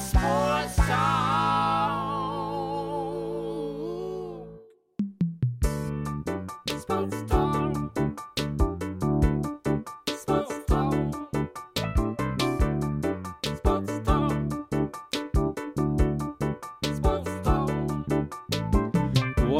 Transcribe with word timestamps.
What 0.00 0.14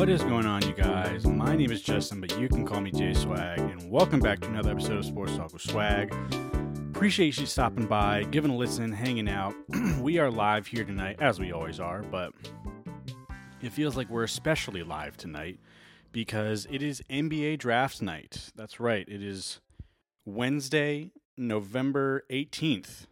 is 0.08 0.22
going 0.22 0.46
on, 0.46 0.62
you 0.62 0.72
guys? 0.72 1.26
My 1.26 1.54
name 1.54 1.70
is 1.70 1.82
Justin, 1.82 2.22
but 2.22 2.38
you 2.38 2.48
can 2.48 2.64
call 2.64 2.80
me 2.80 2.90
J 2.90 3.12
Swag, 3.12 3.58
and 3.58 3.90
welcome 3.90 4.20
back 4.20 4.40
to 4.40 4.48
another 4.48 4.70
episode 4.70 4.96
of 4.96 5.04
Sports 5.04 5.36
Talk 5.36 5.52
with 5.52 5.60
Swag. 5.60 6.14
Appreciate 7.00 7.38
you 7.38 7.46
stopping 7.46 7.86
by, 7.86 8.24
giving 8.24 8.50
a 8.50 8.54
listen, 8.54 8.92
hanging 8.92 9.26
out. 9.26 9.54
we 10.02 10.18
are 10.18 10.30
live 10.30 10.66
here 10.66 10.84
tonight, 10.84 11.16
as 11.18 11.40
we 11.40 11.50
always 11.50 11.80
are, 11.80 12.02
but 12.02 12.34
it 13.62 13.72
feels 13.72 13.96
like 13.96 14.10
we're 14.10 14.24
especially 14.24 14.82
live 14.82 15.16
tonight 15.16 15.58
because 16.12 16.66
it 16.70 16.82
is 16.82 17.02
NBA 17.08 17.58
draft 17.58 18.02
night. 18.02 18.50
That's 18.54 18.78
right, 18.80 19.08
it 19.08 19.22
is 19.22 19.60
Wednesday, 20.26 21.10
November 21.38 22.26
18th, 22.28 23.06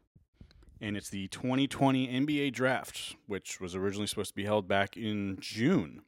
and 0.83 0.95
it's 0.95 1.09
the 1.09 1.29
2020 1.29 2.09
NBA 2.09 2.53
draft, 2.53 3.17
which 3.27 3.59
was 3.59 3.75
originally 3.75 4.07
supposed 4.07 4.33
to 4.33 4.37
be 4.37 4.45
held 4.45 4.69
back 4.69 4.99
in 4.99 5.39
June 5.41 6.03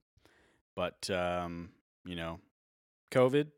but 0.74 1.10
um, 1.10 1.70
you 2.04 2.16
know, 2.16 2.40
COVID 3.10 3.48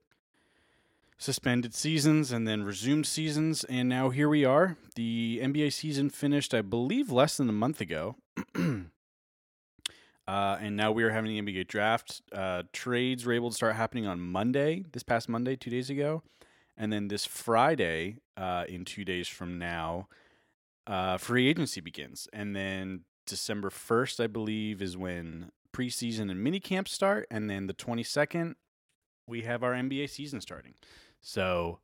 suspended 1.22 1.72
seasons 1.72 2.32
and 2.32 2.48
then 2.48 2.64
resumed 2.64 3.06
seasons, 3.06 3.62
and 3.64 3.88
now 3.88 4.10
here 4.10 4.28
we 4.28 4.44
are. 4.44 4.76
The 4.96 5.38
NBA 5.40 5.72
season 5.72 6.10
finished, 6.10 6.52
I 6.52 6.62
believe, 6.62 7.12
less 7.12 7.36
than 7.36 7.48
a 7.48 7.52
month 7.52 7.80
ago. 7.80 8.16
Uh, 10.28 10.56
and 10.60 10.76
now 10.76 10.92
we 10.92 11.02
are 11.02 11.10
having 11.10 11.44
the 11.44 11.52
NBA 11.52 11.66
draft. 11.66 12.22
Uh, 12.32 12.62
trades 12.72 13.26
were 13.26 13.32
able 13.32 13.50
to 13.50 13.56
start 13.56 13.74
happening 13.74 14.06
on 14.06 14.20
Monday, 14.20 14.84
this 14.92 15.02
past 15.02 15.28
Monday, 15.28 15.56
two 15.56 15.68
days 15.68 15.90
ago. 15.90 16.22
And 16.76 16.92
then 16.92 17.08
this 17.08 17.26
Friday, 17.26 18.18
uh, 18.36 18.64
in 18.68 18.84
two 18.84 19.04
days 19.04 19.26
from 19.26 19.58
now, 19.58 20.06
uh, 20.86 21.18
free 21.18 21.48
agency 21.48 21.80
begins. 21.80 22.28
And 22.32 22.54
then 22.54 23.00
December 23.26 23.68
1st, 23.68 24.22
I 24.22 24.28
believe, 24.28 24.80
is 24.80 24.96
when 24.96 25.50
preseason 25.74 26.30
and 26.30 26.42
mini 26.42 26.60
camps 26.60 26.92
start. 26.92 27.26
And 27.28 27.50
then 27.50 27.66
the 27.66 27.74
22nd, 27.74 28.54
we 29.26 29.42
have 29.42 29.64
our 29.64 29.72
NBA 29.72 30.08
season 30.08 30.40
starting. 30.40 30.74
So 31.22 31.78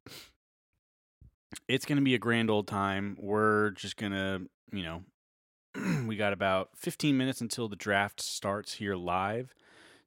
it's 1.69 1.87
going 1.87 1.97
to 1.97 2.05
be 2.05 2.15
a 2.15 2.19
grand 2.19 2.51
old 2.51 2.67
time. 2.67 3.17
We're 3.21 3.71
just 3.71 3.97
going 3.97 4.13
to, 4.13 4.43
you 4.73 4.83
know, 4.83 5.03
we 6.07 6.17
got 6.17 6.33
about 6.33 6.71
15 6.77 7.17
minutes 7.17 7.41
until 7.41 7.69
the 7.69 7.77
draft 7.77 8.21
starts 8.21 8.75
here 8.75 8.97
live. 8.97 9.55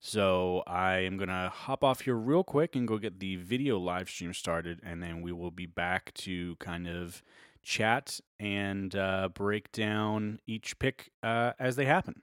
So 0.01 0.63
I 0.67 0.97
am 0.99 1.17
going 1.17 1.29
to 1.29 1.51
hop 1.53 1.83
off 1.83 2.01
here 2.01 2.15
real 2.15 2.43
quick 2.43 2.75
and 2.75 2.87
go 2.87 2.97
get 2.97 3.19
the 3.19 3.37
video 3.37 3.79
live 3.79 4.09
stream 4.09 4.33
started. 4.33 4.79
And 4.83 5.01
then 5.01 5.21
we 5.21 5.31
will 5.31 5.51
be 5.51 5.65
back 5.65 6.13
to 6.15 6.57
kind 6.57 6.87
of 6.87 7.23
chat 7.63 8.19
and 8.39 8.93
uh, 8.95 9.29
break 9.33 9.71
down 9.71 10.39
each 10.45 10.77
pick 10.77 11.11
uh, 11.23 11.53
as 11.57 11.77
they 11.77 11.85
happen. 11.85 12.21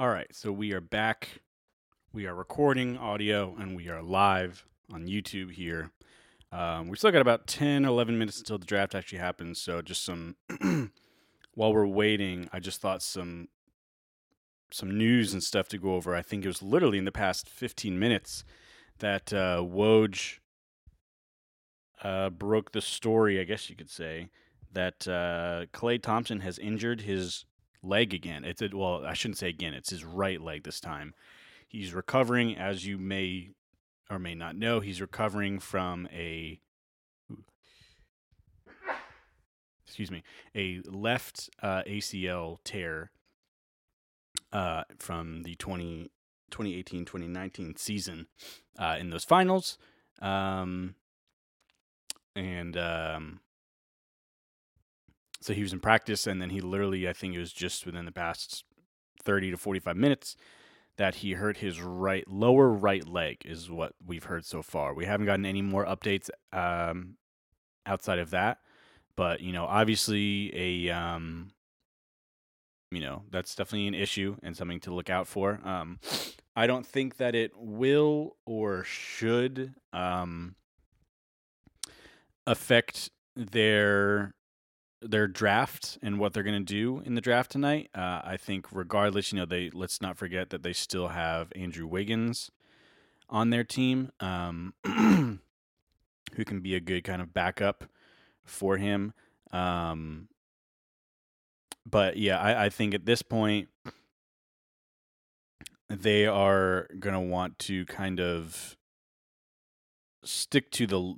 All 0.00 0.08
right, 0.08 0.34
so 0.34 0.52
we 0.52 0.72
are 0.72 0.80
back. 0.80 1.42
We 2.12 2.26
are 2.26 2.34
recording 2.34 2.96
audio 2.96 3.54
and 3.58 3.76
we 3.76 3.88
are 3.88 4.02
live 4.02 4.64
on 4.92 5.06
YouTube 5.06 5.52
here. 5.52 5.90
Um, 6.50 6.88
we 6.88 6.96
still 6.96 7.10
got 7.10 7.22
about 7.22 7.46
10, 7.46 7.84
11 7.84 8.18
minutes 8.18 8.38
until 8.38 8.58
the 8.58 8.66
draft 8.66 8.94
actually 8.94 9.18
happens. 9.18 9.60
So 9.60 9.80
just 9.80 10.04
some, 10.04 10.36
while 11.54 11.72
we're 11.72 11.86
waiting, 11.86 12.48
I 12.52 12.60
just 12.60 12.80
thought 12.80 13.02
some 13.02 13.48
some 14.74 14.96
news 14.96 15.34
and 15.34 15.42
stuff 15.42 15.68
to 15.68 15.78
go 15.78 15.94
over. 15.94 16.14
I 16.14 16.22
think 16.22 16.44
it 16.44 16.48
was 16.48 16.62
literally 16.62 16.98
in 16.98 17.04
the 17.04 17.12
past 17.12 17.48
15 17.48 17.98
minutes 17.98 18.42
that 18.98 19.32
uh, 19.32 19.58
Woj 19.58 20.38
uh, 22.02 22.30
broke 22.30 22.72
the 22.72 22.80
story, 22.80 23.38
I 23.38 23.44
guess 23.44 23.68
you 23.68 23.76
could 23.76 23.90
say, 23.90 24.30
that 24.72 25.06
uh, 25.06 25.66
Klay 25.72 26.02
Thompson 26.02 26.40
has 26.40 26.58
injured 26.58 27.02
his 27.02 27.44
leg 27.82 28.14
again. 28.14 28.44
It's 28.44 28.62
a, 28.62 28.70
well, 28.72 29.04
I 29.04 29.12
shouldn't 29.12 29.38
say 29.38 29.48
again. 29.48 29.74
It's 29.74 29.90
his 29.90 30.04
right 30.04 30.40
leg 30.40 30.64
this 30.64 30.80
time. 30.80 31.14
He's 31.68 31.94
recovering, 31.94 32.56
as 32.56 32.86
you 32.86 32.98
may 32.98 33.50
or 34.12 34.18
may 34.18 34.34
not 34.34 34.56
know. 34.56 34.80
He's 34.80 35.00
recovering 35.00 35.58
from 35.58 36.06
a 36.12 36.60
excuse 39.86 40.10
me, 40.10 40.22
a 40.54 40.80
left 40.86 41.50
uh, 41.62 41.82
ACL 41.86 42.58
tear 42.64 43.10
uh, 44.52 44.84
from 44.98 45.42
the 45.42 45.54
20, 45.56 46.10
2018-2019 46.50 47.78
season 47.78 48.26
uh, 48.78 48.96
in 48.98 49.10
those 49.10 49.24
finals. 49.24 49.76
Um, 50.22 50.94
and 52.34 52.74
um, 52.78 53.40
so 55.42 55.52
he 55.52 55.62
was 55.62 55.74
in 55.74 55.80
practice, 55.80 56.26
and 56.26 56.40
then 56.40 56.48
he 56.48 56.62
literally, 56.62 57.06
I 57.06 57.12
think 57.12 57.34
it 57.34 57.38
was 57.38 57.52
just 57.52 57.84
within 57.84 58.06
the 58.06 58.12
past 58.12 58.64
30 59.22 59.50
to 59.50 59.58
45 59.58 59.94
minutes 59.94 60.36
that 60.98 61.16
he 61.16 61.32
hurt 61.32 61.58
his 61.58 61.80
right 61.80 62.26
lower 62.28 62.68
right 62.68 63.06
leg 63.08 63.38
is 63.44 63.70
what 63.70 63.94
we've 64.04 64.24
heard 64.24 64.44
so 64.44 64.62
far. 64.62 64.94
We 64.94 65.06
haven't 65.06 65.26
gotten 65.26 65.46
any 65.46 65.62
more 65.62 65.86
updates 65.86 66.28
um, 66.52 67.16
outside 67.86 68.18
of 68.18 68.30
that, 68.30 68.58
but 69.16 69.40
you 69.40 69.52
know, 69.52 69.64
obviously 69.64 70.52
a 70.54 70.94
um, 70.94 71.52
you 72.90 73.00
know 73.00 73.22
that's 73.30 73.54
definitely 73.54 73.88
an 73.88 73.94
issue 73.94 74.36
and 74.42 74.56
something 74.56 74.80
to 74.80 74.94
look 74.94 75.10
out 75.10 75.26
for. 75.26 75.60
Um, 75.64 75.98
I 76.54 76.66
don't 76.66 76.86
think 76.86 77.16
that 77.16 77.34
it 77.34 77.52
will 77.56 78.36
or 78.44 78.84
should 78.84 79.74
um, 79.94 80.56
affect 82.46 83.10
their 83.34 84.34
their 85.02 85.26
draft 85.26 85.98
and 86.02 86.18
what 86.18 86.32
they're 86.32 86.42
going 86.42 86.64
to 86.64 86.74
do 86.74 87.02
in 87.04 87.14
the 87.14 87.20
draft 87.20 87.50
tonight. 87.50 87.90
Uh, 87.94 88.20
I 88.24 88.36
think, 88.36 88.66
regardless, 88.72 89.32
you 89.32 89.38
know, 89.38 89.46
they 89.46 89.70
let's 89.70 90.00
not 90.00 90.16
forget 90.16 90.50
that 90.50 90.62
they 90.62 90.72
still 90.72 91.08
have 91.08 91.52
Andrew 91.56 91.86
Wiggins 91.86 92.50
on 93.28 93.50
their 93.50 93.64
team, 93.64 94.12
um, 94.20 94.74
who 94.84 96.44
can 96.44 96.60
be 96.60 96.74
a 96.74 96.80
good 96.80 97.04
kind 97.04 97.22
of 97.22 97.32
backup 97.34 97.84
for 98.44 98.76
him. 98.76 99.12
Um, 99.52 100.28
but 101.84 102.16
yeah, 102.16 102.38
I, 102.38 102.66
I 102.66 102.68
think 102.68 102.94
at 102.94 103.06
this 103.06 103.22
point 103.22 103.68
they 105.88 106.26
are 106.26 106.88
going 106.98 107.14
to 107.14 107.20
want 107.20 107.58
to 107.60 107.84
kind 107.86 108.20
of 108.20 108.76
stick 110.24 110.70
to 110.72 110.86
the 110.86 111.14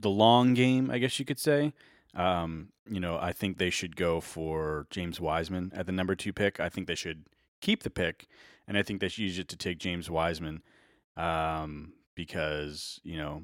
the 0.00 0.10
long 0.10 0.54
game, 0.54 0.90
I 0.90 0.98
guess 0.98 1.18
you 1.18 1.24
could 1.24 1.38
say. 1.38 1.72
Um, 2.14 2.68
you 2.88 3.00
know, 3.00 3.18
I 3.20 3.32
think 3.32 3.58
they 3.58 3.70
should 3.70 3.96
go 3.96 4.20
for 4.20 4.86
James 4.90 5.20
Wiseman 5.20 5.72
at 5.74 5.86
the 5.86 5.92
number 5.92 6.14
two 6.14 6.32
pick. 6.32 6.60
I 6.60 6.68
think 6.68 6.86
they 6.86 6.94
should 6.94 7.24
keep 7.60 7.82
the 7.82 7.90
pick, 7.90 8.26
and 8.68 8.78
I 8.78 8.82
think 8.82 9.00
they 9.00 9.08
should 9.08 9.24
use 9.24 9.38
it 9.38 9.48
to 9.48 9.56
take 9.56 9.78
James 9.78 10.10
Wiseman 10.10 10.62
um, 11.16 11.92
because 12.14 13.00
you 13.02 13.16
know 13.16 13.42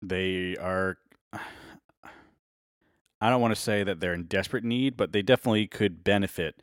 they 0.00 0.56
are. 0.56 0.98
I 3.20 3.30
don't 3.30 3.40
want 3.40 3.54
to 3.54 3.60
say 3.60 3.84
that 3.84 4.00
they're 4.00 4.14
in 4.14 4.24
desperate 4.24 4.64
need, 4.64 4.96
but 4.96 5.12
they 5.12 5.22
definitely 5.22 5.68
could 5.68 6.02
benefit 6.02 6.60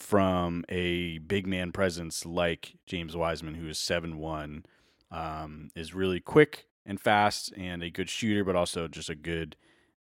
from 0.00 0.64
a 0.68 1.18
big 1.18 1.46
man 1.46 1.70
presence 1.70 2.26
like 2.26 2.74
James 2.86 3.16
Wiseman, 3.16 3.54
who 3.54 3.68
is 3.68 3.78
seven 3.78 4.18
one, 4.18 4.64
um, 5.12 5.70
is 5.76 5.94
really 5.94 6.18
quick 6.18 6.66
and 6.86 6.98
fast 7.00 7.52
and 7.56 7.82
a 7.82 7.90
good 7.90 8.08
shooter, 8.08 8.42
but 8.42 8.56
also 8.56 8.88
just 8.88 9.10
a 9.10 9.14
good, 9.14 9.56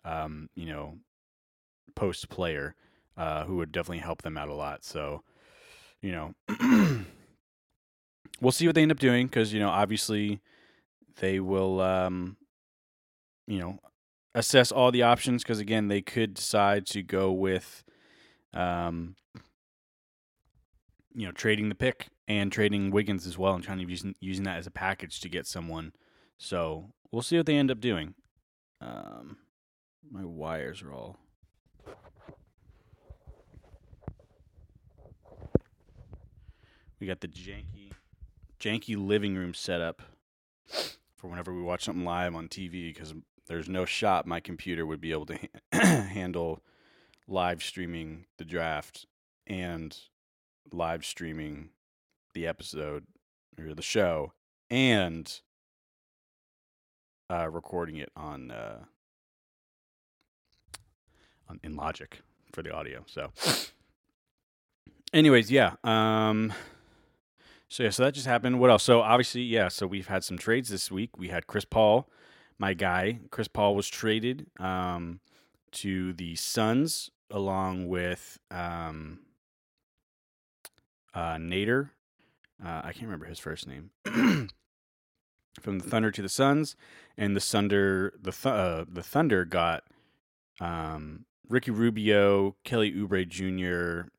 um, 0.07 0.49
you 0.55 0.65
know, 0.65 0.97
post 1.95 2.29
player 2.29 2.75
uh, 3.17 3.43
who 3.43 3.57
would 3.57 3.71
definitely 3.71 3.97
help 3.99 4.21
them 4.21 4.37
out 4.37 4.49
a 4.49 4.53
lot. 4.53 4.83
So, 4.85 5.23
you 6.01 6.11
know, 6.11 6.33
we'll 8.41 8.51
see 8.51 8.65
what 8.67 8.75
they 8.75 8.83
end 8.83 8.91
up 8.91 8.99
doing 8.99 9.27
because 9.27 9.53
you 9.53 9.59
know 9.59 9.69
obviously 9.69 10.39
they 11.19 11.39
will, 11.39 11.81
um, 11.81 12.37
you 13.47 13.59
know, 13.59 13.79
assess 14.33 14.71
all 14.71 14.91
the 14.91 15.03
options 15.03 15.43
because 15.43 15.59
again 15.59 15.87
they 15.87 16.01
could 16.01 16.33
decide 16.33 16.85
to 16.87 17.03
go 17.03 17.31
with, 17.31 17.83
um, 18.53 19.15
you 21.13 21.25
know, 21.25 21.31
trading 21.31 21.67
the 21.69 21.75
pick 21.75 22.07
and 22.27 22.51
trading 22.51 22.91
Wiggins 22.91 23.25
as 23.27 23.37
well 23.37 23.55
and 23.55 23.63
trying 23.63 23.79
to 23.79 23.89
using 23.89 24.15
using 24.21 24.45
that 24.45 24.57
as 24.57 24.67
a 24.67 24.71
package 24.71 25.19
to 25.19 25.29
get 25.29 25.47
someone. 25.47 25.91
So 26.37 26.91
we'll 27.11 27.23
see 27.23 27.35
what 27.35 27.45
they 27.45 27.57
end 27.57 27.71
up 27.71 27.81
doing. 27.81 28.13
Um, 28.79 29.37
my 30.11 30.23
wires 30.23 30.81
are 30.81 30.91
all. 30.91 31.17
We 36.99 37.05
got 37.05 37.21
the 37.21 37.27
janky, 37.27 37.91
janky 38.59 38.97
living 38.97 39.35
room 39.35 39.53
setup 39.53 40.01
for 41.15 41.27
whenever 41.27 41.53
we 41.53 41.61
watch 41.61 41.83
something 41.83 42.05
live 42.05 42.35
on 42.35 42.47
TV 42.47 42.93
because 42.93 43.13
there's 43.47 43.69
no 43.69 43.85
shot 43.85 44.25
my 44.25 44.39
computer 44.39 44.85
would 44.85 44.99
be 45.01 45.11
able 45.11 45.27
to 45.27 45.37
ha- 45.71 45.79
handle 46.11 46.63
live 47.27 47.61
streaming 47.61 48.25
the 48.37 48.45
draft 48.45 49.05
and 49.45 49.97
live 50.71 51.05
streaming 51.05 51.69
the 52.33 52.47
episode 52.47 53.05
or 53.59 53.73
the 53.73 53.81
show 53.81 54.33
and 54.69 55.41
uh, 57.29 57.47
recording 57.49 57.97
it 57.97 58.11
on 58.15 58.51
uh, 58.51 58.79
in 61.63 61.75
Logic 61.75 62.19
for 62.51 62.61
the 62.61 62.73
audio. 62.73 63.03
So, 63.07 63.31
anyways, 65.13 65.51
yeah. 65.51 65.73
Um, 65.83 66.53
so 67.69 67.83
yeah, 67.83 67.89
so 67.89 68.03
that 68.03 68.13
just 68.13 68.27
happened. 68.27 68.59
What 68.59 68.69
else? 68.69 68.83
So 68.83 69.01
obviously, 69.01 69.41
yeah. 69.41 69.67
So 69.67 69.87
we've 69.87 70.07
had 70.07 70.23
some 70.23 70.37
trades 70.37 70.69
this 70.69 70.89
week. 70.91 71.17
We 71.17 71.27
had 71.27 71.47
Chris 71.47 71.65
Paul, 71.65 72.09
my 72.57 72.73
guy. 72.73 73.19
Chris 73.29 73.47
Paul 73.47 73.75
was 73.75 73.89
traded 73.89 74.47
um, 74.59 75.19
to 75.73 76.13
the 76.13 76.35
Suns 76.35 77.11
along 77.29 77.87
with 77.89 78.39
um, 78.49 79.19
uh, 81.13 81.35
Nader. 81.35 81.89
Uh, 82.63 82.81
I 82.83 82.93
can't 82.93 83.03
remember 83.03 83.25
his 83.25 83.39
first 83.39 83.67
name. 83.67 83.91
From 85.61 85.79
the 85.79 85.89
Thunder 85.89 86.11
to 86.11 86.21
the 86.21 86.29
Suns, 86.29 86.75
and 87.17 87.35
the 87.35 87.39
Thunder 87.39 88.13
the 88.21 88.31
th- 88.31 88.45
uh, 88.45 88.85
the 88.87 89.01
Thunder 89.01 89.43
got 89.43 89.83
um, 90.61 91.25
Ricky 91.49 91.71
Rubio, 91.71 92.55
Kelly 92.63 92.91
Oubre 92.91 93.27
Jr., 93.27 94.09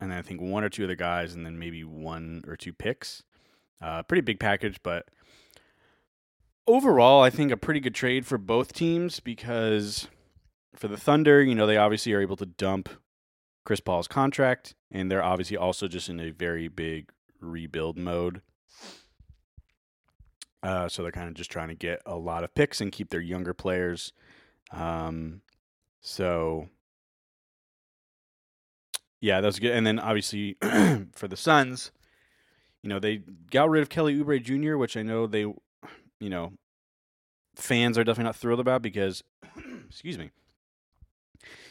and 0.00 0.12
I 0.12 0.22
think 0.22 0.40
one 0.40 0.64
or 0.64 0.68
two 0.68 0.84
other 0.84 0.96
guys, 0.96 1.34
and 1.34 1.46
then 1.46 1.58
maybe 1.58 1.84
one 1.84 2.42
or 2.46 2.56
two 2.56 2.72
picks. 2.72 3.22
Uh, 3.80 4.02
pretty 4.02 4.22
big 4.22 4.40
package, 4.40 4.80
but 4.82 5.08
overall, 6.66 7.22
I 7.22 7.30
think 7.30 7.50
a 7.50 7.56
pretty 7.56 7.80
good 7.80 7.94
trade 7.94 8.26
for 8.26 8.38
both 8.38 8.72
teams 8.72 9.20
because 9.20 10.08
for 10.74 10.88
the 10.88 10.96
Thunder, 10.96 11.42
you 11.42 11.54
know, 11.54 11.66
they 11.66 11.76
obviously 11.76 12.12
are 12.12 12.20
able 12.20 12.36
to 12.36 12.46
dump 12.46 12.88
Chris 13.64 13.80
Paul's 13.80 14.08
contract, 14.08 14.74
and 14.90 15.10
they're 15.10 15.22
obviously 15.22 15.56
also 15.56 15.88
just 15.88 16.08
in 16.08 16.20
a 16.20 16.30
very 16.30 16.68
big 16.68 17.10
rebuild 17.40 17.96
mode. 17.96 18.42
Uh, 20.62 20.88
so 20.88 21.02
they're 21.02 21.12
kind 21.12 21.28
of 21.28 21.34
just 21.34 21.50
trying 21.50 21.68
to 21.68 21.74
get 21.74 22.00
a 22.06 22.16
lot 22.16 22.42
of 22.42 22.54
picks 22.54 22.80
and 22.80 22.90
keep 22.90 23.10
their 23.10 23.20
younger 23.20 23.52
players. 23.52 24.12
Um, 24.70 25.42
so 26.04 26.68
yeah, 29.24 29.40
that 29.40 29.46
was 29.46 29.58
good. 29.58 29.72
And 29.72 29.86
then 29.86 29.98
obviously 29.98 30.58
for 31.14 31.26
the 31.28 31.36
Suns, 31.36 31.90
you 32.82 32.90
know, 32.90 32.98
they 32.98 33.22
got 33.50 33.70
rid 33.70 33.80
of 33.80 33.88
Kelly 33.88 34.14
Oubre 34.22 34.40
Jr., 34.42 34.76
which 34.76 34.98
I 34.98 35.02
know 35.02 35.26
they, 35.26 35.40
you 35.40 36.30
know, 36.30 36.52
fans 37.56 37.96
are 37.96 38.04
definitely 38.04 38.24
not 38.24 38.36
thrilled 38.36 38.60
about 38.60 38.82
because, 38.82 39.24
excuse 39.88 40.18
me, 40.18 40.30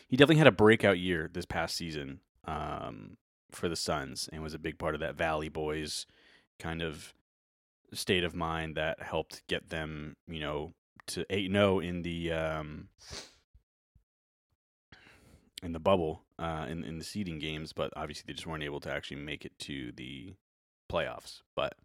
he 0.08 0.18
definitely 0.18 0.38
had 0.38 0.48
a 0.48 0.52
breakout 0.52 0.98
year 0.98 1.30
this 1.32 1.46
past 1.46 1.76
season 1.76 2.22
um, 2.46 3.18
for 3.52 3.70
the 3.70 3.76
Suns 3.76 4.28
and 4.34 4.42
was 4.42 4.56
a 4.56 4.60
big 4.60 4.80
part 4.80 4.96
of 4.96 5.02
that 5.02 5.16
Valley 5.16 5.50
Boys 5.50 6.08
kind 6.58 6.82
of 6.82 7.14
state 7.94 8.24
of 8.24 8.34
mind 8.34 8.76
that 8.78 9.00
helped 9.00 9.44
get 9.48 9.70
them, 9.70 10.16
you 10.28 10.40
know, 10.40 10.74
to 11.06 11.24
8 11.30 11.52
0 11.52 11.80
in 11.82 12.02
the. 12.02 12.32
Um, 12.32 12.88
in 15.64 15.72
the 15.72 15.80
bubble 15.80 16.24
uh, 16.38 16.66
in 16.70 16.84
in 16.84 16.98
the 16.98 17.04
seeding 17.04 17.40
games, 17.40 17.74
but 17.74 17.92
obviously 17.96 18.24
they 18.28 18.34
just 18.34 18.48
weren't 18.48 18.64
able 18.64 18.80
to 18.82 18.92
actually 18.92 19.18
make 19.18 19.46
it 19.46 19.58
to 19.60 19.92
the 19.94 20.34
playoffs. 20.92 21.42
But 21.56 21.76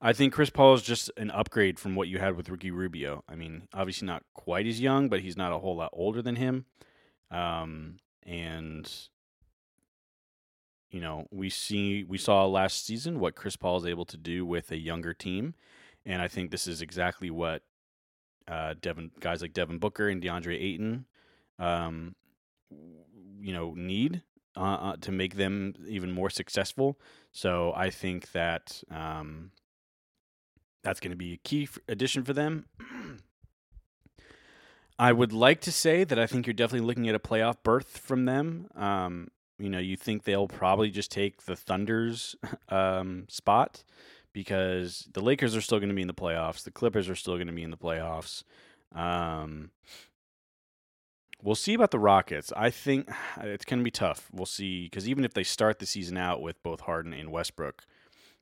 I 0.00 0.12
think 0.12 0.32
Chris 0.32 0.50
Paul 0.50 0.74
is 0.74 0.82
just 0.82 1.10
an 1.16 1.30
upgrade 1.30 1.78
from 1.78 1.94
what 1.94 2.08
you 2.08 2.18
had 2.18 2.36
with 2.36 2.48
Ricky 2.48 2.70
Rubio. 2.70 3.24
I 3.28 3.34
mean, 3.34 3.68
obviously 3.72 4.06
not 4.06 4.22
quite 4.34 4.66
as 4.66 4.80
young, 4.80 5.08
but 5.08 5.20
he's 5.20 5.36
not 5.36 5.52
a 5.52 5.58
whole 5.58 5.76
lot 5.76 5.90
older 5.92 6.20
than 6.20 6.36
him. 6.36 6.66
Um, 7.30 7.96
and 8.24 8.90
you 10.90 11.00
know, 11.00 11.26
we 11.30 11.50
see 11.50 12.04
we 12.04 12.18
saw 12.18 12.46
last 12.46 12.86
season 12.86 13.20
what 13.20 13.34
Chris 13.34 13.56
Paul 13.56 13.78
is 13.78 13.86
able 13.86 14.04
to 14.06 14.16
do 14.16 14.44
with 14.44 14.70
a 14.70 14.78
younger 14.78 15.14
team, 15.14 15.54
and 16.04 16.22
I 16.22 16.28
think 16.28 16.50
this 16.50 16.66
is 16.66 16.82
exactly 16.82 17.30
what 17.30 17.62
uh, 18.46 18.74
Devin 18.80 19.10
guys 19.20 19.42
like 19.42 19.52
Devin 19.52 19.78
Booker 19.78 20.08
and 20.08 20.22
DeAndre 20.22 20.60
Ayton 20.60 21.06
um, 21.58 22.14
you 23.40 23.52
know 23.52 23.74
need 23.76 24.22
uh, 24.56 24.60
uh, 24.60 24.96
to 25.02 25.12
make 25.12 25.36
them 25.36 25.74
even 25.86 26.10
more 26.10 26.30
successful. 26.30 26.98
So 27.30 27.72
I 27.76 27.90
think 27.90 28.32
that 28.32 28.82
um, 28.90 29.50
that's 30.82 31.00
going 31.00 31.10
to 31.10 31.16
be 31.16 31.34
a 31.34 31.36
key 31.36 31.68
addition 31.88 32.24
for 32.24 32.32
them. 32.32 32.66
I 34.98 35.12
would 35.12 35.32
like 35.32 35.60
to 35.62 35.72
say 35.72 36.04
that 36.04 36.18
I 36.18 36.26
think 36.26 36.46
you're 36.46 36.54
definitely 36.54 36.86
looking 36.86 37.08
at 37.08 37.14
a 37.14 37.18
playoff 37.18 37.56
berth 37.62 37.98
from 37.98 38.24
them. 38.24 38.68
Um, 38.74 39.28
you 39.58 39.68
know, 39.68 39.78
you 39.78 39.96
think 39.96 40.24
they'll 40.24 40.48
probably 40.48 40.90
just 40.90 41.10
take 41.10 41.42
the 41.42 41.56
Thunder's 41.56 42.34
um, 42.70 43.26
spot 43.28 43.84
because 44.32 45.08
the 45.12 45.20
Lakers 45.20 45.54
are 45.54 45.60
still 45.60 45.78
going 45.78 45.90
to 45.90 45.94
be 45.94 46.02
in 46.02 46.08
the 46.08 46.14
playoffs. 46.14 46.64
The 46.64 46.70
Clippers 46.70 47.08
are 47.08 47.14
still 47.14 47.34
going 47.34 47.46
to 47.46 47.52
be 47.52 47.62
in 47.62 47.70
the 47.70 47.76
playoffs. 47.76 48.42
Um, 48.94 49.70
We'll 51.42 51.54
see 51.54 51.74
about 51.74 51.90
the 51.90 51.98
Rockets. 51.98 52.52
I 52.56 52.70
think 52.70 53.08
it's 53.40 53.64
going 53.64 53.80
to 53.80 53.84
be 53.84 53.90
tough. 53.90 54.28
We'll 54.32 54.46
see 54.46 54.84
because 54.84 55.08
even 55.08 55.24
if 55.24 55.34
they 55.34 55.44
start 55.44 55.78
the 55.78 55.86
season 55.86 56.16
out 56.16 56.40
with 56.40 56.62
both 56.62 56.80
Harden 56.80 57.12
and 57.12 57.30
Westbrook, 57.30 57.84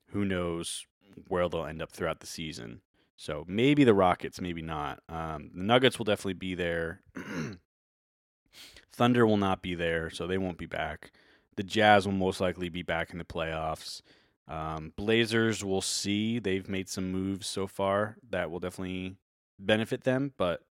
who 0.08 0.25
knows 0.25 0.87
where 1.29 1.49
they'll 1.49 1.67
end 1.67 1.82
up 1.82 1.93
throughout 1.93 2.20
the 2.20 2.26
season. 2.26 2.81
So 3.17 3.44
maybe 3.46 3.85
the 3.85 3.94
Rockets, 3.94 4.41
maybe 4.41 4.62
not. 4.62 5.00
Um, 5.08 5.50
the 5.55 5.62
Nuggets 5.62 5.99
will 5.99 6.05
definitely 6.05 6.35
be 6.35 6.55
there. 6.55 7.00
Thunder 8.93 9.26
will 9.26 9.37
not 9.37 9.62
be 9.62 9.75
there, 9.75 10.11
so 10.11 10.26
they 10.26 10.38
won't 10.38 10.58
be 10.58 10.67
back. 10.67 11.12
The 11.56 11.62
Jazz 11.62 12.06
will 12.06 12.14
most 12.14 12.40
likely 12.40 12.69
be 12.69 12.82
back 12.82 13.11
in 13.12 13.19
the 13.19 13.25
playoffs. 13.25 14.02
Um, 14.49 14.93
Blazers, 14.97 15.64
we'll 15.64 15.81
see. 15.81 16.38
They've 16.38 16.69
made 16.69 16.88
some 16.88 17.11
moves 17.11 17.47
so 17.47 17.67
far 17.67 18.17
that 18.31 18.50
will 18.50 18.61
definitely 18.61 19.17
benefit 19.58 20.05
them, 20.05 20.32
but 20.37 20.62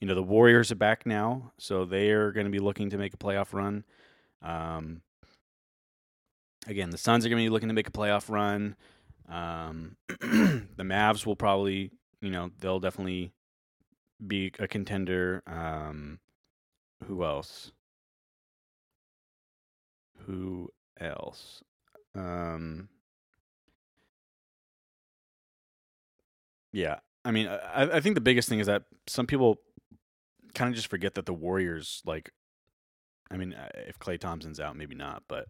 you 0.00 0.06
know 0.06 0.14
the 0.14 0.22
Warriors 0.22 0.70
are 0.70 0.76
back 0.76 1.06
now, 1.06 1.52
so 1.58 1.84
they 1.84 2.10
are 2.10 2.32
going 2.32 2.46
to 2.46 2.52
be 2.52 2.58
looking 2.58 2.90
to 2.90 2.98
make 2.98 3.14
a 3.14 3.16
playoff 3.16 3.52
run. 3.52 3.84
Um, 4.42 5.02
again, 6.66 6.90
the 6.90 6.98
Suns 6.98 7.26
are 7.26 7.28
going 7.28 7.42
to 7.42 7.46
be 7.46 7.52
looking 7.52 7.68
to 7.68 7.74
make 7.74 7.88
a 7.88 7.92
playoff 7.92 8.30
run. 8.30 8.76
Um, 9.28 9.96
the 10.08 10.82
Mavs 10.82 11.26
will 11.26 11.36
probably, 11.36 11.90
you 12.20 12.30
know, 12.30 12.50
they'll 12.60 12.80
definitely 12.80 13.32
be 14.24 14.52
a 14.58 14.68
contender. 14.68 15.42
Um, 15.46 16.20
who 17.06 17.24
else? 17.24 17.72
Who 20.26 20.70
else? 21.00 21.62
Um, 22.14 22.88
yeah, 26.72 26.98
I 27.24 27.30
mean, 27.30 27.48
I, 27.48 27.96
I 27.96 28.00
think 28.00 28.14
the 28.14 28.20
biggest 28.20 28.48
thing 28.48 28.58
is 28.58 28.66
that 28.66 28.84
some 29.06 29.26
people 29.26 29.60
kind 30.58 30.68
of 30.68 30.76
just 30.76 30.90
forget 30.90 31.14
that 31.14 31.26
the 31.26 31.32
Warriors, 31.32 32.02
like, 32.04 32.30
I 33.30 33.36
mean, 33.36 33.54
uh, 33.54 33.68
if 33.74 33.98
Klay 33.98 34.18
Thompson's 34.18 34.60
out, 34.60 34.76
maybe 34.76 34.94
not, 34.94 35.22
but 35.28 35.46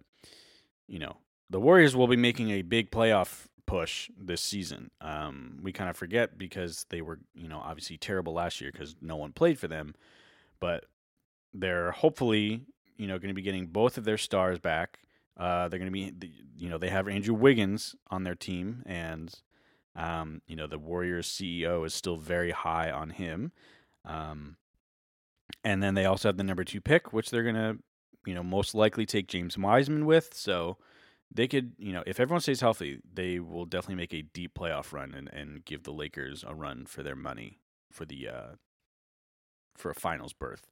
you 0.86 0.98
know, 0.98 1.16
the 1.50 1.60
Warriors 1.60 1.96
will 1.96 2.08
be 2.08 2.16
making 2.16 2.50
a 2.50 2.62
big 2.62 2.90
playoff 2.90 3.46
push 3.66 4.10
this 4.18 4.40
season. 4.40 4.90
Um, 5.00 5.58
we 5.62 5.72
kind 5.72 5.90
of 5.90 5.96
forget 5.96 6.38
because 6.38 6.86
they 6.90 7.02
were, 7.02 7.18
you 7.34 7.48
know, 7.48 7.58
obviously 7.58 7.98
terrible 7.98 8.32
last 8.32 8.60
year 8.60 8.70
because 8.72 8.96
no 9.00 9.16
one 9.16 9.32
played 9.32 9.58
for 9.58 9.68
them, 9.68 9.94
but 10.60 10.86
they're 11.52 11.92
hopefully, 11.92 12.62
you 12.96 13.06
know, 13.06 13.18
going 13.18 13.28
to 13.28 13.34
be 13.34 13.42
getting 13.42 13.66
both 13.66 13.98
of 13.98 14.04
their 14.04 14.18
stars 14.18 14.58
back. 14.58 15.00
Uh, 15.36 15.68
they're 15.68 15.78
going 15.78 15.92
to 15.92 16.20
be, 16.20 16.32
you 16.56 16.68
know, 16.68 16.78
they 16.78 16.88
have 16.88 17.08
Andrew 17.08 17.34
Wiggins 17.34 17.94
on 18.10 18.24
their 18.24 18.34
team, 18.34 18.82
and 18.86 19.32
um, 19.94 20.42
you 20.46 20.56
know, 20.56 20.66
the 20.66 20.78
Warriors 20.78 21.28
CEO 21.28 21.86
is 21.86 21.94
still 21.94 22.16
very 22.16 22.50
high 22.50 22.90
on 22.90 23.10
him. 23.10 23.52
Um, 24.04 24.56
and 25.64 25.82
then 25.82 25.94
they 25.94 26.04
also 26.04 26.28
have 26.28 26.36
the 26.36 26.44
number 26.44 26.64
two 26.64 26.80
pick, 26.80 27.12
which 27.12 27.30
they're 27.30 27.44
gonna, 27.44 27.76
you 28.26 28.34
know, 28.34 28.42
most 28.42 28.74
likely 28.74 29.06
take 29.06 29.28
James 29.28 29.56
Wiseman 29.58 30.06
with. 30.06 30.34
So 30.34 30.78
they 31.32 31.48
could, 31.48 31.72
you 31.78 31.92
know, 31.92 32.02
if 32.06 32.20
everyone 32.20 32.40
stays 32.40 32.60
healthy, 32.60 33.00
they 33.12 33.38
will 33.38 33.66
definitely 33.66 33.96
make 33.96 34.14
a 34.14 34.22
deep 34.22 34.54
playoff 34.54 34.92
run 34.92 35.14
and, 35.14 35.28
and 35.32 35.64
give 35.64 35.82
the 35.82 35.92
Lakers 35.92 36.44
a 36.46 36.54
run 36.54 36.86
for 36.86 37.02
their 37.02 37.16
money 37.16 37.58
for 37.90 38.04
the 38.04 38.28
uh 38.28 38.48
for 39.76 39.90
a 39.90 39.94
finals 39.94 40.32
berth. 40.32 40.66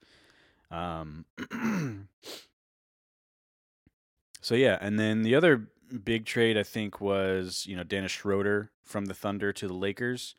Um 0.70 1.24
So 4.46 4.54
yeah, 4.54 4.78
and 4.80 4.96
then 4.96 5.22
the 5.24 5.34
other 5.34 5.66
big 6.04 6.24
trade 6.24 6.56
I 6.56 6.62
think 6.62 7.00
was, 7.00 7.66
you 7.66 7.74
know, 7.74 7.82
Dennis 7.82 8.12
Schroeder 8.12 8.70
from 8.84 9.06
the 9.06 9.14
Thunder 9.14 9.52
to 9.52 9.66
the 9.66 9.74
Lakers. 9.74 10.36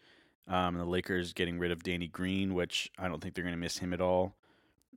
Um, 0.48 0.78
the 0.78 0.86
Lakers 0.86 1.34
getting 1.34 1.60
rid 1.60 1.72
of 1.72 1.84
Danny 1.84 2.08
Green, 2.08 2.54
which 2.54 2.90
I 2.98 3.08
don't 3.08 3.22
think 3.22 3.36
they're 3.36 3.44
going 3.44 3.56
to 3.56 3.60
miss 3.60 3.78
him 3.80 3.94
at 3.94 4.02
all. 4.02 4.36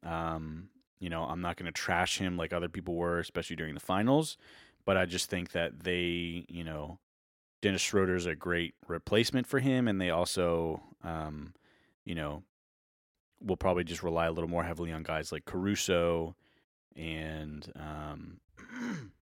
Um, 0.05 0.69
you 1.01 1.11
know, 1.11 1.25
I'm 1.25 1.41
not 1.41 1.57
going 1.57 1.67
to 1.67 1.73
trash 1.73 2.19
him 2.19 2.37
like 2.37 2.53
other 2.53 2.69
people 2.69 2.95
were, 2.95 3.19
especially 3.19 3.57
during 3.57 3.75
the 3.75 3.81
finals. 3.81 4.37
But 4.85 4.97
I 4.97 5.07
just 5.07 5.29
think 5.29 5.53
that 5.53 5.81
they, 5.81 6.47
you 6.49 6.65
know, 6.65 6.99
Dennis 7.63 7.83
Schroeder 7.83 8.15
is 8.15 8.27
a 8.27 8.35
great 8.35 8.75
replacement 8.87 9.47
for 9.47 9.59
him, 9.59 9.89
and 9.89 10.01
they 10.01 10.11
also, 10.11 10.83
um, 11.05 11.55
you 12.05 12.15
know, 12.15 12.43
will 13.43 13.57
probably 13.57 13.85
just 13.85 14.03
rely 14.03 14.27
a 14.27 14.33
little 14.33 14.49
more 14.49 14.65
heavily 14.65 14.93
on 14.93 15.03
guys 15.03 15.33
like 15.33 15.45
Caruso 15.45 16.37
and 16.97 17.73
um, 17.77 18.41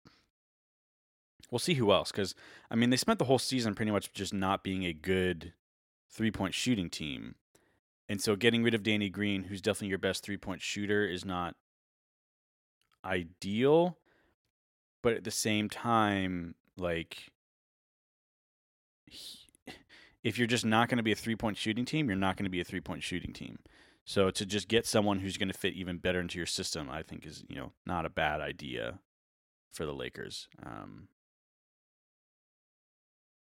we'll 1.51 1.59
see 1.59 1.75
who 1.75 1.93
else. 1.93 2.11
Because 2.11 2.35
I 2.71 2.75
mean, 2.75 2.91
they 2.91 2.97
spent 2.97 3.19
the 3.19 3.25
whole 3.25 3.39
season 3.39 3.75
pretty 3.75 3.93
much 3.93 4.13
just 4.13 4.35
not 4.35 4.65
being 4.65 4.85
a 4.85 4.93
good 4.93 5.53
three 6.11 6.31
point 6.31 6.55
shooting 6.55 6.91
team, 6.91 7.35
and 8.09 8.21
so 8.21 8.37
getting 8.37 8.63
rid 8.63 8.75
of 8.75 8.83
Danny 8.83 9.09
Green, 9.09 9.45
who's 9.45 9.61
definitely 9.61 9.89
your 9.89 9.99
best 9.99 10.23
three 10.25 10.37
point 10.37 10.63
shooter, 10.63 11.07
is 11.07 11.25
not 11.25 11.55
ideal. 13.05 13.99
But 15.03 15.15
at 15.15 15.25
the 15.25 15.31
same 15.31 15.69
time, 15.69 16.55
like 16.77 17.31
he- 19.07 19.47
if 20.23 20.39
you're 20.39 20.47
just 20.47 20.65
not 20.65 20.89
going 20.89 20.97
to 20.97 21.03
be 21.03 21.13
a 21.13 21.17
three 21.17 21.37
point 21.37 21.57
shooting 21.57 21.85
team, 21.85 22.09
you're 22.09 22.17
not 22.17 22.37
going 22.37 22.45
to 22.45 22.51
be 22.51 22.61
a 22.61 22.65
three 22.65 22.81
point 22.81 23.03
shooting 23.03 23.33
team. 23.33 23.59
So 24.05 24.31
to 24.31 24.47
just 24.47 24.69
get 24.69 24.87
someone 24.87 25.21
who's 25.21 25.37
going 25.37 25.51
to 25.51 25.59
fit 25.59 25.75
even 25.75 25.99
better 25.99 26.21
into 26.21 26.39
your 26.39 26.47
system, 26.47 26.89
I 26.91 27.03
think 27.03 27.27
is 27.27 27.45
you 27.49 27.57
know 27.57 27.73
not 27.87 28.07
a 28.07 28.11
bad 28.11 28.41
idea 28.41 29.01
for 29.71 29.85
the 29.85 29.95
Lakers. 29.95 30.49
Um, 30.65 31.09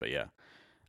but 0.00 0.10
yeah, 0.10 0.26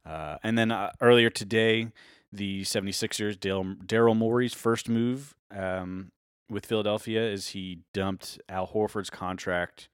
uh, 0.07 0.37
and 0.43 0.57
then 0.57 0.71
uh, 0.71 0.91
earlier 1.01 1.29
today, 1.29 1.89
the 2.31 2.61
76ers, 2.61 3.37
Daryl 3.37 4.15
Morey's 4.15 4.53
first 4.53 4.87
move 4.89 5.35
um, 5.51 6.11
with 6.49 6.65
Philadelphia 6.65 7.21
is 7.21 7.49
he 7.49 7.79
dumped 7.93 8.39
Al 8.47 8.67
Horford's 8.67 9.09
contract 9.09 9.89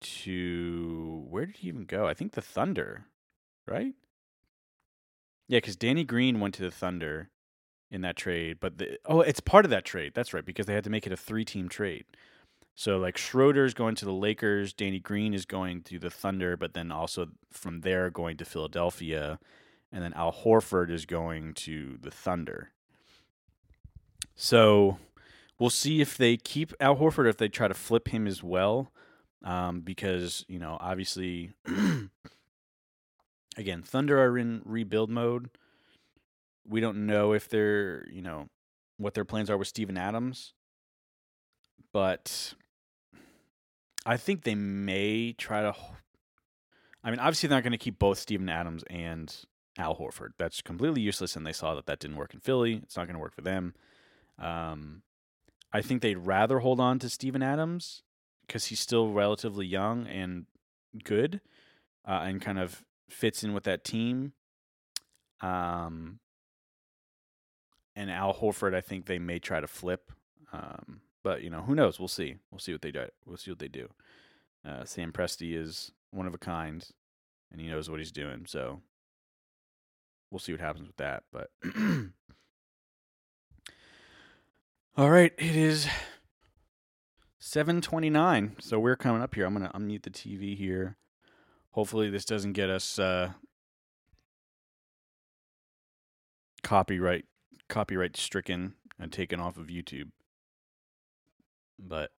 to 0.00 1.24
where 1.28 1.46
did 1.46 1.56
he 1.56 1.68
even 1.68 1.84
go? 1.84 2.06
I 2.06 2.14
think 2.14 2.32
the 2.32 2.42
Thunder, 2.42 3.06
right? 3.66 3.94
Yeah, 5.48 5.58
because 5.58 5.76
Danny 5.76 6.04
Green 6.04 6.40
went 6.40 6.54
to 6.54 6.62
the 6.62 6.70
Thunder 6.70 7.30
in 7.90 8.02
that 8.02 8.16
trade, 8.16 8.58
but 8.60 8.78
the, 8.78 8.98
oh, 9.06 9.22
it's 9.22 9.40
part 9.40 9.64
of 9.64 9.70
that 9.70 9.84
trade. 9.84 10.12
That's 10.14 10.34
right, 10.34 10.44
because 10.44 10.66
they 10.66 10.74
had 10.74 10.84
to 10.84 10.90
make 10.90 11.06
it 11.06 11.12
a 11.12 11.16
three-team 11.16 11.68
trade. 11.68 12.04
So 12.78 12.96
like 12.96 13.16
Schroeder's 13.18 13.74
going 13.74 13.96
to 13.96 14.04
the 14.04 14.12
Lakers, 14.12 14.72
Danny 14.72 15.00
Green 15.00 15.34
is 15.34 15.44
going 15.44 15.82
to 15.82 15.98
the 15.98 16.10
Thunder, 16.10 16.56
but 16.56 16.74
then 16.74 16.92
also 16.92 17.26
from 17.50 17.80
there 17.80 18.08
going 18.08 18.36
to 18.36 18.44
Philadelphia, 18.44 19.40
and 19.90 20.00
then 20.00 20.14
Al 20.14 20.32
Horford 20.32 20.88
is 20.88 21.04
going 21.04 21.54
to 21.54 21.98
the 22.00 22.12
Thunder. 22.12 22.70
So 24.36 24.98
we'll 25.58 25.70
see 25.70 26.00
if 26.00 26.16
they 26.16 26.36
keep 26.36 26.72
Al 26.78 26.94
Horford, 26.94 27.24
or 27.24 27.26
if 27.26 27.36
they 27.36 27.48
try 27.48 27.66
to 27.66 27.74
flip 27.74 28.06
him 28.06 28.28
as 28.28 28.44
well, 28.44 28.92
um, 29.42 29.80
because 29.80 30.44
you 30.46 30.60
know 30.60 30.76
obviously, 30.80 31.50
again, 33.56 33.82
Thunder 33.82 34.22
are 34.22 34.38
in 34.38 34.62
rebuild 34.64 35.10
mode. 35.10 35.50
We 36.64 36.80
don't 36.80 37.06
know 37.06 37.32
if 37.32 37.48
they're 37.48 38.06
you 38.08 38.22
know 38.22 38.50
what 38.98 39.14
their 39.14 39.24
plans 39.24 39.50
are 39.50 39.58
with 39.58 39.66
Steven 39.66 39.98
Adams, 39.98 40.52
but 41.92 42.54
I 44.08 44.16
think 44.16 44.42
they 44.42 44.54
may 44.54 45.34
try 45.34 45.60
to. 45.60 45.74
I 47.04 47.10
mean, 47.10 47.20
obviously, 47.20 47.46
they're 47.46 47.58
not 47.58 47.62
going 47.62 47.72
to 47.72 47.78
keep 47.78 47.98
both 47.98 48.18
Steven 48.18 48.48
Adams 48.48 48.82
and 48.88 49.34
Al 49.76 49.96
Horford. 49.96 50.30
That's 50.38 50.62
completely 50.62 51.02
useless, 51.02 51.36
and 51.36 51.46
they 51.46 51.52
saw 51.52 51.74
that 51.74 51.84
that 51.84 51.98
didn't 51.98 52.16
work 52.16 52.32
in 52.32 52.40
Philly. 52.40 52.80
It's 52.82 52.96
not 52.96 53.06
going 53.06 53.16
to 53.16 53.20
work 53.20 53.34
for 53.34 53.42
them. 53.42 53.74
Um, 54.38 55.02
I 55.74 55.82
think 55.82 56.00
they'd 56.00 56.16
rather 56.16 56.60
hold 56.60 56.80
on 56.80 56.98
to 57.00 57.10
Steven 57.10 57.42
Adams 57.42 58.02
because 58.46 58.64
he's 58.64 58.80
still 58.80 59.12
relatively 59.12 59.66
young 59.66 60.06
and 60.06 60.46
good, 61.04 61.42
uh, 62.06 62.22
and 62.24 62.40
kind 62.40 62.58
of 62.58 62.86
fits 63.10 63.44
in 63.44 63.52
with 63.52 63.64
that 63.64 63.84
team. 63.84 64.32
Um, 65.42 66.18
and 67.94 68.10
Al 68.10 68.32
Horford, 68.32 68.74
I 68.74 68.80
think 68.80 69.04
they 69.04 69.18
may 69.18 69.38
try 69.38 69.60
to 69.60 69.66
flip. 69.66 70.10
Um, 70.50 71.02
but 71.28 71.42
you 71.42 71.50
know, 71.50 71.60
who 71.60 71.74
knows? 71.74 71.98
We'll 71.98 72.08
see. 72.08 72.36
We'll 72.50 72.58
see 72.58 72.72
what 72.72 72.80
they 72.80 72.90
do. 72.90 73.04
We'll 73.26 73.36
see 73.36 73.50
what 73.50 73.58
they 73.58 73.68
do. 73.68 73.90
Uh, 74.66 74.86
Sam 74.86 75.12
Presti 75.12 75.54
is 75.54 75.92
one 76.10 76.26
of 76.26 76.32
a 76.32 76.38
kind, 76.38 76.88
and 77.52 77.60
he 77.60 77.68
knows 77.68 77.90
what 77.90 77.98
he's 77.98 78.10
doing. 78.10 78.46
So 78.46 78.80
we'll 80.30 80.38
see 80.38 80.52
what 80.52 80.62
happens 80.62 80.86
with 80.86 80.96
that. 80.96 81.24
But 81.30 81.50
all 84.96 85.10
right, 85.10 85.34
it 85.36 85.54
is 85.54 85.86
seven 87.38 87.82
twenty 87.82 88.08
nine. 88.08 88.56
So 88.58 88.80
we're 88.80 88.96
coming 88.96 89.20
up 89.20 89.34
here. 89.34 89.44
I'm 89.44 89.52
gonna 89.52 89.70
unmute 89.74 90.04
the 90.04 90.10
TV 90.10 90.56
here. 90.56 90.96
Hopefully, 91.72 92.08
this 92.08 92.24
doesn't 92.24 92.54
get 92.54 92.70
us 92.70 92.98
uh, 92.98 93.32
copyright 96.62 97.26
copyright 97.68 98.16
stricken 98.16 98.72
and 98.98 99.12
taken 99.12 99.40
off 99.40 99.58
of 99.58 99.66
YouTube. 99.66 100.08
But 101.78 102.10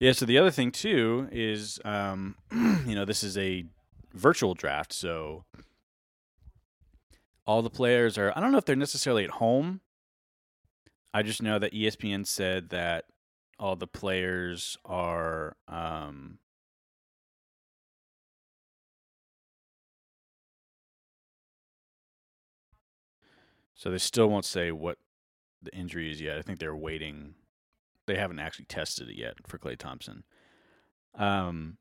yeah, 0.00 0.12
so 0.12 0.26
the 0.26 0.38
other 0.38 0.50
thing 0.50 0.70
too 0.70 1.28
is, 1.30 1.78
um, 1.84 2.36
you 2.52 2.94
know, 2.94 3.04
this 3.04 3.22
is 3.22 3.38
a 3.38 3.64
virtual 4.12 4.54
draft, 4.54 4.92
so 4.92 5.44
all 7.46 7.62
the 7.62 7.70
players 7.70 8.18
are. 8.18 8.32
I 8.36 8.40
don't 8.40 8.52
know 8.52 8.58
if 8.58 8.64
they're 8.64 8.76
necessarily 8.76 9.24
at 9.24 9.30
home. 9.30 9.80
I 11.12 11.22
just 11.22 11.42
know 11.42 11.58
that 11.58 11.72
ESPN 11.72 12.26
said 12.26 12.70
that 12.70 13.04
all 13.58 13.76
the 13.76 13.86
players 13.86 14.76
are. 14.84 15.56
Um, 15.68 16.38
so 23.74 23.90
they 23.90 23.98
still 23.98 24.28
won't 24.28 24.44
say 24.44 24.72
what 24.72 24.98
the 25.62 25.74
injury 25.74 26.10
is 26.10 26.20
yet. 26.20 26.38
I 26.38 26.42
think 26.42 26.58
they're 26.58 26.74
waiting 26.74 27.34
they 28.06 28.16
haven't 28.16 28.38
actually 28.38 28.66
tested 28.66 29.08
it 29.08 29.16
yet 29.16 29.34
for 29.46 29.58
Klay 29.58 29.78
Thompson. 29.78 30.24
Um, 31.14 31.78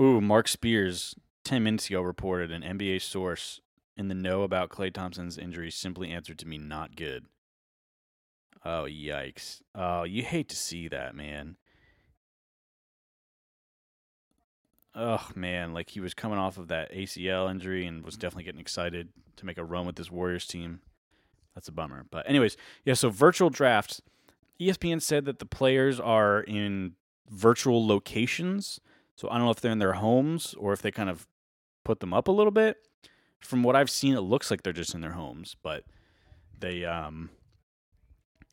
ooh, 0.00 0.20
Marc 0.20 0.48
Spears 0.48 1.14
ten 1.44 1.62
minutes 1.62 1.88
ago 1.88 2.00
reported 2.00 2.50
an 2.50 2.62
NBA 2.62 3.02
source 3.02 3.60
in 3.96 4.08
the 4.08 4.14
know 4.14 4.42
about 4.42 4.70
Klay 4.70 4.92
Thompson's 4.92 5.38
injury 5.38 5.70
simply 5.70 6.10
answered 6.10 6.38
to 6.38 6.48
me 6.48 6.58
not 6.58 6.96
good. 6.96 7.26
Oh 8.64 8.86
yikes! 8.88 9.60
Oh, 9.74 10.04
you 10.04 10.22
hate 10.22 10.48
to 10.48 10.56
see 10.56 10.88
that, 10.88 11.14
man. 11.14 11.56
Oh 14.94 15.28
man, 15.34 15.74
like 15.74 15.90
he 15.90 16.00
was 16.00 16.14
coming 16.14 16.38
off 16.38 16.56
of 16.58 16.68
that 16.68 16.90
ACL 16.92 17.50
injury 17.50 17.86
and 17.86 18.02
was 18.04 18.16
definitely 18.16 18.44
getting 18.44 18.60
excited 18.60 19.10
to 19.36 19.46
make 19.46 19.58
a 19.58 19.64
run 19.64 19.86
with 19.86 19.96
this 19.96 20.10
Warriors 20.10 20.46
team. 20.46 20.80
That's 21.56 21.68
a 21.68 21.72
bummer. 21.72 22.04
But 22.10 22.28
anyways, 22.28 22.56
yeah, 22.84 22.94
so 22.94 23.10
virtual 23.10 23.50
drafts. 23.50 24.02
ESPN 24.60 25.02
said 25.02 25.24
that 25.24 25.40
the 25.40 25.46
players 25.46 25.98
are 25.98 26.40
in 26.42 26.92
virtual 27.28 27.84
locations. 27.84 28.78
So 29.16 29.28
I 29.28 29.36
don't 29.36 29.46
know 29.46 29.50
if 29.50 29.60
they're 29.60 29.72
in 29.72 29.78
their 29.78 29.94
homes 29.94 30.54
or 30.58 30.72
if 30.72 30.82
they 30.82 30.90
kind 30.90 31.10
of 31.10 31.26
put 31.84 32.00
them 32.00 32.12
up 32.12 32.28
a 32.28 32.32
little 32.32 32.50
bit. 32.52 32.76
From 33.40 33.62
what 33.62 33.74
I've 33.74 33.90
seen, 33.90 34.14
it 34.14 34.20
looks 34.20 34.50
like 34.50 34.62
they're 34.62 34.72
just 34.72 34.94
in 34.94 35.00
their 35.00 35.12
homes, 35.12 35.56
but 35.62 35.84
they 36.58 36.84
um 36.84 37.30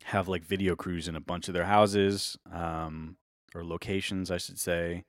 have 0.04 0.28
like 0.28 0.44
video 0.44 0.76
crews 0.76 1.08
in 1.08 1.16
a 1.16 1.20
bunch 1.20 1.48
of 1.48 1.54
their 1.54 1.64
houses, 1.64 2.36
um, 2.52 3.16
or 3.54 3.64
locations, 3.64 4.30
I 4.30 4.36
should 4.38 4.58
say. 4.58 5.04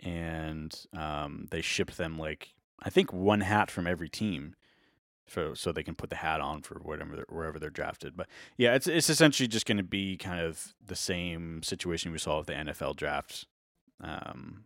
And 0.00 0.74
um, 0.96 1.46
they 1.50 1.60
ship 1.60 1.92
them 1.92 2.18
like 2.18 2.54
I 2.82 2.90
think 2.90 3.12
one 3.12 3.40
hat 3.40 3.70
from 3.70 3.86
every 3.86 4.08
team 4.08 4.54
for 5.30 5.54
so 5.54 5.72
they 5.72 5.82
can 5.82 5.94
put 5.94 6.10
the 6.10 6.16
hat 6.16 6.40
on 6.40 6.62
for 6.62 6.78
whatever 6.80 7.16
they're, 7.16 7.26
wherever 7.28 7.58
they're 7.58 7.70
drafted. 7.70 8.16
But 8.16 8.26
yeah, 8.56 8.74
it's 8.74 8.86
it's 8.86 9.08
essentially 9.08 9.46
just 9.46 9.66
going 9.66 9.76
to 9.76 9.82
be 9.82 10.16
kind 10.16 10.40
of 10.40 10.74
the 10.84 10.96
same 10.96 11.62
situation 11.62 12.12
we 12.12 12.18
saw 12.18 12.38
with 12.38 12.48
the 12.48 12.54
NFL 12.54 12.96
draft 12.96 13.46
um, 14.00 14.64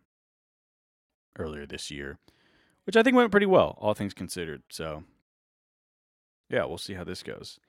earlier 1.37 1.65
this 1.65 1.91
year, 1.91 2.17
which 2.85 2.97
I 2.97 3.03
think 3.03 3.15
went 3.15 3.31
pretty 3.31 3.45
well, 3.45 3.77
all 3.79 3.93
things 3.93 4.13
considered. 4.13 4.63
So 4.69 5.03
yeah, 6.49 6.65
we'll 6.65 6.77
see 6.77 6.93
how 6.93 7.03
this 7.03 7.23
goes. 7.23 7.59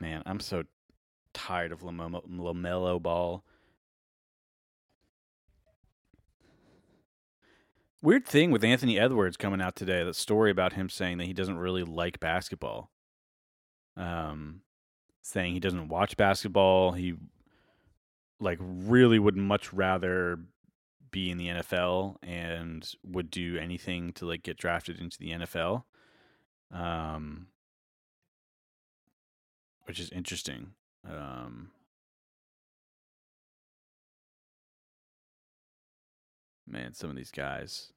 Man, 0.00 0.22
I'm 0.24 0.40
so 0.40 0.64
tired 1.34 1.72
of 1.72 1.80
LaMelo, 1.80 2.26
LaMelo 2.28 3.00
Ball. 3.02 3.44
Weird 8.02 8.26
thing 8.26 8.50
with 8.50 8.64
Anthony 8.64 8.98
Edwards 8.98 9.36
coming 9.36 9.60
out 9.60 9.76
today. 9.76 10.02
That 10.04 10.16
story 10.16 10.50
about 10.50 10.72
him 10.72 10.88
saying 10.88 11.18
that 11.18 11.26
he 11.26 11.34
doesn't 11.34 11.58
really 11.58 11.82
like 11.82 12.18
basketball. 12.18 12.90
Um, 13.96 14.62
saying 15.22 15.52
he 15.52 15.60
doesn't 15.60 15.88
watch 15.88 16.16
basketball. 16.16 16.92
He 16.92 17.14
like 18.40 18.58
really 18.60 19.18
would 19.18 19.36
much 19.36 19.72
rather 19.72 20.38
be 21.10 21.30
in 21.30 21.36
the 21.36 21.48
NFL 21.48 22.16
and 22.22 22.90
would 23.04 23.30
do 23.30 23.58
anything 23.58 24.12
to 24.14 24.26
like 24.26 24.42
get 24.42 24.56
drafted 24.56 24.98
into 24.98 25.18
the 25.18 25.30
NFL. 25.30 25.84
Um, 26.72 27.48
which 29.84 30.00
is 30.00 30.10
interesting. 30.10 30.72
Um, 31.06 31.70
Man, 36.70 36.94
some 36.94 37.10
of 37.10 37.16
these 37.16 37.32
guys. 37.32 37.92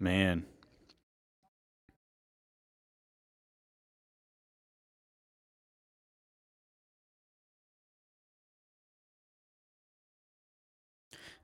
Man, 0.00 0.46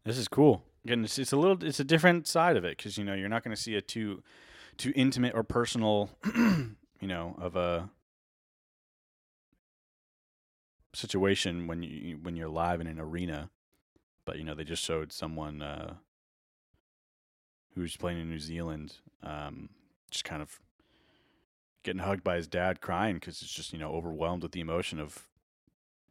This 0.09 0.17
is 0.17 0.27
cool. 0.27 0.63
Again, 0.87 1.05
it's, 1.05 1.19
it's 1.19 1.33
a 1.33 1.37
little, 1.37 1.63
it's 1.63 1.81
a 1.81 1.85
different 1.85 2.27
side 2.27 2.57
of 2.57 2.65
it 2.65 2.79
because 2.79 2.97
you 2.97 3.05
know 3.05 3.13
you're 3.13 3.29
not 3.29 3.45
going 3.45 3.55
to 3.55 3.61
see 3.61 3.75
a 3.75 3.83
too, 3.83 4.23
too 4.79 4.91
intimate 4.97 5.35
or 5.35 5.43
personal, 5.43 6.09
you 6.35 6.77
know, 7.03 7.37
of 7.39 7.57
a 7.57 7.91
situation 10.95 11.67
when 11.67 11.83
you 11.83 12.19
when 12.23 12.37
you're 12.37 12.49
live 12.49 12.81
in 12.81 12.87
an 12.87 12.99
arena. 12.99 13.51
But 14.25 14.39
you 14.39 14.45
know 14.45 14.55
they 14.55 14.65
just 14.65 14.83
showed 14.83 15.13
someone 15.13 15.61
uh, 15.61 15.97
who's 17.75 17.99
playing 17.99 18.19
in 18.19 18.31
New 18.31 18.39
Zealand, 18.39 18.97
um, 19.23 19.69
just 20.11 20.25
kind 20.25 20.41
of 20.41 20.59
getting 21.83 22.01
hugged 22.01 22.25
by 22.25 22.37
his 22.37 22.49
dad, 22.49 22.81
crying 22.81 23.17
because 23.17 23.43
it's 23.43 23.53
just 23.53 23.75
you 23.75 23.79
know 23.79 23.93
overwhelmed 23.93 24.43
with 24.43 24.53
the 24.53 24.61
emotion 24.61 25.01
of 25.01 25.29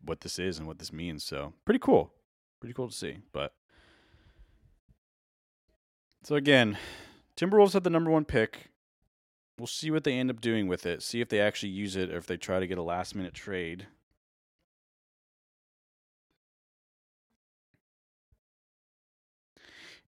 what 0.06 0.22
this 0.22 0.38
is 0.38 0.60
and 0.60 0.68
what 0.68 0.77
this 0.77 0.94
means. 0.94 1.24
So 1.24 1.54
pretty 1.66 1.80
cool, 1.80 2.12
pretty 2.60 2.75
cool 2.75 2.89
to 2.89 2.94
see. 2.94 3.22
But 3.34 3.54
so 6.27 6.36
again, 6.36 6.77
Timberwolves 7.38 7.72
had 7.72 7.86
the 7.86 7.89
number 7.89 8.12
one 8.12 8.25
pick. 8.25 8.69
We'll 9.57 9.65
see 9.65 9.89
what 9.89 10.03
they 10.03 10.12
end 10.12 10.29
up 10.29 10.41
doing 10.41 10.67
with 10.67 10.86
it. 10.86 11.01
See 11.01 11.22
if 11.22 11.29
they 11.29 11.39
actually 11.39 11.69
use 11.69 11.96
it 11.96 12.12
or 12.12 12.17
if 12.17 12.27
they 12.27 12.36
try 12.36 12.60
to 12.60 12.67
get 12.67 12.77
a 12.77 12.84
last 12.84 13.15
minute 13.15 13.34
trade. 13.34 13.88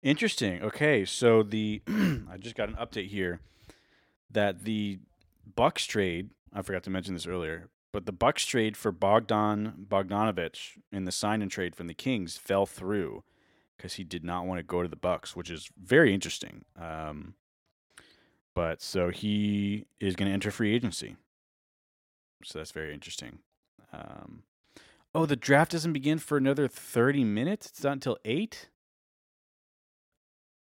Interesting. 0.04 0.62
Okay, 0.62 1.06
so 1.06 1.42
the 1.42 1.82
I 1.88 2.36
just 2.38 2.58
got 2.58 2.68
an 2.68 2.76
update 2.76 3.08
here 3.08 3.40
that 4.30 4.66
the 4.66 5.00
Bucks 5.56 5.86
trade, 5.86 6.32
I 6.52 6.64
forgot 6.64 6.84
to 6.84 6.90
mention 6.90 7.14
this 7.14 7.28
earlier, 7.28 7.70
but 7.94 8.06
the 8.06 8.12
Bucks 8.12 8.46
trade 8.46 8.76
for 8.76 8.92
Bogdan 8.92 9.86
Bogdanovich 9.90 10.80
in 10.92 11.06
the 11.06 11.14
sign 11.14 11.42
and 11.42 11.50
trade 11.50 11.78
from 11.78 11.88
the 11.88 11.94
Kings 11.94 12.36
fell 12.36 12.66
through 12.66 13.24
because 13.80 13.94
he 13.94 14.04
did 14.04 14.26
not 14.26 14.46
want 14.46 14.60
to 14.60 14.64
go 14.64 14.84
to 14.84 14.90
the 14.90 14.98
Bucks, 14.98 15.38
which 15.38 15.50
is 15.50 15.70
very 15.82 16.14
interesting. 16.14 16.66
Um, 16.78 17.36
but 18.54 18.82
so 18.82 19.10
he 19.10 19.86
is 20.02 20.18
going 20.18 20.28
to 20.28 20.34
enter 20.34 20.52
free 20.52 20.76
agency, 20.76 21.16
so 22.44 22.60
that's 22.60 22.72
very 22.72 22.94
interesting. 22.94 23.40
Um, 23.94 24.44
oh, 25.16 25.26
the 25.26 25.38
draft 25.38 25.72
doesn't 25.72 25.94
begin 25.94 26.20
for 26.20 26.38
another 26.38 26.68
thirty 26.68 27.24
minutes. 27.24 27.68
It's 27.68 27.84
not 27.84 27.94
until 27.94 28.18
eight. 28.26 28.68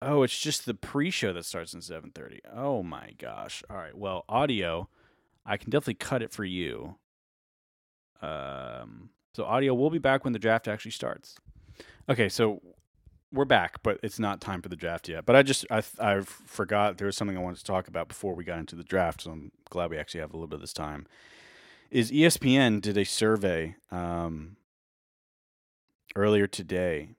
Oh, 0.02 0.24
it's 0.24 0.38
just 0.38 0.66
the 0.66 0.74
pre-show 0.74 1.32
that 1.34 1.46
starts 1.46 1.74
in 1.74 1.80
7:30. 1.80 2.40
Oh 2.54 2.84
my 2.84 3.12
gosh. 3.18 3.64
All 3.70 3.78
right. 3.78 3.98
Well, 3.98 4.26
audio, 4.28 4.90
I 5.46 5.56
can 5.56 5.70
definitely 5.70 5.96
cut 5.96 6.22
it 6.22 6.34
for 6.34 6.44
you. 6.44 6.98
Um 8.22 9.10
so 9.34 9.46
audio 9.46 9.74
we'll 9.74 9.90
be 9.90 10.00
back 10.00 10.24
when 10.24 10.34
the 10.34 10.40
draft 10.40 10.68
actually 10.68 10.92
starts. 10.92 11.38
Okay, 12.10 12.30
so 12.30 12.62
we're 13.32 13.46
back, 13.46 13.84
but 13.84 14.00
it's 14.04 14.20
not 14.20 14.42
time 14.42 14.62
for 14.62 14.70
the 14.70 14.76
draft 14.76 15.10
yet. 15.10 15.26
But 15.26 15.36
I 15.36 15.44
just 15.44 15.66
I 15.70 15.84
I 16.00 16.22
forgot 16.22 16.98
there 16.98 17.08
was 17.08 17.18
something 17.18 17.38
I 17.38 17.42
wanted 17.42 17.60
to 17.60 17.66
talk 17.66 17.88
about 17.88 18.08
before 18.08 18.36
we 18.36 18.44
got 18.44 18.60
into 18.60 18.76
the 18.76 18.84
draft, 18.84 19.22
so 19.22 19.32
I'm 19.32 19.52
glad 19.70 19.90
we 19.90 19.98
actually 19.98 20.22
have 20.22 20.34
a 20.34 20.38
little 20.38 20.48
bit 20.48 20.56
of 20.56 20.62
this 20.62 20.74
time. 20.74 21.06
Is 21.92 22.12
ESPN 22.12 22.82
did 22.82 22.98
a 22.98 23.06
survey 23.06 23.76
um 23.92 24.58
earlier 26.16 26.48
today 26.48 27.10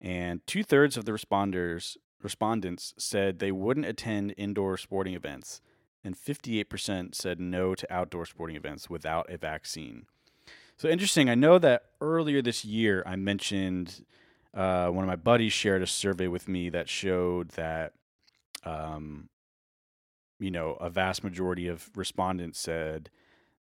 and 0.00 0.46
two 0.46 0.62
thirds 0.62 0.96
of 0.96 1.04
the 1.04 1.12
responders 1.12 1.96
respondents 2.22 2.94
said 2.98 3.38
they 3.38 3.52
wouldn't 3.52 3.86
attend 3.86 4.34
indoor 4.36 4.76
sporting 4.76 5.14
events, 5.14 5.60
and 6.02 6.16
58% 6.16 7.14
said 7.14 7.38
no 7.38 7.74
to 7.74 7.92
outdoor 7.92 8.26
sporting 8.26 8.56
events 8.56 8.90
without 8.90 9.30
a 9.30 9.36
vaccine. 9.38 10.06
So 10.76 10.88
interesting. 10.88 11.28
I 11.30 11.34
know 11.34 11.58
that 11.58 11.84
earlier 12.00 12.42
this 12.42 12.64
year 12.64 13.02
I 13.06 13.16
mentioned 13.16 14.04
uh, 14.54 14.88
one 14.88 15.04
of 15.04 15.08
my 15.08 15.16
buddies 15.16 15.52
shared 15.52 15.82
a 15.82 15.86
survey 15.86 16.28
with 16.28 16.48
me 16.48 16.68
that 16.68 16.88
showed 16.88 17.48
that, 17.50 17.92
um, 18.64 19.28
you 20.38 20.50
know, 20.50 20.72
a 20.74 20.88
vast 20.88 21.24
majority 21.24 21.66
of 21.66 21.90
respondents 21.96 22.58
said 22.58 23.10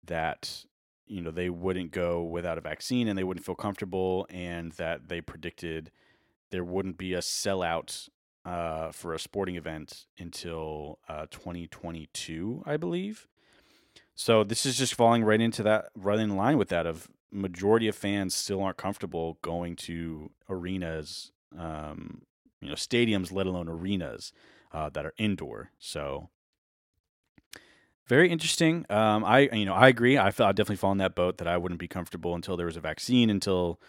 that 0.05 0.65
you 1.07 1.21
know 1.21 1.31
they 1.31 1.51
wouldn't 1.51 1.91
go 1.91 2.23
without 2.23 2.59
a 2.59 2.61
vaccine 2.61 3.09
and 3.09 3.19
they 3.19 3.25
wouldn't 3.25 3.47
feel 3.47 3.55
comfortable, 3.55 4.27
and 4.31 4.73
that 4.73 5.09
they 5.09 5.21
predicted 5.21 5.91
there 6.51 6.65
wouldn't 6.65 6.99
be 6.99 7.15
a 7.15 7.21
sellout 7.21 8.09
uh, 8.45 8.91
for 8.93 9.15
a 9.15 9.19
sporting 9.19 9.57
event 9.57 10.07
until 10.19 10.99
uh, 11.09 11.27
2022, 11.31 12.63
I 12.67 12.77
believe. 12.77 13.29
So 14.15 14.45
this 14.45 14.67
is 14.67 14.77
just 14.77 14.95
falling 14.95 15.25
right 15.25 15.41
into 15.41 15.63
that, 15.63 15.87
right 15.97 16.19
in 16.19 16.37
line 16.37 16.59
with 16.59 16.69
that 16.69 16.87
of 16.87 17.09
majority 17.33 17.89
of 17.89 17.97
fans 17.97 18.35
still 18.35 18.63
aren't 18.63 18.77
comfortable 18.77 19.39
going 19.43 19.75
to 19.75 20.31
arenas, 20.49 21.33
um, 21.59 22.23
you 22.61 22.69
know, 22.69 22.75
stadiums, 22.75 23.33
let 23.33 23.47
alone 23.47 23.69
arenas 23.69 24.33
uh, 24.73 24.91
that 24.91 25.07
are 25.07 25.15
indoor. 25.19 25.71
So 25.79 26.29
very 28.07 28.31
interesting. 28.31 28.85
Um, 28.91 29.25
I, 29.25 29.49
you 29.53 29.65
know, 29.65 29.75
I 29.75 29.89
agree. 29.89 30.19
I 30.19 30.27
I 30.27 30.31
definitely 30.31 30.77
fall 30.77 30.93
in 30.93 30.99
that 30.99 31.15
boat 31.15 31.39
that 31.39 31.49
I 31.49 31.57
wouldn't 31.57 31.81
be 31.81 31.89
comfortable 31.89 32.35
until 32.35 32.57
there 32.57 32.67
was 32.67 32.77
a 32.77 32.81
vaccine, 32.81 33.31
until 33.31 33.81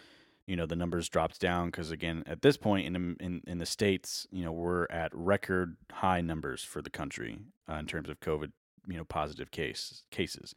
you 0.46 0.56
know 0.56 0.66
the 0.66 0.76
numbers 0.76 1.08
dropped 1.08 1.40
down 1.40 1.66
because 1.66 1.90
again 1.90 2.22
at 2.26 2.42
this 2.42 2.56
point 2.56 2.86
in, 2.86 3.16
in 3.20 3.42
in 3.46 3.58
the 3.58 3.66
states 3.66 4.26
you 4.30 4.44
know 4.44 4.52
we're 4.52 4.86
at 4.90 5.10
record 5.14 5.76
high 5.90 6.20
numbers 6.20 6.62
for 6.62 6.82
the 6.82 6.90
country 6.90 7.38
uh, 7.68 7.74
in 7.74 7.86
terms 7.86 8.08
of 8.08 8.20
covid 8.20 8.52
you 8.86 8.96
know 8.96 9.04
positive 9.04 9.50
case 9.50 10.02
cases 10.10 10.54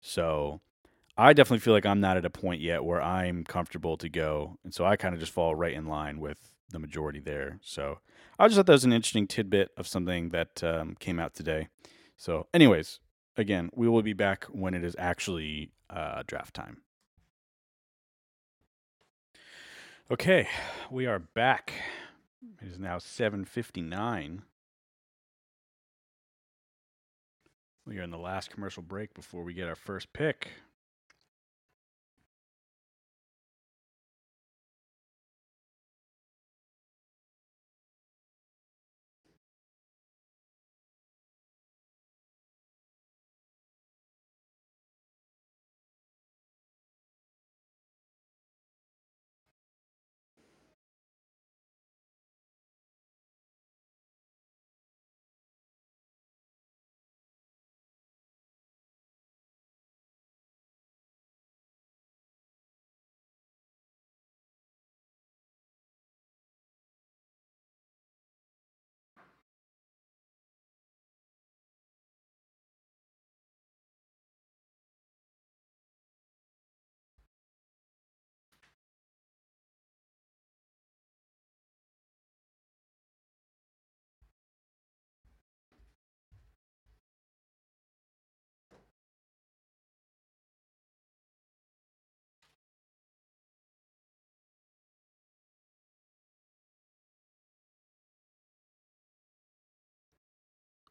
so 0.00 0.60
i 1.16 1.32
definitely 1.32 1.60
feel 1.60 1.72
like 1.72 1.86
i'm 1.86 2.00
not 2.00 2.16
at 2.16 2.24
a 2.24 2.30
point 2.30 2.60
yet 2.60 2.84
where 2.84 3.02
i'm 3.02 3.44
comfortable 3.44 3.96
to 3.96 4.08
go 4.08 4.58
and 4.64 4.74
so 4.74 4.84
i 4.84 4.96
kind 4.96 5.14
of 5.14 5.20
just 5.20 5.32
fall 5.32 5.54
right 5.54 5.74
in 5.74 5.86
line 5.86 6.20
with 6.20 6.54
the 6.70 6.78
majority 6.78 7.20
there 7.20 7.58
so 7.62 7.98
i 8.38 8.46
just 8.46 8.56
thought 8.56 8.66
that 8.66 8.72
was 8.72 8.84
an 8.84 8.92
interesting 8.92 9.26
tidbit 9.26 9.70
of 9.76 9.86
something 9.86 10.30
that 10.30 10.62
um, 10.64 10.96
came 10.98 11.18
out 11.18 11.34
today 11.34 11.68
so 12.16 12.46
anyways 12.52 13.00
again 13.36 13.70
we 13.74 13.88
will 13.88 14.02
be 14.02 14.12
back 14.12 14.44
when 14.46 14.74
it 14.74 14.84
is 14.84 14.96
actually 14.98 15.70
uh, 15.90 16.22
draft 16.26 16.54
time 16.54 16.78
Okay, 20.10 20.46
we 20.90 21.06
are 21.06 21.18
back. 21.18 21.72
It 22.60 22.68
is 22.68 22.78
now 22.78 22.98
7:59. 22.98 24.42
We 27.86 27.98
are 27.98 28.02
in 28.02 28.10
the 28.10 28.18
last 28.18 28.50
commercial 28.50 28.82
break 28.82 29.14
before 29.14 29.44
we 29.44 29.54
get 29.54 29.66
our 29.66 29.74
first 29.74 30.12
pick. 30.12 30.50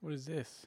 What 0.03 0.11
is 0.11 0.25
this? 0.25 0.65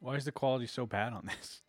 Why 0.00 0.16
is 0.16 0.26
the 0.26 0.32
quality 0.32 0.66
so 0.66 0.84
bad 0.84 1.14
on 1.14 1.24
this? 1.24 1.62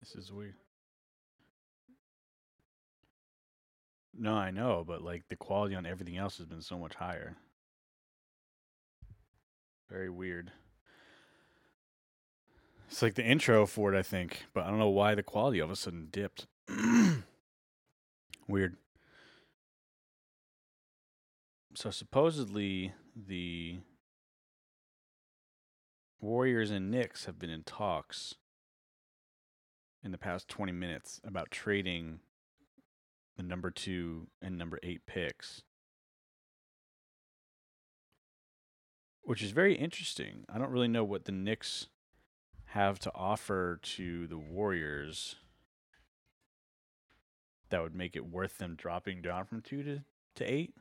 This 0.00 0.16
is 0.16 0.32
weird. 0.32 0.56
No, 4.18 4.34
I 4.34 4.50
know, 4.50 4.82
but 4.84 5.02
like 5.02 5.22
the 5.28 5.36
quality 5.36 5.76
on 5.76 5.86
everything 5.86 6.16
else 6.16 6.38
has 6.38 6.46
been 6.46 6.60
so 6.60 6.76
much 6.76 6.96
higher. 6.96 7.36
Very 9.88 10.10
weird. 10.10 10.50
It's 12.88 13.02
like 13.02 13.14
the 13.14 13.24
intro 13.24 13.66
for 13.66 13.92
it, 13.92 13.98
I 13.98 14.02
think, 14.02 14.44
but 14.54 14.64
I 14.64 14.70
don't 14.70 14.78
know 14.78 14.88
why 14.88 15.14
the 15.14 15.22
quality 15.22 15.60
all 15.60 15.66
of 15.66 15.70
a 15.72 15.76
sudden 15.76 16.08
dipped. 16.10 16.46
weird. 18.48 18.76
So 21.74 21.90
supposedly 21.90 22.92
the 23.14 23.80
Warriors 26.20 26.70
and 26.70 26.90
Knicks 26.90 27.26
have 27.26 27.38
been 27.38 27.50
in 27.50 27.64
talks 27.64 28.34
in 30.02 30.12
the 30.12 30.18
past 30.18 30.48
20 30.48 30.72
minutes 30.72 31.20
about 31.24 31.50
trading 31.50 32.20
the 33.36 33.42
number 33.42 33.70
two 33.70 34.28
and 34.40 34.56
number 34.56 34.78
eight 34.82 35.04
picks, 35.06 35.62
which 39.22 39.42
is 39.42 39.50
very 39.50 39.74
interesting. 39.74 40.44
I 40.48 40.58
don't 40.58 40.70
really 40.70 40.88
know 40.88 41.04
what 41.04 41.26
the 41.26 41.32
Knicks 41.32 41.88
have 42.76 42.98
to 42.98 43.10
offer 43.14 43.80
to 43.82 44.26
the 44.26 44.36
Warriors 44.36 45.36
that 47.70 47.82
would 47.82 47.94
make 47.94 48.14
it 48.14 48.30
worth 48.30 48.58
them 48.58 48.74
dropping 48.76 49.22
down 49.22 49.46
from 49.46 49.62
two 49.62 49.82
to, 49.82 50.04
to 50.34 50.44
eight. 50.44 50.74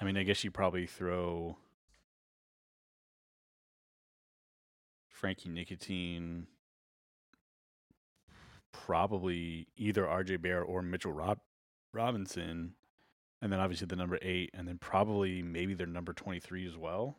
I 0.00 0.04
mean, 0.04 0.16
I 0.16 0.22
guess 0.22 0.44
you 0.44 0.52
probably 0.52 0.86
throw 0.86 1.56
Frankie 5.08 5.48
Ntilikina, 5.48 6.44
probably 8.70 9.66
either 9.76 10.04
RJ 10.04 10.40
Barrett 10.40 10.68
or 10.68 10.80
Mitchell 10.80 11.12
Rob- 11.12 11.40
Robinson, 11.92 12.74
and 13.42 13.52
then 13.52 13.58
obviously 13.58 13.88
the 13.88 13.96
number 13.96 14.20
eight, 14.22 14.50
and 14.54 14.68
then 14.68 14.78
probably 14.78 15.42
maybe 15.42 15.74
their 15.74 15.88
number 15.88 16.12
23 16.12 16.68
as 16.68 16.76
well 16.76 17.16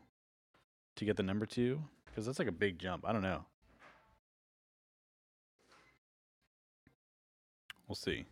to 0.95 1.05
get 1.05 1.17
the 1.17 1.23
number 1.23 1.45
two, 1.45 1.81
because 2.05 2.25
that's 2.25 2.39
like 2.39 2.47
a 2.47 2.53
big 2.53 2.79
jump. 2.79 3.05
I 3.05 3.13
don't 3.13 3.21
know. 3.21 3.45
We'll 7.87 7.95
see. 7.95 8.25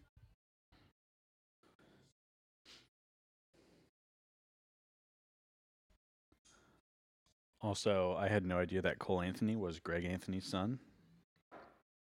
Also, 7.61 8.17
I 8.19 8.27
had 8.27 8.45
no 8.45 8.57
idea 8.57 8.81
that 8.81 8.99
Cole 8.99 9.21
Anthony 9.21 9.55
was 9.55 9.79
Greg 9.79 10.03
Anthony's 10.03 10.45
son. 10.45 10.79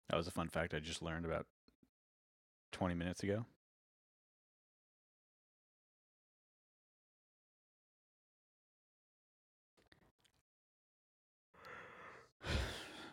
That 0.09 0.17
was 0.17 0.29
a 0.29 0.31
fun 0.31 0.49
fact 0.49 0.75
I 0.75 0.79
just 0.79 1.03
learned 1.03 1.25
about 1.25 1.47
20 2.73 2.95
minutes 2.95 3.23
ago. 3.25 3.47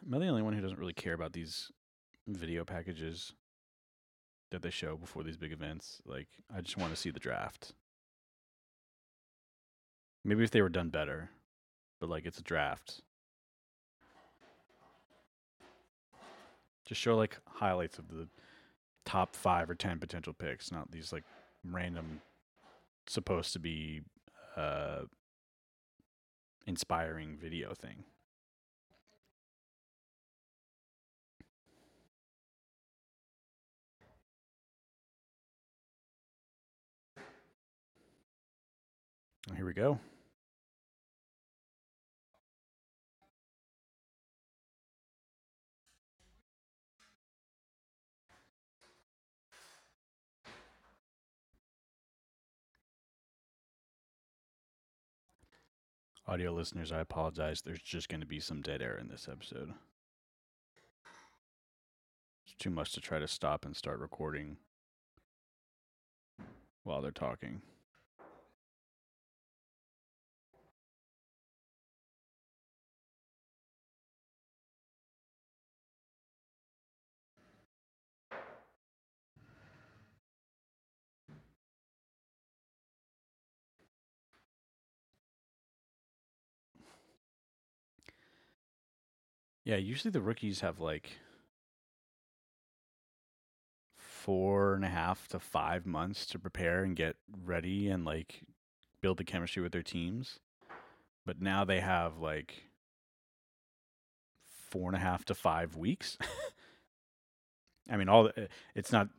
Am 0.07 0.13
I 0.13 0.19
the 0.19 0.27
only 0.27 0.41
one 0.41 0.53
who 0.53 0.61
doesn't 0.61 0.79
really 0.79 0.93
care 0.93 1.13
about 1.13 1.33
these 1.33 1.69
video 2.27 2.63
packages 2.63 3.33
that 4.51 4.61
they 4.61 4.69
show 4.69 4.95
before 4.95 5.23
these 5.23 5.35
big 5.35 5.51
events? 5.51 6.01
Like, 6.05 6.29
I 6.55 6.61
just 6.61 6.77
want 6.77 6.93
to 6.93 6.99
see 6.99 7.09
the 7.09 7.19
draft. 7.19 7.73
Maybe 10.23 10.45
if 10.45 10.51
they 10.51 10.61
were 10.61 10.69
done 10.69 10.89
better, 10.89 11.31
but 11.99 12.09
like 12.09 12.25
it's 12.25 12.39
a 12.39 12.43
draft. 12.43 13.01
Just 16.85 17.01
show 17.01 17.17
like 17.17 17.39
highlights 17.45 17.99
of 17.99 18.07
the 18.07 18.29
top 19.03 19.35
five 19.35 19.69
or 19.69 19.75
ten 19.75 19.99
potential 19.99 20.31
picks, 20.31 20.71
not 20.71 20.89
these 20.89 21.11
like 21.11 21.25
random, 21.65 22.21
supposed 23.07 23.51
to 23.53 23.59
be 23.59 24.03
uh, 24.55 25.01
inspiring 26.65 27.37
video 27.37 27.73
thing. 27.73 28.05
Oh, 39.49 39.55
here 39.55 39.65
we 39.65 39.73
go. 39.73 39.99
Audio 56.29 56.51
listeners, 56.51 56.91
I 56.91 56.99
apologize. 56.99 57.61
There's 57.61 57.79
just 57.79 58.09
going 58.09 58.19
to 58.19 58.27
be 58.27 58.41
some 58.41 58.61
dead 58.61 58.81
air 58.81 58.97
in 58.97 59.07
this 59.07 59.29
episode. 59.31 59.71
It's 62.45 62.55
too 62.59 62.69
much 62.69 62.91
to 62.93 63.01
try 63.01 63.17
to 63.17 63.29
stop 63.29 63.63
and 63.63 63.73
start 63.73 63.99
recording 63.99 64.57
while 66.83 67.01
they're 67.01 67.11
talking. 67.11 67.61
Yeah, 89.67 89.75
usually 89.75 90.11
the 90.11 90.21
rookies 90.21 90.61
have 90.61 90.79
like 90.79 91.17
four 93.97 94.73
and 94.75 94.85
a 94.85 94.87
half 94.87 95.27
to 95.27 95.39
five 95.39 95.85
months 95.85 96.25
to 96.27 96.39
prepare 96.39 96.85
and 96.85 96.95
get 96.95 97.17
ready 97.43 97.89
and 97.89 98.05
like 98.05 98.43
build 99.01 99.17
the 99.17 99.25
chemistry 99.25 99.61
with 99.61 99.73
their 99.73 99.83
teams. 99.83 100.39
But 101.25 101.41
now 101.41 101.65
they 101.65 101.81
have 101.81 102.17
like 102.17 102.69
four 104.69 104.87
and 104.87 104.95
a 104.95 105.01
half 105.01 105.25
to 105.25 105.35
five 105.35 105.75
weeks. 105.75 106.17
I 107.91 107.97
mean, 107.97 108.07
all 108.07 108.29
eh, 108.37 108.47
it's 108.73 108.93
not. 108.93 109.09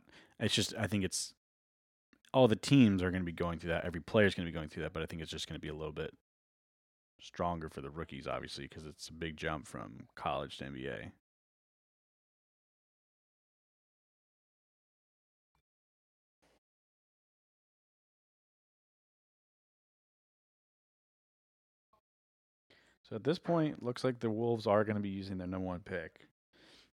It's 0.40 0.54
just. 0.54 0.72
I 0.78 0.86
think 0.86 1.04
it's 1.04 1.34
all 2.32 2.48
the 2.48 2.56
teams 2.56 3.02
are 3.02 3.10
going 3.10 3.22
to 3.22 3.26
be 3.26 3.32
going 3.32 3.58
through 3.58 3.72
that. 3.72 3.84
Every 3.84 4.00
player 4.00 4.24
is 4.24 4.34
going 4.34 4.46
to 4.46 4.50
be 4.50 4.56
going 4.56 4.70
through 4.70 4.84
that. 4.84 4.94
But 4.94 5.02
I 5.02 5.06
think 5.06 5.20
it's 5.20 5.30
just 5.30 5.46
going 5.46 5.60
to 5.60 5.62
be 5.62 5.68
a 5.68 5.76
little 5.76 5.92
bit 5.92 6.14
stronger 7.20 7.68
for 7.68 7.80
the 7.80 7.90
rookies, 7.90 8.26
obviously, 8.26 8.64
because 8.64 8.86
it's 8.86 9.08
a 9.08 9.12
big 9.12 9.36
jump 9.36 9.66
from 9.66 10.06
college 10.14 10.58
to 10.58 10.64
NBA. 10.64 11.12
So 23.08 23.16
at 23.16 23.24
this 23.24 23.38
point, 23.38 23.82
looks 23.82 24.04
like 24.04 24.20
the 24.20 24.30
Wolves 24.30 24.66
are 24.66 24.84
going 24.84 24.96
to 24.96 25.02
be 25.02 25.08
using 25.08 25.38
their 25.38 25.46
number 25.46 25.66
one 25.66 25.80
pick. 25.80 26.28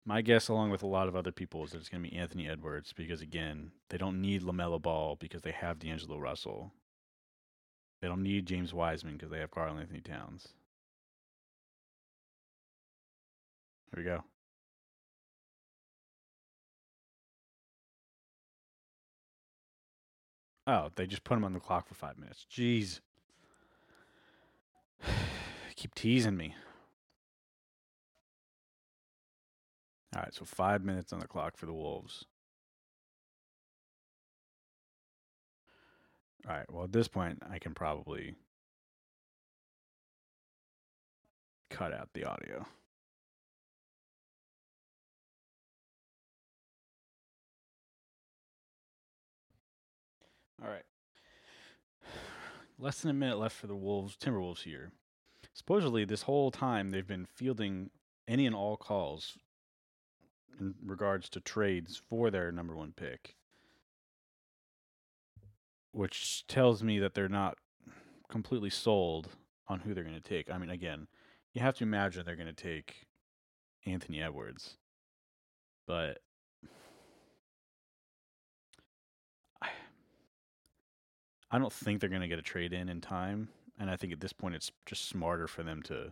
My 0.06 0.22
guess, 0.22 0.48
along 0.48 0.70
with 0.70 0.84
a 0.84 0.88
lot 0.88 1.10
of 1.10 1.16
other 1.16 1.32
people, 1.32 1.64
is 1.66 1.72
that 1.72 1.80
it's 1.80 1.90
going 1.90 2.04
to 2.04 2.10
be 2.10 2.16
Anthony 2.16 2.48
Edwards 2.48 2.94
because, 2.94 3.22
again, 3.22 3.72
they 3.90 3.98
don't 3.98 4.22
need 4.22 4.44
LaMelo 4.44 4.82
Ball 4.82 5.18
because 5.20 5.42
they 5.42 5.52
have 5.52 5.80
D'Angelo 5.80 6.18
Russell. 6.18 6.72
They 8.06 8.10
don't 8.10 8.22
need 8.22 8.46
James 8.46 8.72
Wiseman 8.72 9.14
because 9.14 9.32
they 9.32 9.40
have 9.40 9.50
Karl 9.50 9.80
Anthony 9.80 10.00
Towns. 10.00 10.50
Here 13.90 13.98
we 13.98 14.04
go. 14.04 14.24
Oh, 20.68 20.92
they 20.94 21.08
just 21.08 21.24
put 21.24 21.36
him 21.36 21.44
on 21.46 21.54
the 21.54 21.60
clock 21.60 21.88
for 21.88 21.96
five 21.96 22.20
minutes. 22.20 22.46
Jeez. 22.48 23.00
Keep 25.76 25.96
teasing 25.96 26.38
me. 26.38 26.54
All 30.16 30.22
right, 30.22 30.32
so 30.32 30.46
five 30.46 30.84
minutes 30.84 31.12
on 31.12 31.22
the 31.22 31.28
clock 31.28 31.58
for 31.58 31.66
the 31.66 31.74
Wolves. 31.74 32.26
All 36.48 36.56
right, 36.56 36.72
well, 36.72 36.84
at 36.84 36.92
this 36.92 37.08
point, 37.08 37.42
I 37.50 37.58
can 37.58 37.74
probably 37.74 38.36
cut 41.72 41.92
out 41.92 42.10
the 42.14 42.24
audio. 42.26 42.66
All 50.64 50.70
right. 50.70 50.84
Less 52.78 53.02
than 53.02 53.12
a 53.12 53.14
minute 53.14 53.40
left 53.40 53.56
for 53.56 53.68
the 53.68 53.76
Wolves, 53.76 54.16
Timberwolves 54.16 54.64
here. 54.64 54.92
Supposedly, 55.54 56.06
this 56.06 56.24
whole 56.24 56.52
time 56.52 56.92
they've 56.92 57.08
been 57.08 57.26
fielding 57.26 57.90
any 58.28 58.46
and 58.46 58.56
all 58.56 58.78
calls 58.78 59.38
in 60.60 60.76
regards 60.86 61.30
to 61.30 61.40
trades 61.40 62.02
for 62.10 62.30
their 62.30 62.52
number 62.52 62.76
one 62.76 62.94
pick, 62.96 63.36
which 65.96 66.46
tells 66.48 66.84
me 66.84 67.00
that 67.00 67.14
they're 67.14 67.30
not 67.30 67.58
completely 68.28 68.70
sold 68.70 69.30
on 69.70 69.80
who 69.80 69.94
they're 69.94 70.04
going 70.04 70.14
to 70.14 70.22
take. 70.22 70.52
I 70.52 70.58
mean, 70.58 70.70
again, 70.70 71.08
you 71.54 71.62
have 71.62 71.76
to 71.76 71.86
imagine 71.86 72.26
they're 72.26 72.36
going 72.36 72.54
to 72.54 72.54
take 72.54 73.08
Anthony 73.86 74.22
Edwards, 74.22 74.76
but 75.88 76.20
I, 79.62 79.70
I 81.50 81.58
don't 81.58 81.72
think 81.72 82.02
they're 82.02 82.10
going 82.10 82.22
to 82.22 82.28
get 82.28 82.40
a 82.40 82.44
trade 82.44 82.74
in 82.74 82.90
in 82.90 83.00
time. 83.00 83.48
And 83.80 83.90
I 83.90 83.96
think 83.96 84.12
at 84.12 84.20
this 84.20 84.34
point, 84.34 84.56
it's 84.56 84.72
just 84.86 85.08
smarter 85.08 85.48
for 85.48 85.64
them 85.64 85.82
to 85.84 86.12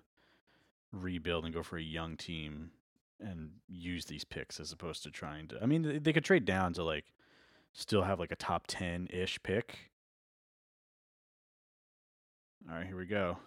rebuild 0.93 1.43
and 1.43 1.53
go 1.53 1.61
for 1.61 1.77
a 1.77 1.83
young 1.83 2.15
team 2.15 2.71
and 3.19 3.49
use 3.67 4.05
these 4.05 4.23
picks 4.23 4.61
as 4.61 4.71
opposed 4.71 5.03
to 5.03 5.11
trying 5.11 5.49
to. 5.49 5.61
I 5.61 5.65
mean, 5.65 5.81
they, 5.81 5.97
they 5.97 6.13
could 6.13 6.23
trade 6.23 6.45
down 6.45 6.71
to 6.73 6.85
like 6.85 7.05
still 7.73 8.03
have 8.03 8.19
like 8.19 8.31
a 8.31 8.35
top 8.35 8.65
10 8.67 9.07
ish 9.11 9.41
pick. 9.43 9.91
All 12.69 12.75
right, 12.75 12.87
here 12.87 12.97
we 12.97 13.05
go. 13.05 13.37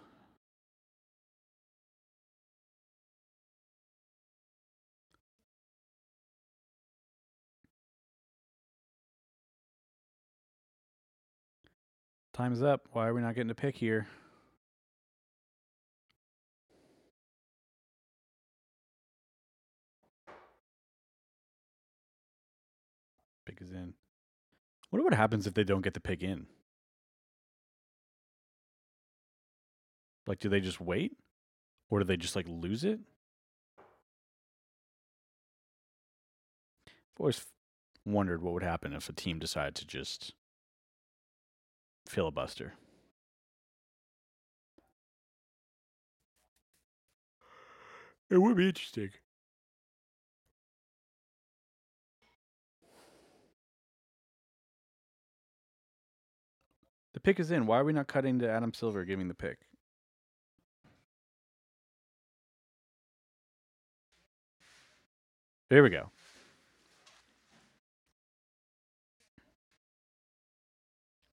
Time's 12.33 12.61
up. 12.61 12.87
Why 12.91 13.07
are 13.07 13.15
we 13.15 13.21
not 13.21 13.33
getting 13.33 13.49
a 13.49 13.55
pick 13.55 13.75
here? 13.75 14.07
Wonder 24.91 25.03
what 25.03 25.13
happens 25.13 25.45
if 25.45 25.53
they 25.53 25.63
don't 25.63 25.81
get 25.81 25.93
the 25.93 25.99
pick 25.99 26.23
in. 26.23 26.47
Like, 30.25 30.39
do 30.39 30.49
they 30.49 30.59
just 30.59 30.81
wait, 30.81 31.13
or 31.89 31.99
do 31.99 32.05
they 32.05 32.17
just 32.17 32.35
like 32.35 32.47
lose 32.47 32.83
it? 32.83 32.99
I've 36.87 37.19
always 37.19 37.45
wondered 38.05 38.41
what 38.41 38.53
would 38.53 38.63
happen 38.63 38.93
if 38.93 39.09
a 39.09 39.13
team 39.13 39.39
decided 39.39 39.75
to 39.75 39.87
just 39.87 40.33
filibuster. 42.05 42.73
It 48.29 48.37
would 48.37 48.57
be 48.57 48.67
interesting. 48.67 49.09
Pick 57.27 57.41
is 57.41 57.51
in. 57.51 57.65
Why 57.65 57.79
are 57.79 57.83
we 57.83 57.91
not 57.91 58.07
cutting 58.07 58.39
to 58.39 58.49
Adam 58.49 58.73
Silver 58.73 59.03
giving 59.03 59.27
the 59.27 59.33
pick? 59.33 59.57
There 65.69 65.83
we 65.83 65.89
go. 65.89 66.09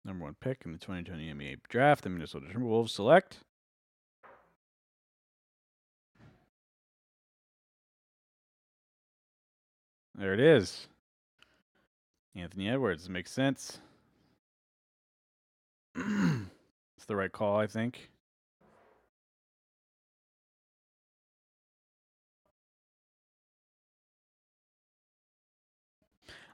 Number 0.04 0.24
one 0.24 0.34
pick 0.40 0.62
in 0.64 0.72
the 0.72 0.78
2020 0.78 1.32
NBA 1.32 1.58
draft, 1.68 2.02
the 2.02 2.10
Minnesota 2.10 2.46
Timberwolves 2.52 2.90
select. 2.90 3.38
There 10.16 10.34
it 10.34 10.40
is. 10.40 10.88
Anthony 12.34 12.68
Edwards 12.68 13.08
makes 13.08 13.30
sense. 13.30 13.78
It's 15.96 17.06
the 17.06 17.16
right 17.16 17.32
call, 17.32 17.58
I 17.58 17.66
think. 17.66 18.10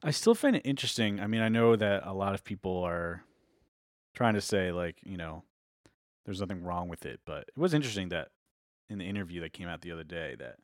I 0.02 0.10
still 0.10 0.34
find 0.34 0.56
it 0.56 0.62
interesting. 0.64 1.20
I 1.20 1.26
mean, 1.26 1.42
I 1.42 1.48
know 1.48 1.76
that 1.76 2.06
a 2.06 2.12
lot 2.12 2.34
of 2.34 2.42
people 2.42 2.82
are 2.84 3.22
trying 4.14 4.34
to 4.34 4.40
say, 4.40 4.72
like, 4.72 4.96
you 5.04 5.16
know, 5.16 5.44
there's 6.24 6.40
nothing 6.40 6.62
wrong 6.62 6.88
with 6.88 7.04
it, 7.04 7.20
but 7.26 7.44
it 7.48 7.56
was 7.56 7.74
interesting 7.74 8.08
that 8.08 8.28
in 8.88 8.98
the 8.98 9.04
interview 9.04 9.40
that 9.42 9.52
came 9.52 9.68
out 9.68 9.82
the 9.82 9.92
other 9.92 10.04
day 10.04 10.34
that 10.38 10.56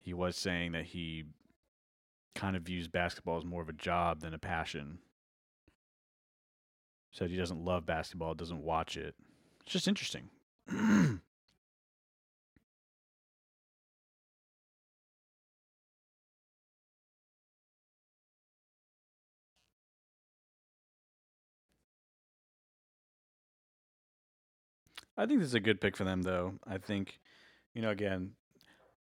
he 0.00 0.12
was 0.12 0.36
saying 0.36 0.72
that 0.72 0.86
he 0.86 1.24
kind 2.34 2.56
of 2.56 2.62
views 2.62 2.88
basketball 2.88 3.38
as 3.38 3.44
more 3.44 3.62
of 3.62 3.68
a 3.68 3.74
job 3.74 4.20
than 4.20 4.34
a 4.34 4.38
passion. 4.38 4.98
Said 7.20 7.30
he 7.30 7.36
doesn't 7.36 7.62
love 7.62 7.84
basketball, 7.84 8.34
doesn't 8.34 8.62
watch 8.62 8.96
it. 8.96 9.14
It's 9.64 9.72
just 9.72 9.86
interesting. 9.86 10.30
I 25.18 25.26
think 25.26 25.40
this 25.40 25.48
is 25.48 25.54
a 25.54 25.60
good 25.60 25.82
pick 25.82 25.98
for 25.98 26.04
them, 26.04 26.22
though. 26.22 26.54
I 26.66 26.78
think, 26.78 27.20
you 27.74 27.82
know, 27.82 27.90
again, 27.90 28.30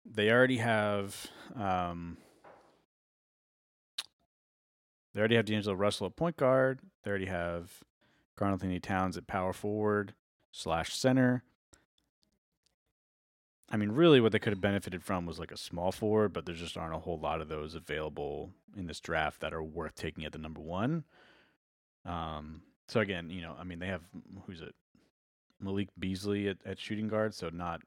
they 0.06 0.32
already 0.32 0.60
have 0.60 1.28
um, 1.54 2.16
they 5.14 5.20
already 5.20 5.36
have 5.36 5.44
D'Angelo 5.44 5.76
Russell 5.76 6.08
at 6.08 6.16
point 6.16 6.38
guard. 6.38 6.80
They 7.04 7.10
already 7.10 7.26
have 7.26 7.84
Karl 8.36 8.52
Anthony 8.52 8.80
Towns 8.80 9.18
at 9.18 9.28
power 9.28 9.54
forward 9.54 10.14
slash 10.52 10.94
center. 10.94 11.44
I 13.70 13.78
mean, 13.78 13.92
really, 13.92 14.22
what 14.22 14.32
they 14.32 14.40
could 14.40 14.54
have 14.54 14.62
benefited 14.62 15.04
from 15.04 15.26
was 15.26 15.40
like 15.40 15.52
a 15.52 15.58
small 15.58 15.92
forward, 15.92 16.34
but 16.34 16.46
there 16.46 16.54
just 16.54 16.78
aren't 16.78 16.96
a 16.96 17.00
whole 17.00 17.20
lot 17.20 17.42
of 17.42 17.48
those 17.50 17.74
available 17.74 18.52
in 18.78 18.86
this 18.86 19.00
draft 19.00 19.42
that 19.42 19.54
are 19.54 19.64
worth 19.64 19.96
taking 19.96 20.24
at 20.24 20.32
the 20.32 20.38
number 20.38 20.62
one. 20.62 21.04
Um, 22.06 22.62
so 22.88 23.00
again, 23.00 23.30
you 23.30 23.42
know, 23.42 23.56
I 23.60 23.64
mean, 23.64 23.80
they 23.80 23.88
have 23.88 24.04
who's 24.46 24.62
it, 24.62 24.76
Malik 25.60 25.90
Beasley 25.98 26.48
at, 26.48 26.58
at 26.66 26.80
shooting 26.80 27.08
guard, 27.08 27.34
so 27.34 27.50
not 27.50 27.82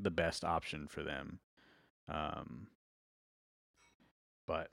the 0.00 0.10
best 0.10 0.44
option 0.44 0.88
for 0.88 1.02
them. 1.02 1.38
Um, 2.08 2.66
but 4.46 4.70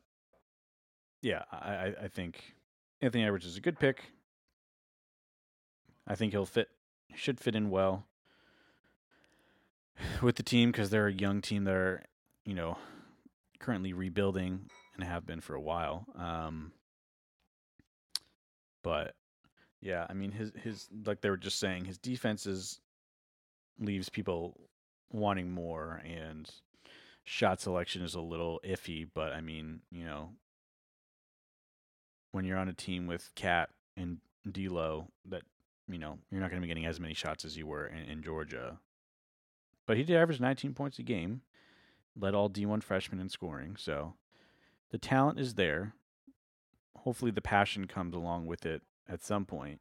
yeah, 1.21 1.43
I, 1.51 1.58
I, 1.58 1.95
I 2.03 2.08
think 2.08 2.55
Anthony 3.01 3.23
Edwards 3.23 3.45
is 3.45 3.58
a 3.58 3.62
good 3.62 3.79
pick. 3.79 4.01
I 6.07 6.15
think 6.15 6.33
he'll 6.33 6.45
fit, 6.45 6.69
should 7.15 7.39
fit 7.39 7.55
in 7.55 7.69
well 7.69 8.05
with 10.21 10.35
the 10.35 10.43
team 10.43 10.71
because 10.71 10.89
they're 10.89 11.07
a 11.07 11.13
young 11.13 11.41
team 11.41 11.63
that 11.63 11.73
are, 11.73 12.03
you 12.45 12.53
know, 12.53 12.77
currently 13.59 13.93
rebuilding 13.93 14.69
and 14.95 15.03
have 15.03 15.25
been 15.25 15.41
for 15.41 15.55
a 15.55 15.61
while. 15.61 16.05
Um, 16.17 16.71
but 18.83 19.15
yeah, 19.81 20.05
I 20.09 20.13
mean 20.13 20.31
his 20.31 20.51
his 20.63 20.87
like 21.05 21.21
they 21.21 21.29
were 21.29 21.37
just 21.37 21.59
saying 21.59 21.85
his 21.85 21.97
defenses 21.97 22.79
leaves 23.79 24.09
people 24.09 24.59
wanting 25.11 25.51
more 25.51 26.01
and 26.05 26.49
shot 27.23 27.59
selection 27.59 28.03
is 28.03 28.15
a 28.15 28.21
little 28.21 28.61
iffy, 28.63 29.07
but 29.13 29.33
I 29.33 29.41
mean, 29.41 29.81
you 29.91 30.05
know, 30.05 30.29
when 32.31 32.45
you're 32.45 32.57
on 32.57 32.69
a 32.69 32.73
team 32.73 33.07
with 33.07 33.31
KAT 33.35 33.69
and 33.97 34.19
D'Lo, 34.49 35.07
that 35.29 35.41
you 35.87 35.97
know 35.97 36.19
you're 36.31 36.41
not 36.41 36.49
going 36.49 36.61
to 36.61 36.65
be 36.65 36.67
getting 36.67 36.85
as 36.85 36.99
many 36.99 37.13
shots 37.13 37.45
as 37.45 37.57
you 37.57 37.67
were 37.67 37.87
in, 37.87 38.09
in 38.09 38.23
Georgia. 38.23 38.79
But 39.85 39.97
he 39.97 40.03
did 40.03 40.17
average 40.17 40.39
19 40.39 40.73
points 40.73 40.97
a 40.97 41.03
game, 41.03 41.41
led 42.19 42.33
all 42.33 42.49
D1 42.49 42.81
freshmen 42.81 43.19
in 43.19 43.29
scoring. 43.29 43.75
So 43.77 44.15
the 44.91 44.97
talent 44.97 45.39
is 45.39 45.55
there. 45.55 45.93
Hopefully, 46.97 47.31
the 47.31 47.41
passion 47.41 47.85
comes 47.85 48.15
along 48.15 48.47
with 48.47 48.65
it 48.65 48.81
at 49.07 49.23
some 49.23 49.45
point 49.45 49.79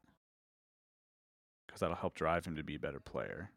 because 1.67 1.81
that'll 1.81 1.97
help 1.97 2.15
drive 2.15 2.45
him 2.45 2.57
to 2.57 2.63
be 2.63 2.77
a 2.77 2.81
better 2.81 3.01
player. 3.01 3.51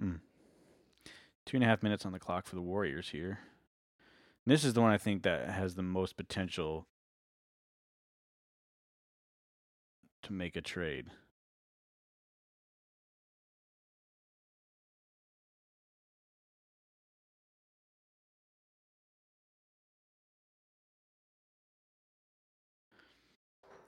Hmm. 0.00 0.16
Two 1.46 1.58
and 1.58 1.64
a 1.64 1.66
half 1.66 1.82
minutes 1.82 2.06
on 2.06 2.12
the 2.12 2.18
clock 2.18 2.46
for 2.46 2.56
the 2.56 2.62
Warriors 2.62 3.10
here. 3.10 3.38
This 4.46 4.62
is 4.62 4.74
the 4.74 4.82
one 4.82 4.90
I 4.90 4.98
think 4.98 5.22
that 5.22 5.48
has 5.48 5.74
the 5.74 5.82
most 5.82 6.18
potential 6.18 6.86
to 10.22 10.32
make 10.34 10.54
a 10.54 10.60
trade. 10.60 11.06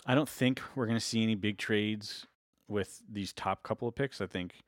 I 0.06 0.14
don't 0.14 0.28
think 0.28 0.62
we're 0.74 0.86
going 0.86 0.96
to 0.96 1.04
see 1.04 1.22
any 1.22 1.34
big 1.34 1.58
trades 1.58 2.26
with 2.68 3.02
these 3.10 3.32
top 3.32 3.62
couple 3.62 3.88
of 3.88 3.94
picks. 3.94 4.20
I 4.22 4.26
think 4.26 4.62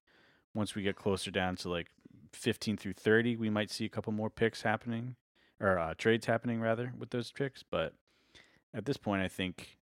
once 0.53 0.75
we 0.75 0.83
get 0.83 0.97
closer 0.97 1.31
down 1.31 1.57
to 1.57 1.71
like 1.71 1.87
15 2.33 2.77
through 2.77 2.95
30, 2.95 3.37
we 3.37 3.49
might 3.49 3.71
see 3.71 3.87
a 3.87 3.89
couple 3.89 4.13
more 4.13 4.29
picks 4.29 4.63
happening 4.63 5.17
or 5.61 5.79
uh, 5.79 5.95
trades 5.97 6.27
happening 6.27 6.61
rather 6.61 6.93
with 6.99 7.11
those 7.11 7.33
picks. 7.33 7.63
But 7.63 7.95
at 8.75 8.85
this 8.85 8.97
point, 8.97 9.23
I 9.23 9.29
think 9.29 9.79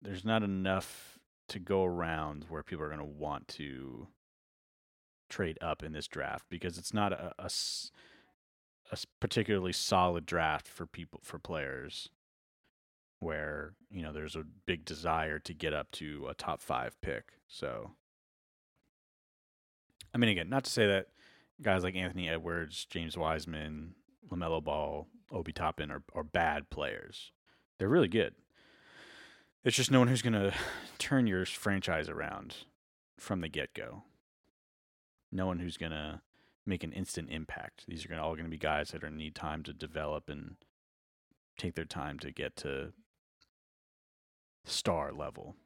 there's 0.00 0.24
not 0.24 0.42
enough 0.42 1.18
to 1.48 1.58
go 1.58 1.84
around 1.84 2.46
where 2.48 2.62
people 2.62 2.84
are 2.84 2.88
going 2.88 2.98
to 2.98 3.04
want 3.04 3.48
to 3.48 4.08
trade 5.28 5.58
up 5.62 5.82
in 5.82 5.92
this 5.92 6.08
draft 6.08 6.44
because 6.50 6.76
it's 6.76 6.92
not 6.92 7.12
a 7.12 7.50
a 8.92 8.98
particularly 9.20 9.72
solid 9.72 10.26
draft 10.26 10.68
for 10.68 10.86
people 10.86 11.20
for 11.22 11.38
players 11.38 12.10
where 13.20 13.72
you 13.90 14.02
know 14.02 14.12
there's 14.12 14.36
a 14.36 14.44
big 14.66 14.84
desire 14.84 15.38
to 15.38 15.54
get 15.54 15.72
up 15.72 15.90
to 15.92 16.26
a 16.28 16.34
top 16.34 16.60
five 16.60 17.00
pick. 17.00 17.32
So, 17.48 17.92
I 20.14 20.18
mean, 20.18 20.28
again, 20.28 20.50
not 20.50 20.64
to 20.64 20.70
say 20.70 20.86
that 20.86 21.08
guys 21.60 21.82
like 21.82 21.94
Anthony 21.94 22.28
Edwards, 22.28 22.86
James 22.86 23.16
Wiseman, 23.16 23.94
LaMelo 24.30 24.62
Ball, 24.62 25.06
Obi 25.30 25.52
Toppin 25.52 25.90
are 25.90 26.02
are 26.14 26.24
bad 26.24 26.70
players. 26.70 27.32
They're 27.78 27.88
really 27.88 28.08
good. 28.08 28.34
It's 29.64 29.76
just 29.76 29.90
no 29.90 30.00
one 30.00 30.08
who's 30.08 30.22
going 30.22 30.32
to 30.32 30.52
turn 30.98 31.26
your 31.26 31.46
franchise 31.46 32.08
around 32.08 32.56
from 33.18 33.40
the 33.40 33.48
get 33.48 33.74
go. 33.74 34.02
No 35.30 35.46
one 35.46 35.60
who's 35.60 35.76
going 35.76 35.92
to 35.92 36.20
make 36.66 36.82
an 36.82 36.92
instant 36.92 37.30
impact. 37.30 37.84
These 37.86 38.04
are 38.04 38.08
gonna, 38.08 38.22
all 38.22 38.34
going 38.34 38.44
to 38.44 38.50
be 38.50 38.58
guys 38.58 38.90
that 38.90 38.98
are 39.02 39.06
gonna 39.06 39.16
need 39.16 39.34
time 39.34 39.62
to 39.64 39.72
develop 39.72 40.28
and 40.28 40.56
take 41.58 41.74
their 41.74 41.84
time 41.84 42.18
to 42.20 42.30
get 42.30 42.56
to 42.56 42.92
star 44.64 45.12
level. 45.12 45.56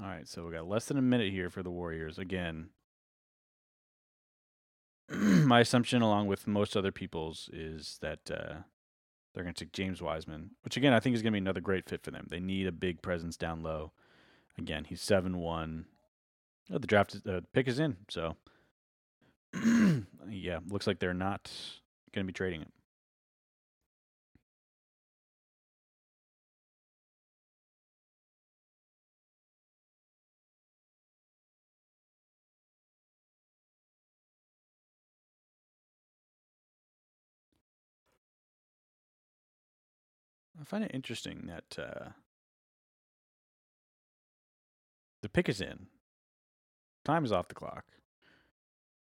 All 0.00 0.08
right, 0.08 0.28
so 0.28 0.44
we 0.44 0.52
got 0.52 0.68
less 0.68 0.84
than 0.84 0.96
a 0.96 1.02
minute 1.02 1.32
here 1.32 1.50
for 1.50 1.62
the 1.62 1.72
Warriors. 1.72 2.18
Again, 2.18 2.68
my 5.10 5.58
assumption, 5.58 6.02
along 6.02 6.28
with 6.28 6.46
most 6.46 6.76
other 6.76 6.92
people's, 6.92 7.50
is 7.52 7.98
that 8.00 8.30
uh, 8.30 8.62
they're 9.34 9.42
going 9.42 9.54
to 9.54 9.64
take 9.64 9.72
James 9.72 10.00
Wiseman, 10.00 10.50
which 10.62 10.76
again 10.76 10.92
I 10.92 11.00
think 11.00 11.16
is 11.16 11.22
going 11.22 11.32
to 11.32 11.36
be 11.36 11.42
another 11.42 11.60
great 11.60 11.88
fit 11.88 12.04
for 12.04 12.12
them. 12.12 12.28
They 12.30 12.38
need 12.38 12.68
a 12.68 12.72
big 12.72 13.02
presence 13.02 13.36
down 13.36 13.62
low. 13.62 13.90
Again, 14.56 14.84
he's 14.84 15.00
seven 15.00 15.38
one. 15.38 15.86
Oh, 16.72 16.78
the 16.78 16.86
draft 16.86 17.14
is, 17.16 17.26
uh, 17.26 17.40
pick 17.52 17.66
is 17.66 17.80
in, 17.80 17.96
so 18.08 18.36
yeah, 20.30 20.60
looks 20.68 20.86
like 20.86 21.00
they're 21.00 21.12
not 21.14 21.50
going 22.14 22.24
to 22.24 22.30
be 22.30 22.36
trading 22.36 22.60
him. 22.60 22.72
I 40.60 40.64
find 40.64 40.84
it 40.84 40.90
interesting 40.92 41.46
that 41.46 41.78
uh, 41.78 42.08
the 45.22 45.28
pick 45.28 45.48
is 45.48 45.60
in. 45.60 45.86
Time 47.04 47.24
is 47.24 47.32
off 47.32 47.48
the 47.48 47.54
clock, 47.54 47.84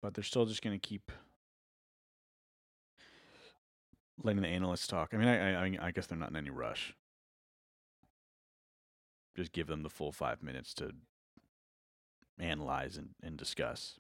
but 0.02 0.14
they're 0.14 0.24
still 0.24 0.46
just 0.46 0.62
going 0.62 0.80
to 0.80 0.88
keep 0.88 1.12
letting 4.24 4.42
the 4.42 4.48
analysts 4.48 4.88
talk. 4.88 5.14
I 5.14 5.18
mean, 5.18 5.28
I, 5.28 5.66
I, 5.66 5.88
I 5.88 5.92
guess 5.92 6.06
they're 6.06 6.18
not 6.18 6.30
in 6.30 6.36
any 6.36 6.50
rush. 6.50 6.94
Just 9.36 9.52
give 9.52 9.68
them 9.68 9.84
the 9.84 9.90
full 9.90 10.12
five 10.12 10.42
minutes 10.42 10.74
to 10.76 10.92
analyze 12.40 12.98
and, 12.98 13.10
and 13.22 13.38
discuss. 13.38 14.00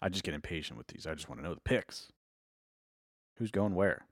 I 0.00 0.08
just 0.08 0.24
get 0.24 0.34
impatient 0.34 0.78
with 0.78 0.88
these. 0.88 1.06
I 1.06 1.14
just 1.14 1.28
want 1.28 1.40
to 1.40 1.46
know 1.46 1.54
the 1.54 1.60
picks. 1.60 2.12
Who's 3.36 3.50
going 3.50 3.74
where? 3.74 4.06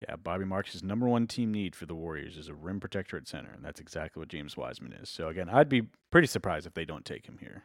Yeah, 0.00 0.14
Bobby 0.16 0.44
Marks' 0.44 0.82
number 0.82 1.08
one 1.08 1.26
team 1.26 1.50
need 1.50 1.74
for 1.74 1.86
the 1.86 1.94
Warriors 1.94 2.36
is 2.36 2.48
a 2.48 2.54
rim 2.54 2.78
protector 2.78 3.16
at 3.16 3.26
center, 3.26 3.50
and 3.50 3.64
that's 3.64 3.80
exactly 3.80 4.20
what 4.20 4.28
James 4.28 4.56
Wiseman 4.56 4.92
is. 4.92 5.08
So 5.08 5.28
again, 5.28 5.48
I'd 5.50 5.68
be 5.68 5.88
pretty 6.10 6.28
surprised 6.28 6.66
if 6.66 6.74
they 6.74 6.84
don't 6.84 7.04
take 7.04 7.26
him 7.26 7.38
here. 7.40 7.64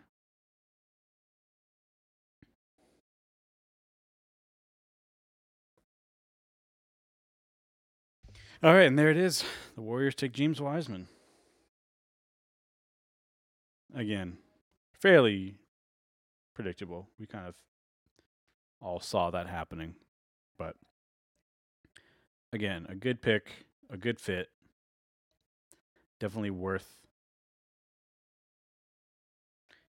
All 8.64 8.74
right, 8.74 8.88
and 8.88 8.98
there 8.98 9.12
it 9.12 9.18
is. 9.18 9.44
The 9.76 9.82
Warriors 9.82 10.16
take 10.16 10.32
James 10.32 10.62
Wiseman. 10.62 11.08
Again, 13.94 14.38
fairly 15.00 15.56
predictable. 16.56 17.10
We 17.20 17.28
kind 17.28 17.46
of 17.46 17.56
all 18.82 19.02
saw 19.02 19.30
that 19.32 19.48
happening. 19.48 19.96
But 20.58 20.78
again, 22.54 22.86
a 22.88 22.96
good 22.96 23.22
pick, 23.22 23.66
a 23.90 23.98
good 23.98 24.20
fit. 24.20 24.50
Definitely 26.20 26.52
worth 26.52 27.04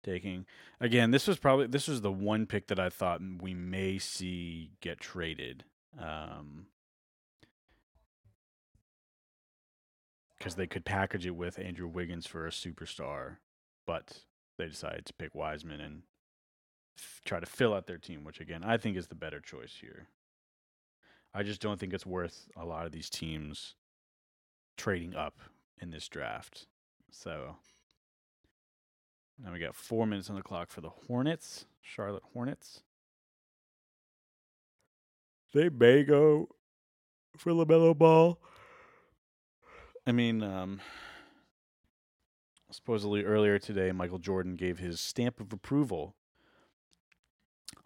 taking. 0.03 0.47
Again, 0.81 1.11
this 1.11 1.27
was 1.27 1.39
probably 1.39 1.67
this 1.67 1.89
was 1.89 2.01
the 2.01 2.13
one 2.13 2.47
pick 2.47 2.69
that 2.69 2.81
I 2.81 2.89
thought 2.89 3.21
we 3.41 3.55
may 3.55 3.99
see 3.99 4.71
get 4.81 5.01
traded. 5.01 5.65
Um 6.01 6.67
because 10.39 10.55
they 10.57 10.67
could 10.67 10.85
package 10.85 11.27
it 11.27 11.35
with 11.35 11.59
Andrew 11.59 11.89
Wiggins 11.89 12.27
for 12.27 12.47
a 12.47 12.51
superstar, 12.51 13.39
but 13.87 14.25
they 14.59 14.67
decided 14.67 15.07
to 15.07 15.15
pick 15.15 15.35
Wiseman 15.35 15.81
and 15.81 16.03
f- 16.99 17.23
try 17.25 17.41
to 17.41 17.47
fill 17.47 17.73
out 17.73 17.87
their 17.87 17.99
team, 17.99 18.23
which 18.23 18.41
again 18.41 18.63
I 18.65 18.77
think 18.77 18.97
is 18.97 19.09
the 19.09 19.15
better 19.15 19.41
choice 19.41 19.79
here. 19.81 20.09
I 21.35 21.43
just 21.43 21.61
don't 21.61 21.79
think 21.79 21.93
it's 21.93 22.07
worth 22.07 22.49
a 22.57 22.65
lot 22.65 22.87
of 22.87 22.93
these 22.93 23.11
teams 23.11 23.75
trading 24.77 25.15
up 25.15 25.39
in 25.81 25.91
this 25.91 26.09
draft. 26.09 26.67
So 27.11 27.57
now 29.43 29.53
we 29.53 29.59
got 29.59 29.75
four 29.75 30.07
minutes 30.07 30.31
on 30.31 30.37
the 30.37 30.43
clock 30.43 30.71
for 30.71 30.81
the 30.81 30.91
Hornets, 30.91 31.67
Charlotte 31.83 32.23
Hornets. 32.33 32.83
They 35.53 35.69
may 35.69 36.05
go 36.05 36.49
for 37.37 37.53
LaMelo 37.53 37.97
Ball. 37.97 38.39
I 40.07 40.13
mean, 40.13 40.43
um, 40.43 40.81
supposedly 42.71 43.25
earlier 43.25 43.59
today, 43.59 43.93
Michael 43.93 44.19
Jordan 44.19 44.57
gave 44.57 44.79
his 44.79 45.01
stamp 45.01 45.41
of 45.41 45.53
approval 45.53 46.15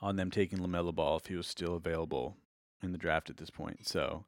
on 0.00 0.16
them 0.16 0.30
taking 0.30 0.58
LaMelo 0.58 0.94
Ball 0.94 1.16
if 1.16 1.26
he 1.26 1.36
was 1.36 1.46
still 1.46 1.74
available 1.74 2.36
in 2.82 2.92
the 2.92 2.98
draft 2.98 3.30
at 3.30 3.36
this 3.36 3.50
point. 3.50 3.86
So, 3.86 4.24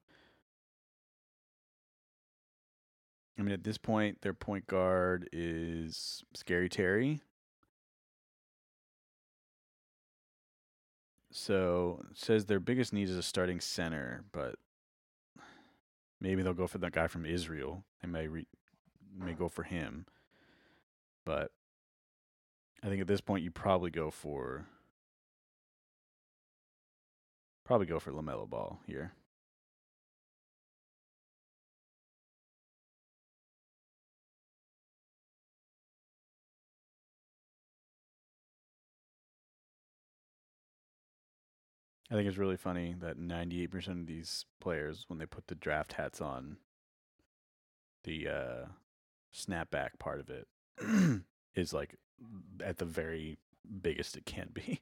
I 3.38 3.42
mean, 3.42 3.52
at 3.52 3.64
this 3.64 3.78
point, 3.78 4.20
their 4.22 4.34
point 4.34 4.66
guard 4.66 5.28
is 5.32 6.22
Scary 6.34 6.68
Terry. 6.68 7.20
So 11.32 12.04
says 12.12 12.44
their 12.44 12.60
biggest 12.60 12.92
need 12.92 13.08
is 13.08 13.16
a 13.16 13.22
starting 13.22 13.58
center, 13.58 14.24
but 14.32 14.56
maybe 16.20 16.42
they'll 16.42 16.52
go 16.52 16.66
for 16.66 16.78
that 16.78 16.92
guy 16.92 17.06
from 17.06 17.24
Israel. 17.24 17.84
They 18.02 18.08
may 18.08 18.28
re- 18.28 18.46
may 19.18 19.32
go 19.32 19.48
for 19.48 19.62
him, 19.62 20.04
but 21.24 21.52
I 22.82 22.88
think 22.88 23.00
at 23.00 23.06
this 23.06 23.22
point 23.22 23.44
you 23.44 23.50
probably 23.50 23.90
go 23.90 24.10
for 24.10 24.66
probably 27.64 27.86
go 27.86 27.98
for 27.98 28.12
LaMelo 28.12 28.48
Ball 28.48 28.80
here. 28.86 29.12
I 42.12 42.14
think 42.14 42.28
it's 42.28 42.36
really 42.36 42.58
funny 42.58 42.94
that 43.00 43.18
98% 43.18 43.88
of 43.88 44.06
these 44.06 44.44
players, 44.60 45.06
when 45.08 45.18
they 45.18 45.24
put 45.24 45.46
the 45.46 45.54
draft 45.54 45.94
hats 45.94 46.20
on, 46.20 46.58
the 48.04 48.28
uh, 48.28 48.66
snapback 49.34 49.98
part 49.98 50.20
of 50.20 50.28
it 50.28 50.46
is 51.54 51.72
like 51.72 51.96
at 52.62 52.76
the 52.76 52.84
very 52.84 53.38
biggest 53.80 54.18
it 54.18 54.26
can 54.26 54.50
be. 54.52 54.80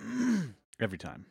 Every 0.80 0.98
time. 0.98 1.26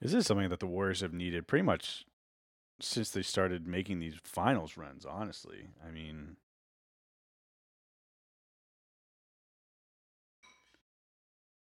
This 0.00 0.12
is 0.12 0.26
something 0.26 0.50
that 0.50 0.60
the 0.60 0.66
Warriors 0.66 1.00
have 1.00 1.14
needed 1.14 1.46
pretty 1.46 1.62
much 1.62 2.04
since 2.80 3.10
they 3.10 3.22
started 3.22 3.66
making 3.66 4.00
these 4.00 4.16
finals 4.22 4.76
runs, 4.76 5.06
honestly. 5.06 5.68
I 5.86 5.90
mean, 5.90 6.36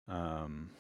um, 0.09 0.71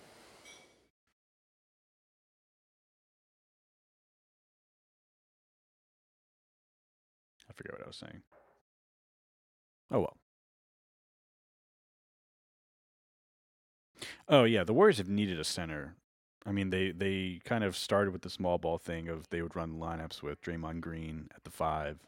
forget 7.57 7.73
what 7.73 7.83
I 7.85 7.89
was 7.89 7.97
saying. 7.97 8.23
Oh 9.91 10.01
well. 10.01 10.17
Oh 14.29 14.45
yeah, 14.45 14.65
the 14.65 14.75
Warriors 14.75 14.99
have 14.99 15.09
needed 15.09 15.39
a 15.39 15.45
center. 15.45 15.97
I 16.45 16.53
mean, 16.53 16.71
they 16.71 16.91
they 16.93 17.41
kind 17.45 17.65
of 17.65 17.77
started 17.77 18.13
with 18.13 18.23
the 18.23 18.31
small 18.31 18.59
ball 18.59 18.79
thing 18.79 19.09
of 19.09 19.29
they 19.31 19.43
would 19.43 19.57
run 19.57 19.79
lineups 19.79 20.23
with 20.23 20.41
Draymond 20.43 20.81
Green 20.81 21.29
at 21.35 21.45
the 21.45 21.51
five, 21.51 22.07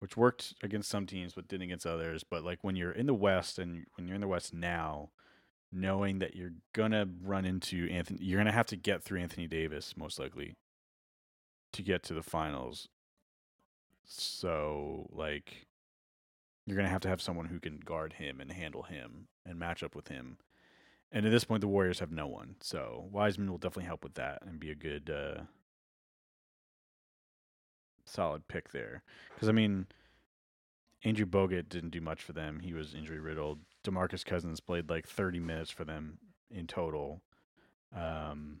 which 0.00 0.16
worked 0.16 0.54
against 0.62 0.90
some 0.90 1.06
teams 1.06 1.34
but 1.34 1.48
didn't 1.48 1.64
against 1.64 1.86
others. 1.86 2.24
But 2.24 2.44
like 2.44 2.58
when 2.62 2.76
you're 2.76 2.92
in 2.92 3.06
the 3.06 3.14
West 3.14 3.58
and 3.58 3.86
when 3.96 4.08
you're 4.08 4.14
in 4.14 4.20
the 4.20 4.28
West 4.28 4.54
now, 4.54 5.10
knowing 5.72 6.18
that 6.20 6.36
you're 6.36 6.52
gonna 6.74 7.08
run 7.22 7.44
into 7.46 7.88
Anthony, 7.90 8.20
you're 8.22 8.40
gonna 8.40 8.52
have 8.52 8.66
to 8.66 8.76
get 8.76 9.02
through 9.02 9.20
Anthony 9.20 9.46
Davis 9.46 9.94
most 9.96 10.18
likely 10.18 10.56
to 11.72 11.82
get 11.82 12.02
to 12.04 12.14
the 12.14 12.22
finals. 12.22 12.88
So 14.06 15.08
like 15.12 15.66
you're 16.66 16.76
gonna 16.76 16.88
have 16.88 17.02
to 17.02 17.08
have 17.08 17.22
someone 17.22 17.46
who 17.46 17.60
can 17.60 17.78
guard 17.78 18.14
him 18.14 18.40
and 18.40 18.50
handle 18.50 18.82
him 18.82 19.28
and 19.44 19.58
match 19.58 19.82
up 19.82 19.94
with 19.94 20.08
him. 20.08 20.38
And 21.12 21.24
at 21.24 21.30
this 21.30 21.44
point, 21.44 21.60
the 21.60 21.68
Warriors 21.68 22.00
have 22.00 22.10
no 22.10 22.26
one, 22.26 22.56
so 22.60 23.08
Wiseman 23.12 23.50
will 23.50 23.58
definitely 23.58 23.84
help 23.84 24.02
with 24.02 24.14
that 24.14 24.42
and 24.44 24.58
be 24.58 24.70
a 24.70 24.74
good, 24.74 25.08
uh, 25.08 25.42
solid 28.04 28.48
pick 28.48 28.72
there. 28.72 29.02
Because 29.32 29.48
I 29.48 29.52
mean, 29.52 29.86
Andrew 31.04 31.26
Bogut 31.26 31.68
didn't 31.68 31.90
do 31.90 32.00
much 32.00 32.22
for 32.22 32.32
them; 32.32 32.60
he 32.60 32.72
was 32.74 32.94
injury 32.94 33.20
riddled. 33.20 33.60
DeMarcus 33.84 34.24
Cousins 34.24 34.58
played 34.58 34.90
like 34.90 35.06
30 35.06 35.38
minutes 35.38 35.70
for 35.70 35.84
them 35.84 36.18
in 36.50 36.66
total. 36.66 37.22
Um, 37.94 38.60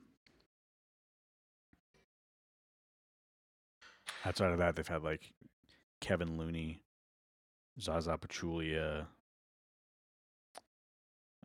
outside 4.26 4.50
of 4.52 4.58
that, 4.58 4.76
they've 4.76 4.86
had 4.86 5.02
like 5.02 5.32
Kevon 6.00 6.36
Looney, 6.36 6.82
Zaza 7.80 8.18
Pachulia, 8.18 9.06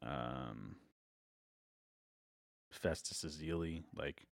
um, 0.02 0.76
Festus 2.72 3.24
Ezeli, 3.24 3.84
like 3.96 4.26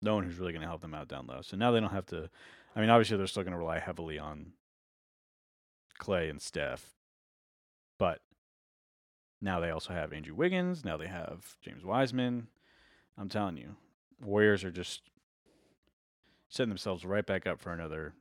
no 0.00 0.14
one 0.14 0.24
who's 0.24 0.38
really 0.38 0.52
going 0.52 0.62
to 0.62 0.68
help 0.68 0.82
them 0.82 0.94
out 0.94 1.08
down 1.08 1.26
low. 1.26 1.40
So 1.42 1.56
now 1.56 1.72
they 1.72 1.80
don't 1.80 1.90
have 1.90 2.06
to. 2.06 2.30
I 2.76 2.80
mean, 2.80 2.90
obviously 2.90 3.16
they're 3.16 3.26
still 3.26 3.42
going 3.42 3.52
to 3.52 3.58
rely 3.58 3.80
heavily 3.80 4.18
on 4.18 4.52
Klay 6.00 6.30
and 6.30 6.40
Steph, 6.40 6.94
but 7.98 8.20
now 9.40 9.58
they 9.58 9.70
also 9.70 9.92
have 9.92 10.12
Andrew 10.12 10.34
Wiggins. 10.34 10.84
Now 10.84 10.96
they 10.96 11.08
have 11.08 11.56
James 11.60 11.84
Wiseman. 11.84 12.46
I'm 13.16 13.28
telling 13.28 13.56
you, 13.56 13.74
Warriors 14.22 14.62
are 14.62 14.70
just 14.70 15.02
setting 16.48 16.70
themselves 16.70 17.04
right 17.04 17.26
back 17.26 17.46
up 17.46 17.60
for 17.60 17.72
another 17.72 18.14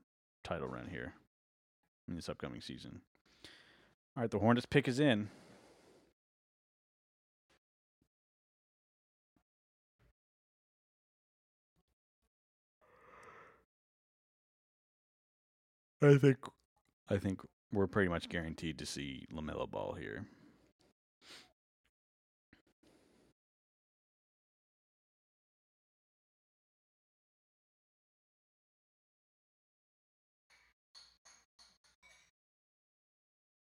title 0.43 0.67
run 0.67 0.87
here 0.89 1.13
in 2.07 2.15
this 2.15 2.29
upcoming 2.29 2.61
season. 2.61 3.01
All 4.15 4.23
right, 4.23 4.31
the 4.31 4.39
Hornets 4.39 4.65
pick 4.65 4.87
is 4.87 4.99
in. 4.99 5.29
I 16.01 16.17
think 16.17 16.37
I 17.09 17.17
think 17.17 17.41
we're 17.71 17.87
pretty 17.87 18.09
much 18.09 18.29
guaranteed 18.29 18.77
to 18.79 18.85
see 18.85 19.25
LaMelo 19.33 19.69
Ball 19.69 19.93
here. 19.99 20.25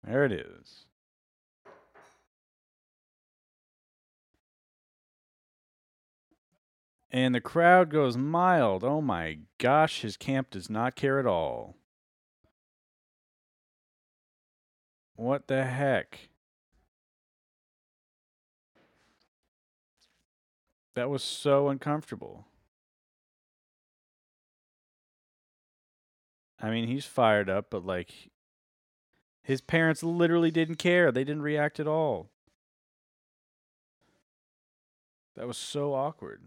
There 0.04 0.24
it 0.24 0.32
is. 0.32 0.86
And 7.10 7.34
the 7.34 7.40
crowd 7.40 7.90
goes 7.90 8.16
mild. 8.16 8.82
Oh 8.82 9.02
my 9.02 9.40
gosh, 9.58 10.00
his 10.00 10.16
camp 10.16 10.50
does 10.50 10.70
not 10.70 10.96
care 10.96 11.18
at 11.18 11.26
all. 11.26 11.76
What 15.14 15.46
the 15.46 15.64
heck? 15.64 16.30
That 20.94 21.10
was 21.10 21.22
so 21.22 21.68
uncomfortable. 21.68 22.46
I 26.60 26.70
mean, 26.70 26.86
he's 26.86 27.04
fired 27.04 27.50
up, 27.50 27.66
but 27.70 27.84
like 27.84 28.31
his 29.42 29.60
parents 29.60 30.02
literally 30.02 30.50
didn't 30.50 30.76
care. 30.76 31.10
They 31.10 31.24
didn't 31.24 31.42
react 31.42 31.80
at 31.80 31.86
all. 31.86 32.30
That 35.36 35.46
was 35.46 35.56
so 35.56 35.94
awkward. 35.94 36.42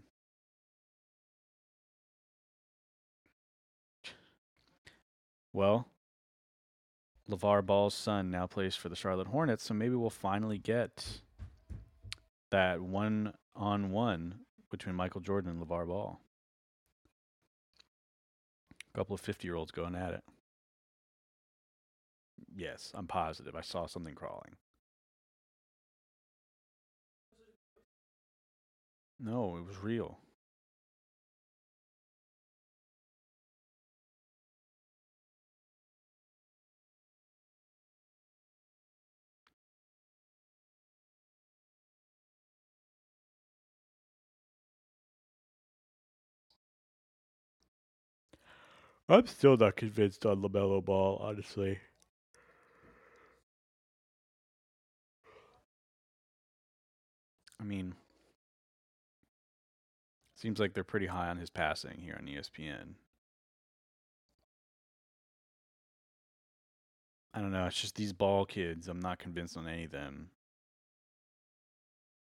Well, 5.52 5.88
LeVar 7.28 7.64
Ball's 7.64 7.94
son 7.94 8.30
now 8.30 8.46
plays 8.46 8.76
for 8.76 8.88
the 8.88 8.96
Charlotte 8.96 9.28
Hornets, 9.28 9.64
so 9.64 9.74
maybe 9.74 9.94
we'll 9.94 10.10
finally 10.10 10.58
get 10.58 11.20
that 12.50 12.80
one 12.80 13.32
on 13.54 13.90
one 13.90 14.40
between 14.70 14.94
Michael 14.94 15.20
Jordan 15.20 15.50
and 15.50 15.60
LeVar 15.66 15.86
Ball. 15.86 16.20
A 18.94 18.98
couple 18.98 19.14
of 19.14 19.20
50 19.20 19.48
year 19.48 19.56
olds 19.56 19.72
going 19.72 19.94
at 19.94 20.12
it. 20.14 20.22
Yes, 22.56 22.90
I'm 22.92 23.06
positive. 23.06 23.54
I 23.54 23.60
saw 23.60 23.86
something 23.86 24.16
crawling. 24.16 24.56
No, 29.20 29.58
it 29.58 29.66
was 29.66 29.76
real. 29.82 30.20
I'm 49.08 49.26
still 49.26 49.56
not 49.56 49.74
convinced 49.74 50.24
on 50.24 50.42
LaMelo 50.42 50.84
Ball, 50.84 51.16
honestly. 51.20 51.80
I 57.60 57.64
mean, 57.64 57.94
seems 60.34 60.58
like 60.58 60.74
they're 60.74 60.84
pretty 60.84 61.06
high 61.06 61.28
on 61.28 61.38
his 61.38 61.50
passing 61.50 61.98
here 62.02 62.16
on 62.18 62.26
ESPN. 62.26 62.94
I 67.32 67.40
don't 67.40 67.52
know. 67.52 67.66
It's 67.66 67.80
just 67.80 67.96
these 67.96 68.12
ball 68.12 68.46
kids. 68.46 68.88
I'm 68.88 69.00
not 69.00 69.18
convinced 69.18 69.56
on 69.56 69.68
any 69.68 69.84
of 69.84 69.90
them. 69.90 70.30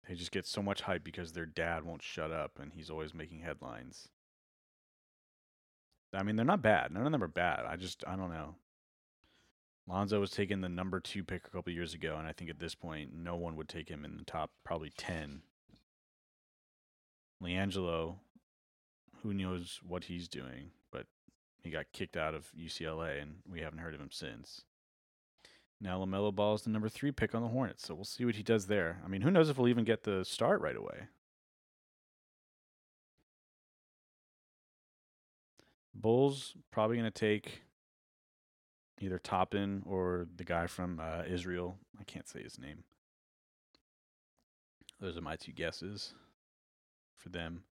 They 0.08 0.16
just 0.16 0.32
get 0.32 0.46
so 0.46 0.62
much 0.62 0.82
hype 0.82 1.04
because 1.04 1.32
their 1.32 1.46
dad 1.46 1.84
won't 1.84 2.04
shut 2.04 2.32
up 2.32 2.60
and 2.62 2.74
he's 2.74 2.90
always 2.90 3.14
making 3.14 3.40
headlines. 3.40 4.10
I 6.14 6.24
mean, 6.24 6.36
they're 6.36 6.46
not 6.46 6.62
bad. 6.62 6.92
None 6.92 7.06
of 7.06 7.12
them 7.12 7.24
are 7.24 7.28
bad. 7.28 7.66
I 7.66 7.78
just, 7.78 8.04
I 8.06 8.16
don't 8.16 8.32
know. 8.32 8.56
Lonzo 9.92 10.22
was 10.22 10.32
taken 10.32 10.62
the 10.62 10.70
number 10.70 11.02
two 11.02 11.22
pick 11.22 11.46
a 11.46 11.50
couple 11.50 11.74
years 11.74 11.94
ago, 11.94 12.16
and 12.18 12.26
I 12.26 12.32
think 12.32 12.50
at 12.50 12.60
this 12.60 12.76
point, 12.76 13.12
no 13.14 13.36
one 13.36 13.58
would 13.58 13.68
take 13.68 13.90
him 13.90 14.06
in 14.06 14.16
the 14.16 14.24
top 14.24 14.52
probably 14.64 14.92
10. 14.96 15.42
LiAngelo, 17.44 18.16
who 19.22 19.34
knows 19.34 19.82
what 19.86 20.06
he's 20.06 20.30
doing, 20.30 20.72
but 20.92 21.08
he 21.62 21.70
got 21.70 21.92
kicked 21.92 22.16
out 22.16 22.34
of 22.34 22.52
UCLA, 22.58 23.22
and 23.22 23.40
we 23.50 23.60
haven't 23.60 23.80
heard 23.80 23.94
of 23.94 24.00
him 24.00 24.12
since. 24.12 24.62
Now 25.82 26.00
LaMelo 26.00 26.34
Ball 26.34 26.56
is 26.56 26.62
the 26.62 26.70
number 26.70 26.88
three 26.88 27.12
pick 27.12 27.36
on 27.36 27.42
the 27.42 27.50
Hornets, 27.50 27.86
so 27.86 27.94
we'll 27.94 28.06
see 28.06 28.24
what 28.24 28.36
he 28.36 28.44
does 28.44 28.68
there. 28.68 29.02
I 29.04 29.10
mean, 29.10 29.22
who 29.22 29.32
knows 29.32 29.50
if 29.50 29.58
we'll 29.58 29.68
even 29.68 29.84
get 29.84 30.04
the 30.04 30.24
start 30.24 30.62
right 30.62 30.78
away. 30.78 31.08
Bulls 35.94 36.54
probably 36.72 36.96
going 36.98 37.12
to 37.12 37.20
take 37.20 37.64
either 39.02 39.20
Toppin 39.20 39.84
or 39.86 40.28
the 40.36 40.44
guy 40.44 40.68
from 40.68 41.00
uh, 41.00 41.24
Israel. 41.28 41.78
I 42.00 42.04
can't 42.04 42.28
say 42.28 42.44
his 42.44 42.60
name. 42.60 42.84
Those 45.00 45.18
are 45.18 45.22
my 45.22 45.36
two 45.36 45.52
guesses. 45.54 46.14
for 47.18 47.30
them. 47.30 47.64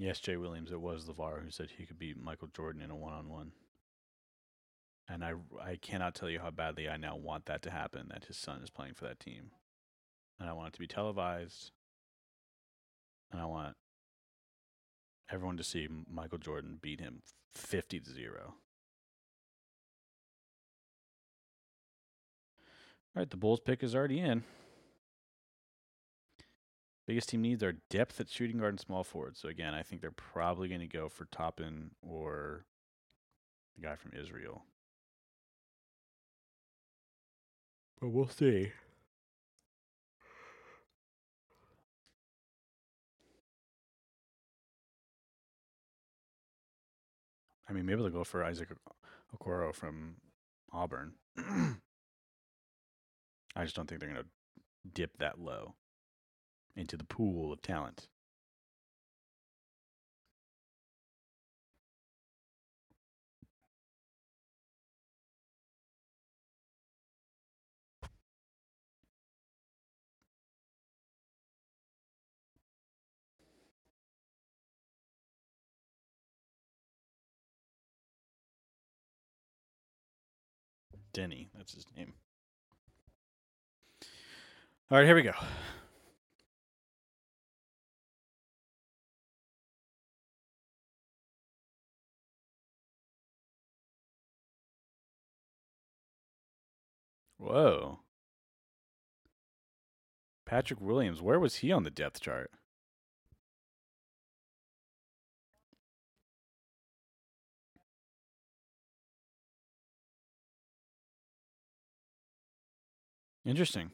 Yes, 0.00 0.18
Jay 0.18 0.38
Williams. 0.38 0.72
It 0.72 0.80
was 0.80 1.04
LeVar 1.04 1.44
who 1.44 1.50
said 1.50 1.72
he 1.76 1.84
could 1.84 1.98
beat 1.98 2.16
Michael 2.18 2.48
Jordan 2.56 2.80
in 2.80 2.90
a 2.90 2.96
one-on-one. 2.96 3.52
And 5.06 5.22
I, 5.22 5.34
I 5.62 5.76
cannot 5.76 6.14
tell 6.14 6.30
you 6.30 6.40
how 6.40 6.50
badly 6.50 6.88
I 6.88 6.96
now 6.96 7.16
want 7.16 7.44
that 7.46 7.60
to 7.62 7.70
happen. 7.70 8.06
That 8.08 8.24
his 8.24 8.38
son 8.38 8.62
is 8.62 8.70
playing 8.70 8.94
for 8.94 9.04
that 9.04 9.20
team, 9.20 9.50
and 10.38 10.48
I 10.48 10.54
want 10.54 10.68
it 10.68 10.72
to 10.72 10.80
be 10.80 10.86
televised. 10.86 11.72
And 13.30 13.42
I 13.42 13.44
want 13.44 13.76
everyone 15.30 15.58
to 15.58 15.64
see 15.64 15.86
Michael 16.10 16.38
Jordan 16.38 16.78
beat 16.80 17.00
him 17.00 17.20
fifty 17.52 18.00
to 18.00 18.10
zero. 18.10 18.54
All 23.14 23.20
right, 23.20 23.28
the 23.28 23.36
Bulls 23.36 23.60
pick 23.60 23.82
is 23.82 23.94
already 23.94 24.20
in. 24.20 24.44
Biggest 27.10 27.30
team 27.30 27.42
needs 27.42 27.64
are 27.64 27.74
depth 27.90 28.20
at 28.20 28.30
shooting 28.30 28.58
guard 28.58 28.74
and 28.74 28.78
small 28.78 29.02
forward. 29.02 29.36
So 29.36 29.48
again, 29.48 29.74
I 29.74 29.82
think 29.82 30.00
they're 30.00 30.12
probably 30.12 30.68
going 30.68 30.80
to 30.80 30.86
go 30.86 31.08
for 31.08 31.24
Toppin 31.24 31.90
or 32.02 32.66
the 33.74 33.82
guy 33.82 33.96
from 33.96 34.12
Israel. 34.16 34.62
But 38.00 38.10
we'll 38.10 38.28
see. 38.28 38.70
I 47.68 47.72
mean, 47.72 47.86
maybe 47.86 48.02
they'll 48.02 48.10
go 48.10 48.22
for 48.22 48.44
Isaac 48.44 48.68
Okoro 49.36 49.74
from 49.74 50.14
Auburn. 50.72 51.14
I 51.36 51.74
just 53.64 53.74
don't 53.74 53.88
think 53.88 54.00
they're 54.00 54.12
going 54.12 54.22
to 54.22 54.28
dip 54.94 55.18
that 55.18 55.40
low 55.40 55.74
into 56.76 56.96
the 56.96 57.04
pool 57.04 57.52
of 57.52 57.62
talent. 57.62 58.08
Deni, 81.12 81.48
that's 81.56 81.74
his 81.74 81.86
name. 81.96 82.12
All 84.90 84.98
right, 84.98 85.06
here 85.06 85.14
we 85.14 85.22
go. 85.22 85.32
Whoa. 97.40 98.00
Patrick 100.44 100.78
Williams, 100.78 101.22
where 101.22 101.40
was 101.40 101.56
he 101.56 101.72
on 101.72 101.84
the 101.84 101.90
depth 101.90 102.20
chart? 102.20 102.50
Interesting. 113.42 113.90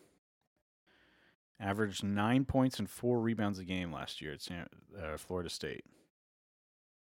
Averaged 1.60 2.02
nine 2.02 2.44
points 2.46 2.80
and 2.80 2.90
four 2.90 3.20
rebounds 3.20 3.60
a 3.60 3.64
game 3.64 3.92
last 3.92 4.20
year 4.20 4.32
at 4.32 4.42
San, 4.42 4.66
uh, 5.00 5.16
Florida 5.16 5.48
State. 5.48 5.84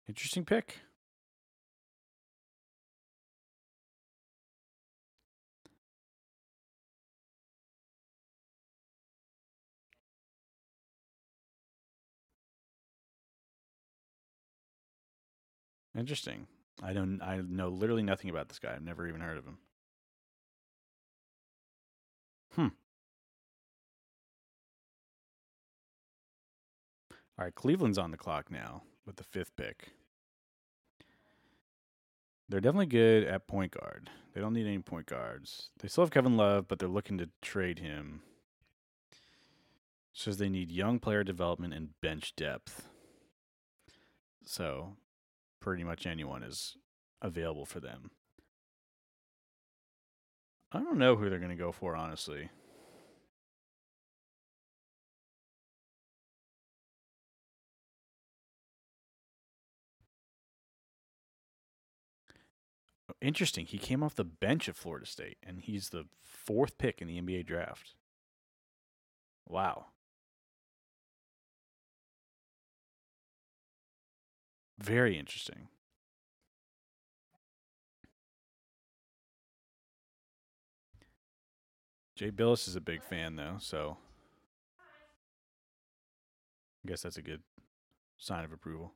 Interesting 0.08 0.46
pick. 0.46 0.82
Interesting. 15.98 16.48
I 16.84 16.94
don't. 16.94 17.22
I 17.22 17.38
know 17.38 17.70
literally 17.70 18.04
nothing 18.04 18.30
about 18.30 18.50
this 18.50 18.60
guy. 18.60 18.74
I've 18.74 18.84
never 18.84 19.08
even 19.08 19.22
heard 19.22 19.38
of 19.38 19.46
him. 19.46 19.58
Hmm. 22.54 22.68
All 27.38 27.46
right, 27.46 27.56
Cleveland's 27.56 27.98
on 27.98 28.12
the 28.12 28.18
clock 28.18 28.50
now 28.50 28.84
with 29.06 29.18
the 29.18 29.24
fifth 29.24 29.56
pick. 29.56 29.90
They're 32.48 32.62
definitely 32.62 32.86
good 32.86 33.24
at 33.24 33.48
point 33.48 33.72
guard. 33.72 34.10
They 34.34 34.42
don't 34.42 34.54
need 34.54 34.68
any 34.68 34.80
point 34.80 35.08
guards. 35.08 35.70
They 35.80 35.88
still 35.88 36.04
have 36.04 36.12
Kevin 36.12 36.38
Love, 36.38 36.68
but 36.68 36.80
they're 36.80 36.88
looking 36.88 37.18
to 37.18 37.30
trade 37.42 37.80
him. 37.80 38.22
Says 40.14 40.38
they 40.38 40.50
need 40.50 40.72
young 40.72 41.00
player 41.00 41.24
development 41.24 41.74
and 41.74 42.00
bench 42.02 42.36
depth. 42.36 42.88
So, 44.46 44.96
pretty 45.66 45.84
much 45.84 46.06
anyone 46.06 46.44
is 46.44 46.78
available 47.24 47.66
for 47.66 47.80
them. 47.80 48.12
I 50.72 50.78
don't 50.78 51.00
know 51.00 51.16
who 51.16 51.28
they're 51.28 51.40
going 51.40 51.50
to 51.50 51.56
go 51.56 51.72
for, 51.72 51.96
honestly. 51.96 52.52
Interesting. 63.20 63.66
He 63.66 63.80
came 63.80 64.04
off 64.04 64.14
the 64.14 64.24
bench 64.24 64.70
at 64.70 64.76
Florida 64.76 65.08
State, 65.08 65.38
and 65.42 65.62
he's 65.62 65.90
the 65.90 66.06
fourth 66.22 66.78
pick 66.78 67.02
in 67.02 67.08
the 67.08 67.20
NBA 67.20 67.48
draft. 67.48 67.96
Wow. 69.48 69.88
Very 74.78 75.18
interesting. 75.18 75.70
Jay 82.16 82.32
Bilas 82.32 82.68
is 82.68 82.76
a 82.76 82.82
big 82.82 83.04
fan, 83.04 83.36
though, 83.36 83.58
so 83.60 83.98
I 86.84 86.88
guess 86.88 87.02
that's 87.02 87.18
a 87.18 87.22
good 87.22 87.42
sign 88.18 88.46
of 88.46 88.54
approval. 88.54 88.94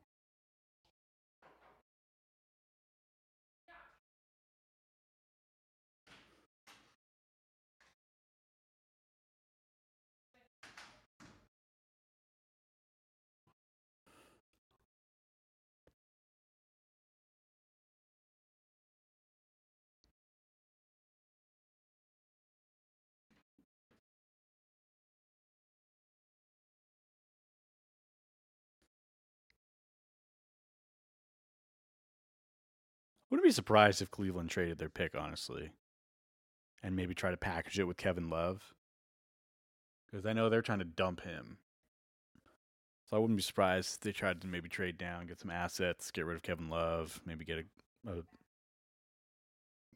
Wouldn't 33.30 33.44
be 33.44 33.52
surprised 33.52 34.02
if 34.02 34.10
Cleveland 34.10 34.50
traded 34.50 34.78
their 34.78 34.88
pick, 34.88 35.14
honestly, 35.16 35.70
and 36.82 36.96
maybe 36.96 37.14
try 37.14 37.30
to 37.30 37.36
package 37.36 37.78
it 37.78 37.84
with 37.84 37.96
Kevin 37.96 38.28
Love, 38.28 38.74
because 40.06 40.26
I 40.26 40.32
know 40.32 40.48
they're 40.48 40.62
trying 40.62 40.80
to 40.80 40.84
dump 40.84 41.20
him. 41.22 41.58
So 43.08 43.16
I 43.16 43.20
wouldn't 43.20 43.36
be 43.36 43.42
surprised 43.42 43.94
if 43.94 44.00
they 44.00 44.12
tried 44.12 44.40
to 44.40 44.48
maybe 44.48 44.68
trade 44.68 44.98
down, 44.98 45.26
get 45.26 45.38
some 45.38 45.50
assets, 45.50 46.10
get 46.10 46.26
rid 46.26 46.36
of 46.36 46.42
Kevin 46.42 46.68
Love, 46.68 47.20
maybe 47.24 47.44
get 47.44 47.64
a, 48.06 48.10
a 48.10 48.22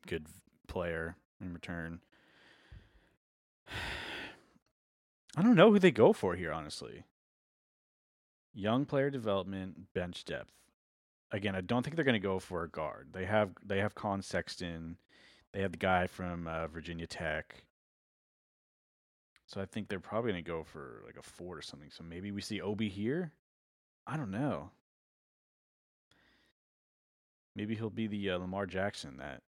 good 0.06 0.26
player 0.68 1.16
in 1.40 1.52
return. 1.52 2.00
I 5.36 5.42
don't 5.42 5.56
know 5.56 5.72
who 5.72 5.80
they 5.80 5.90
go 5.90 6.12
for 6.12 6.36
here, 6.36 6.52
honestly. 6.52 7.02
Young 8.52 8.84
player 8.84 9.10
development, 9.10 9.92
bench 9.92 10.24
depth 10.24 10.52
again, 11.34 11.56
I 11.56 11.60
don't 11.60 11.82
think 11.82 11.96
they're 11.96 12.04
going 12.04 12.14
to 12.14 12.20
go 12.20 12.38
for 12.38 12.62
a 12.62 12.68
guard. 12.68 13.08
They 13.12 13.24
have 13.24 13.50
they 13.64 13.78
have 13.78 13.94
Con 13.94 14.22
Sexton, 14.22 14.96
they 15.52 15.60
have 15.60 15.72
the 15.72 15.78
guy 15.78 16.06
from 16.06 16.46
uh, 16.46 16.68
Virginia 16.68 17.06
Tech. 17.06 17.64
So 19.46 19.60
I 19.60 19.66
think 19.66 19.88
they're 19.88 20.00
probably 20.00 20.32
going 20.32 20.44
to 20.44 20.50
go 20.50 20.62
for 20.62 21.02
like 21.04 21.16
a 21.18 21.22
four 21.22 21.58
or 21.58 21.62
something. 21.62 21.90
So 21.90 22.02
maybe 22.02 22.30
we 22.30 22.40
see 22.40 22.60
Obi 22.60 22.88
here. 22.88 23.32
I 24.06 24.16
don't 24.16 24.30
know. 24.30 24.70
Maybe 27.54 27.74
he'll 27.74 27.90
be 27.90 28.06
the 28.06 28.30
uh, 28.30 28.38
Lamar 28.38 28.66
Jackson 28.66 29.18
that 29.18 29.42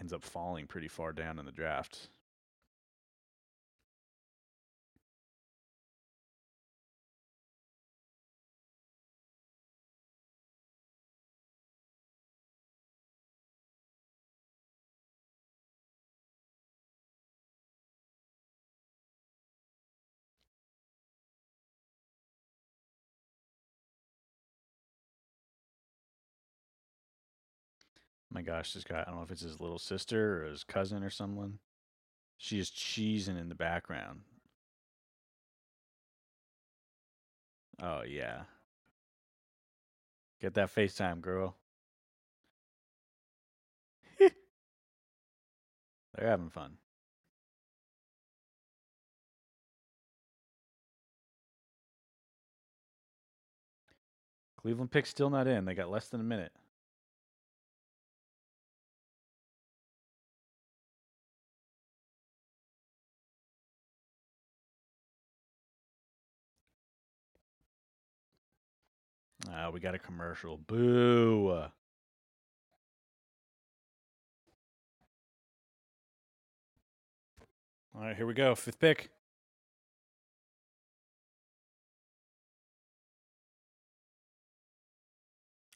ends 0.00 0.12
up 0.12 0.24
falling 0.24 0.66
pretty 0.66 0.88
far 0.88 1.12
down 1.12 1.38
in 1.38 1.44
the 1.44 1.52
draft. 1.52 2.08
My 28.32 28.40
gosh, 28.40 28.72
this 28.72 28.84
guy, 28.84 29.02
I 29.02 29.04
don't 29.04 29.16
know 29.16 29.22
if 29.22 29.30
it's 29.30 29.42
his 29.42 29.60
little 29.60 29.78
sister 29.78 30.42
or 30.42 30.50
his 30.50 30.64
cousin 30.64 31.04
or 31.04 31.10
someone. 31.10 31.58
She 32.38 32.58
is 32.58 32.70
cheesing 32.70 33.38
in 33.38 33.50
the 33.50 33.54
background. 33.54 34.20
Oh, 37.80 38.02
yeah. 38.02 38.44
Get 40.40 40.54
that 40.54 40.74
FaceTime, 40.74 41.20
girl. 41.20 41.56
They're 44.18 44.30
having 46.18 46.48
fun. 46.48 46.78
Cleveland 54.56 54.90
pick 54.90 55.06
still 55.06 55.28
not 55.28 55.46
in. 55.46 55.64
They 55.66 55.74
got 55.74 55.90
less 55.90 56.08
than 56.08 56.20
a 56.20 56.24
minute. 56.24 56.52
Ah, 69.50 69.70
we 69.70 69.80
got 69.80 69.94
a 69.94 69.98
commercial. 69.98 70.56
Boo. 70.56 71.50
All 77.94 78.00
right, 78.00 78.16
here 78.16 78.26
we 78.26 78.34
go. 78.34 78.54
Fifth 78.54 78.78
pick. 78.78 79.10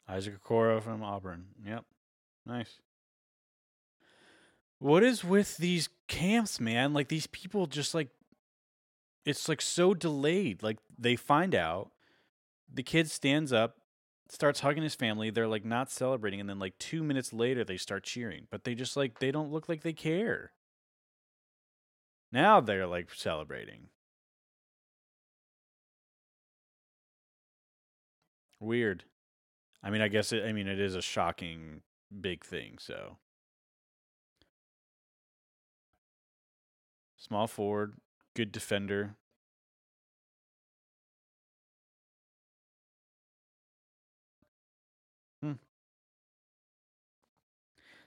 Isaac 0.09 0.43
Okoro 0.43 0.83
from 0.83 1.03
Auburn. 1.03 1.47
Yep. 1.65 1.85
Nice. 2.47 2.81
What 4.79 5.03
is 5.03 5.25
with 5.25 5.57
these 5.57 5.89
camps, 6.07 6.61
man? 6.61 6.93
Like 6.93 7.09
these 7.09 7.27
people 7.27 7.67
just 7.67 7.95
like 7.95 8.09
it's 9.25 9.49
like 9.49 9.61
so 9.61 9.95
delayed. 9.95 10.63
Like 10.63 10.79
they 10.99 11.17
find 11.17 11.55
out 11.55 11.91
the 12.73 12.83
kid 12.83 13.11
stands 13.11 13.53
up, 13.53 13.77
starts 14.29 14.61
hugging 14.61 14.83
his 14.83 14.95
family. 14.95 15.31
They're 15.31 15.49
like 15.49 15.65
not 15.65 15.91
celebrating, 15.91 16.41
and 16.41 16.49
then 16.49 16.59
like 16.59 16.79
two 16.79 17.03
minutes 17.03 17.33
later 17.33 17.65
they 17.65 17.77
start 17.77 18.05
cheering. 18.05 18.47
But 18.51 18.65
they 18.65 18.75
just 18.75 18.97
like 18.97 19.19
they 19.19 19.31
don't 19.31 19.53
look 19.53 19.69
like 19.69 19.83
they 19.83 19.93
care. 19.93 20.53
Now 22.31 22.61
they're 22.61 22.87
like 22.87 23.13
celebrating. 23.13 23.89
Weird. 28.61 29.05
I 29.83 29.91
mean, 29.91 30.01
I 30.01 30.09
guess 30.09 30.33
it, 30.33 30.45
I 30.45 30.53
mean 30.53 30.69
it 30.69 30.81
is 30.81 30.95
a 30.95 31.03
shocking 31.03 31.83
big 32.21 32.45
thing. 32.45 32.79
So 32.79 33.19
small 37.17 37.47
forward, 37.47 37.95
good 38.35 38.53
defender. 38.53 39.17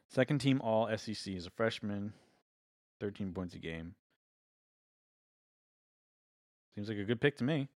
Second 0.09 0.39
team 0.39 0.59
All 0.61 0.89
SEC 0.97 1.33
is 1.33 1.45
a 1.45 1.51
freshman, 1.51 2.13
13 2.99 3.31
points 3.31 3.53
a 3.53 3.59
game. 3.59 3.93
Seems 6.73 6.89
like 6.89 6.97
a 6.97 7.03
good 7.03 7.21
pick 7.21 7.37
to 7.37 7.43
me. 7.43 7.67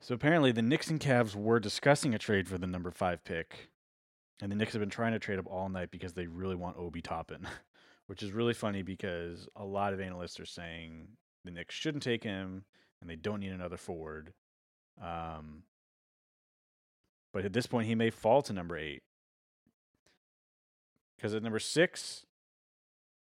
So 0.00 0.14
apparently, 0.14 0.52
the 0.52 0.62
Knicks 0.62 0.88
and 0.88 0.98
Cavs 0.98 1.34
were 1.36 1.60
discussing 1.60 2.14
a 2.14 2.18
trade 2.18 2.48
for 2.48 2.58
the 2.58 2.66
number 2.66 2.90
five 2.90 3.22
pick, 3.24 3.68
and 4.40 4.50
the 4.50 4.56
Knicks 4.56 4.72
have 4.72 4.80
been 4.80 4.90
trying 4.90 5.12
to 5.12 5.18
trade 5.18 5.38
up 5.38 5.46
all 5.46 5.68
night 5.68 5.90
because 5.90 6.14
they 6.14 6.26
really 6.26 6.54
want 6.56 6.78
Obi 6.78 7.02
Toppin, 7.02 7.46
which 8.06 8.22
is 8.22 8.32
really 8.32 8.54
funny 8.54 8.82
because 8.82 9.48
a 9.54 9.64
lot 9.64 9.92
of 9.92 10.00
analysts 10.00 10.40
are 10.40 10.46
saying 10.46 11.08
the 11.44 11.50
Knicks 11.50 11.74
shouldn't 11.74 12.02
take 12.02 12.24
him 12.24 12.64
and 13.00 13.08
they 13.08 13.16
don't 13.16 13.40
need 13.40 13.52
another 13.52 13.76
forward. 13.76 14.32
Um, 15.00 15.62
but 17.32 17.44
at 17.44 17.52
this 17.52 17.66
point, 17.66 17.86
he 17.86 17.94
may 17.94 18.10
fall 18.10 18.42
to 18.42 18.52
number 18.52 18.76
eight 18.76 19.02
because 21.18 21.34
at 21.34 21.42
number 21.42 21.58
six, 21.58 22.24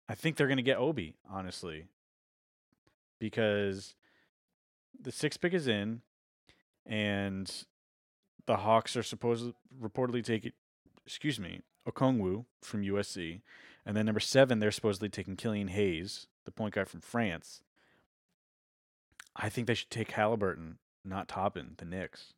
I 0.08 0.14
think 0.14 0.36
they're 0.36 0.46
going 0.46 0.58
to 0.58 0.62
get 0.62 0.76
Obi, 0.76 1.14
honestly, 1.30 1.86
because 3.18 3.94
the 5.00 5.10
six 5.10 5.36
pick 5.36 5.54
is 5.54 5.66
in, 5.66 6.02
and 6.84 7.50
the 8.46 8.58
Hawks 8.58 8.96
are 8.96 9.02
supposed 9.02 9.52
reportedly 9.80 10.22
taking, 10.22 10.52
excuse 11.06 11.40
me, 11.40 11.62
Okongwu 11.88 12.44
from 12.62 12.82
USC, 12.82 13.40
and 13.84 13.96
then 13.96 14.06
number 14.06 14.20
seven 14.20 14.58
they're 14.58 14.70
supposedly 14.70 15.08
taking 15.08 15.36
Killian 15.36 15.68
Hayes, 15.68 16.26
the 16.44 16.52
point 16.52 16.74
guard 16.74 16.88
from 16.88 17.00
France. 17.00 17.62
I 19.34 19.48
think 19.48 19.66
they 19.66 19.74
should 19.74 19.90
take 19.90 20.12
Halliburton, 20.12 20.78
not 21.04 21.28
Toppin, 21.28 21.74
the 21.78 21.84
Knicks. 21.84 22.34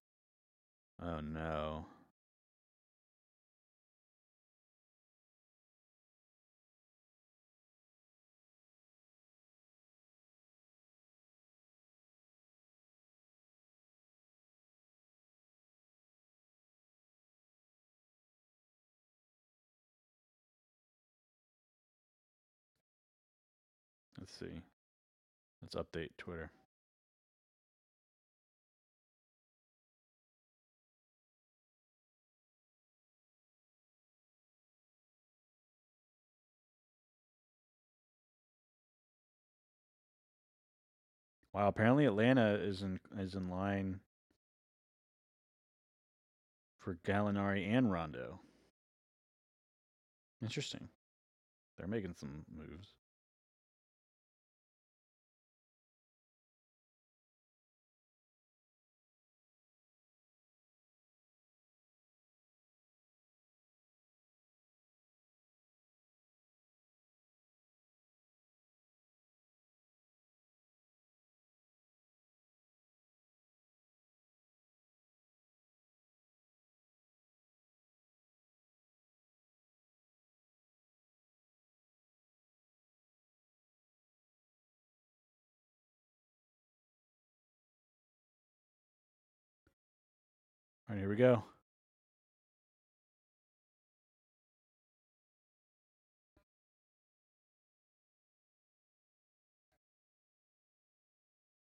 Oh 1.02 1.20
no. 1.20 1.86
Let's 24.18 24.38
see. 24.38 24.60
Let's 25.62 25.74
update 25.76 26.10
Twitter. 26.18 26.50
Wow, 41.58 41.66
apparently 41.66 42.04
Atlanta 42.04 42.54
is 42.54 42.82
in 42.82 43.00
is 43.18 43.34
in 43.34 43.50
line 43.50 43.98
for 46.78 46.96
Gallinari 47.04 47.68
and 47.68 47.90
Rondo. 47.90 48.38
Interesting. 50.40 50.88
They're 51.76 51.88
making 51.88 52.14
some 52.14 52.44
moves. 52.56 52.86
right, 90.98 91.02
here 91.02 91.10
we 91.10 91.16
go. 91.16 91.44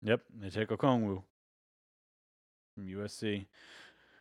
Yep, 0.03 0.21
they 0.39 0.51
take 0.51 0.69
Okongwu 0.69 1.23
from 2.75 2.87
USC, 2.87 3.47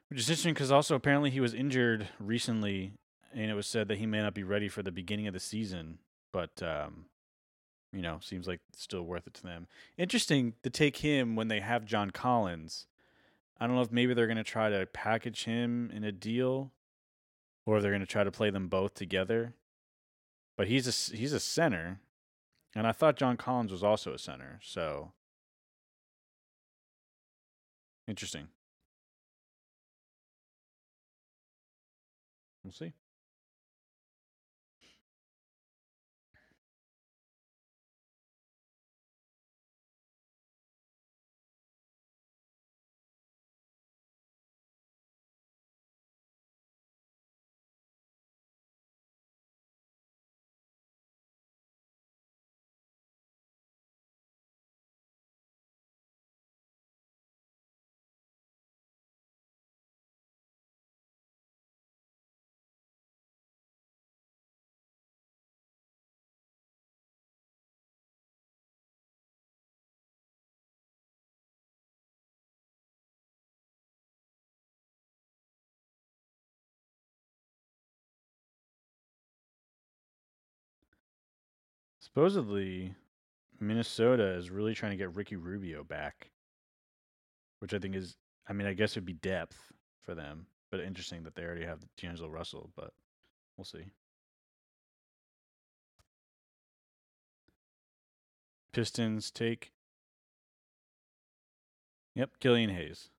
which 0.09 0.19
is 0.19 0.29
interesting 0.29 0.53
because 0.53 0.71
also 0.71 0.95
apparently 0.95 1.29
he 1.29 1.41
was 1.41 1.53
injured 1.53 2.07
recently, 2.19 2.93
and 3.33 3.51
it 3.51 3.53
was 3.53 3.67
said 3.67 3.89
that 3.89 3.97
he 3.97 4.05
may 4.05 4.21
not 4.21 4.33
be 4.33 4.43
ready 4.43 4.69
for 4.69 4.81
the 4.81 4.93
beginning 4.93 5.27
of 5.27 5.33
the 5.33 5.41
season. 5.41 5.99
But 6.31 6.63
um, 6.63 7.07
you 7.91 8.01
know, 8.01 8.19
seems 8.21 8.47
like 8.47 8.61
still 8.77 9.03
worth 9.03 9.27
it 9.27 9.33
to 9.35 9.43
them. 9.43 9.67
Interesting 9.97 10.53
to 10.63 10.69
take 10.69 10.97
him 10.97 11.35
when 11.35 11.49
they 11.49 11.59
have 11.59 11.83
John 11.83 12.11
Collins, 12.11 12.87
I 13.63 13.65
don't 13.65 13.77
know 13.77 13.81
if 13.81 13.93
maybe 13.93 14.13
they're 14.13 14.27
going 14.27 14.35
to 14.35 14.43
try 14.43 14.69
to 14.69 14.85
package 14.87 15.45
him 15.45 15.89
in 15.93 16.03
a 16.03 16.11
deal, 16.11 16.73
or 17.65 17.77
if 17.77 17.81
they're 17.81 17.93
going 17.93 18.01
to 18.01 18.05
try 18.05 18.25
to 18.25 18.29
play 18.29 18.49
them 18.49 18.67
both 18.67 18.93
together. 18.93 19.53
But 20.57 20.67
he's 20.67 20.85
a 20.85 21.15
he's 21.15 21.31
a 21.31 21.39
center, 21.39 22.01
and 22.75 22.85
I 22.85 22.91
thought 22.91 23.15
John 23.15 23.37
Collins 23.37 23.71
was 23.71 23.81
also 23.81 24.13
a 24.13 24.19
center. 24.19 24.59
So 24.61 25.13
interesting. 28.05 28.49
We'll 32.65 32.73
see. 32.73 32.91
Supposedly, 82.03 82.93
Minnesota 83.61 84.33
is 84.33 84.51
really 84.51 84.73
trying 84.73 84.91
to 84.91 84.97
get 84.97 85.15
Ricky 85.15 85.37
Rubio 85.37 85.85
back, 85.85 86.31
which 87.59 87.73
I 87.73 87.79
think 87.79 87.95
is, 87.95 88.17
I 88.45 88.51
mean, 88.51 88.67
I 88.67 88.73
guess 88.73 88.91
it'd 88.91 89.05
be 89.05 89.13
depth 89.13 89.71
for 90.01 90.13
them, 90.13 90.47
but 90.69 90.81
interesting 90.81 91.23
that 91.23 91.35
they 91.35 91.43
already 91.43 91.63
have 91.63 91.79
D'Angelo 91.95 92.27
Russell, 92.27 92.71
but 92.75 92.91
we'll 93.55 93.63
see. 93.63 93.85
Pistons 98.73 99.31
take. 99.31 99.71
Yep, 102.15 102.31
Killian 102.41 102.69
Hayes. 102.69 103.11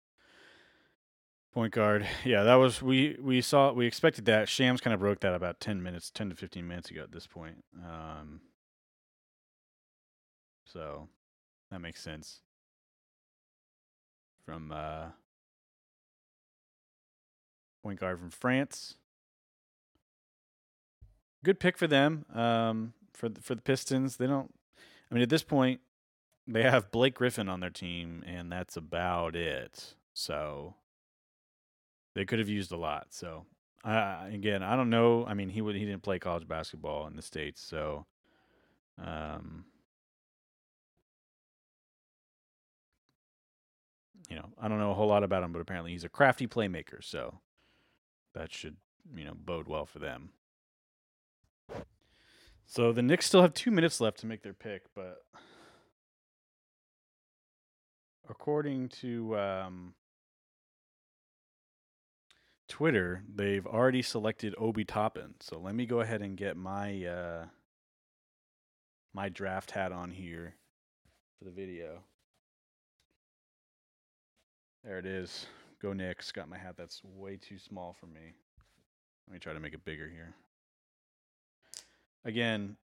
Point 1.54 1.72
guard. 1.72 2.06
Yeah, 2.24 2.42
that 2.42 2.56
was 2.56 2.82
we 2.82 3.16
we 3.18 3.40
saw 3.40 3.72
we 3.72 3.86
expected 3.86 4.26
that. 4.26 4.48
Shams 4.50 4.82
kind 4.82 4.92
of 4.92 5.00
broke 5.00 5.20
that 5.20 5.32
about 5.32 5.58
10 5.60 5.82
minutes, 5.82 6.10
10 6.10 6.28
to 6.30 6.36
15 6.36 6.68
minutes 6.68 6.90
ago 6.90 7.02
at 7.02 7.12
this 7.12 7.26
point. 7.26 7.64
Um 7.82 8.40
so 10.74 11.08
that 11.70 11.80
makes 11.80 12.02
sense. 12.02 12.40
From 14.44 14.72
uh 14.72 15.06
point 17.82 18.00
guard 18.00 18.18
from 18.18 18.30
France. 18.30 18.96
Good 21.44 21.60
pick 21.60 21.78
for 21.78 21.86
them. 21.86 22.26
Um 22.34 22.92
for 23.12 23.28
the, 23.28 23.40
for 23.40 23.54
the 23.54 23.62
Pistons. 23.62 24.16
They 24.16 24.26
don't 24.26 24.52
I 25.10 25.14
mean 25.14 25.22
at 25.22 25.30
this 25.30 25.44
point 25.44 25.80
they 26.46 26.62
have 26.62 26.90
Blake 26.90 27.14
Griffin 27.14 27.48
on 27.48 27.60
their 27.60 27.70
team 27.70 28.24
and 28.26 28.50
that's 28.50 28.76
about 28.76 29.36
it. 29.36 29.94
So 30.12 30.74
they 32.14 32.24
could 32.24 32.40
have 32.40 32.48
used 32.48 32.72
a 32.72 32.76
lot. 32.76 33.06
So 33.10 33.46
I 33.84 34.28
again, 34.32 34.62
I 34.62 34.74
don't 34.76 34.90
know. 34.90 35.24
I 35.24 35.34
mean, 35.34 35.50
he 35.50 35.60
would 35.62 35.76
he 35.76 35.84
didn't 35.84 36.02
play 36.02 36.18
college 36.18 36.48
basketball 36.48 37.06
in 37.06 37.16
the 37.16 37.22
states, 37.22 37.62
so 37.62 38.06
um 39.02 39.66
you 44.28 44.36
know, 44.36 44.48
I 44.60 44.68
don't 44.68 44.78
know 44.78 44.90
a 44.90 44.94
whole 44.94 45.08
lot 45.08 45.24
about 45.24 45.42
him, 45.42 45.52
but 45.52 45.60
apparently 45.60 45.92
he's 45.92 46.04
a 46.04 46.08
crafty 46.08 46.46
playmaker, 46.46 47.02
so 47.02 47.40
that 48.34 48.52
should, 48.52 48.76
you 49.14 49.24
know, 49.24 49.34
bode 49.34 49.68
well 49.68 49.86
for 49.86 49.98
them. 49.98 50.30
So 52.66 52.92
the 52.92 53.02
Knicks 53.02 53.26
still 53.26 53.42
have 53.42 53.54
2 53.54 53.70
minutes 53.70 54.00
left 54.00 54.18
to 54.20 54.26
make 54.26 54.42
their 54.42 54.54
pick, 54.54 54.82
but 54.94 55.18
according 58.28 58.88
to 58.88 59.38
um 59.38 59.94
Twitter, 62.66 63.22
they've 63.32 63.66
already 63.66 64.00
selected 64.00 64.54
Obi 64.58 64.84
Toppin. 64.84 65.34
So 65.40 65.58
let 65.58 65.74
me 65.74 65.84
go 65.84 66.00
ahead 66.00 66.22
and 66.22 66.36
get 66.36 66.56
my 66.56 67.04
uh 67.04 67.46
my 69.12 69.28
draft 69.28 69.70
hat 69.72 69.92
on 69.92 70.10
here 70.10 70.56
for 71.38 71.44
the 71.44 71.50
video. 71.50 72.02
There 74.84 74.98
it 74.98 75.06
is. 75.06 75.46
Go 75.80 75.92
Knicks. 75.94 76.30
Got 76.30 76.48
my 76.48 76.58
hat 76.58 76.74
that's 76.76 77.02
way 77.04 77.36
too 77.36 77.58
small 77.58 77.94
for 77.98 78.06
me. 78.06 78.34
Let 79.26 79.32
me 79.32 79.38
try 79.38 79.54
to 79.54 79.60
make 79.60 79.72
it 79.72 79.84
bigger 79.84 80.08
here. 80.08 80.34
Again, 82.24 82.76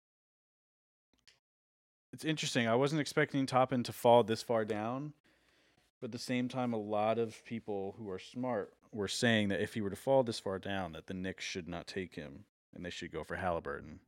it's 2.12 2.24
interesting. 2.24 2.68
I 2.68 2.76
wasn't 2.76 3.00
expecting 3.00 3.46
Toppin 3.46 3.82
to 3.84 3.92
fall 3.92 4.22
this 4.22 4.42
far 4.42 4.64
down, 4.64 5.12
but 6.00 6.08
at 6.08 6.12
the 6.12 6.18
same 6.18 6.48
time, 6.48 6.72
a 6.72 6.78
lot 6.78 7.18
of 7.18 7.44
people 7.44 7.96
who 7.98 8.08
are 8.10 8.18
smart 8.18 8.72
were 8.92 9.08
saying 9.08 9.48
that 9.48 9.60
if 9.60 9.74
he 9.74 9.80
were 9.80 9.90
to 9.90 9.96
fall 9.96 10.22
this 10.22 10.38
far 10.40 10.58
down, 10.58 10.92
that 10.92 11.06
the 11.06 11.14
Knicks 11.14 11.44
should 11.44 11.68
not 11.68 11.86
take 11.86 12.14
him 12.14 12.44
and 12.74 12.84
they 12.84 12.90
should 12.90 13.12
go 13.12 13.24
for 13.24 13.36
Halliburton 13.36 14.00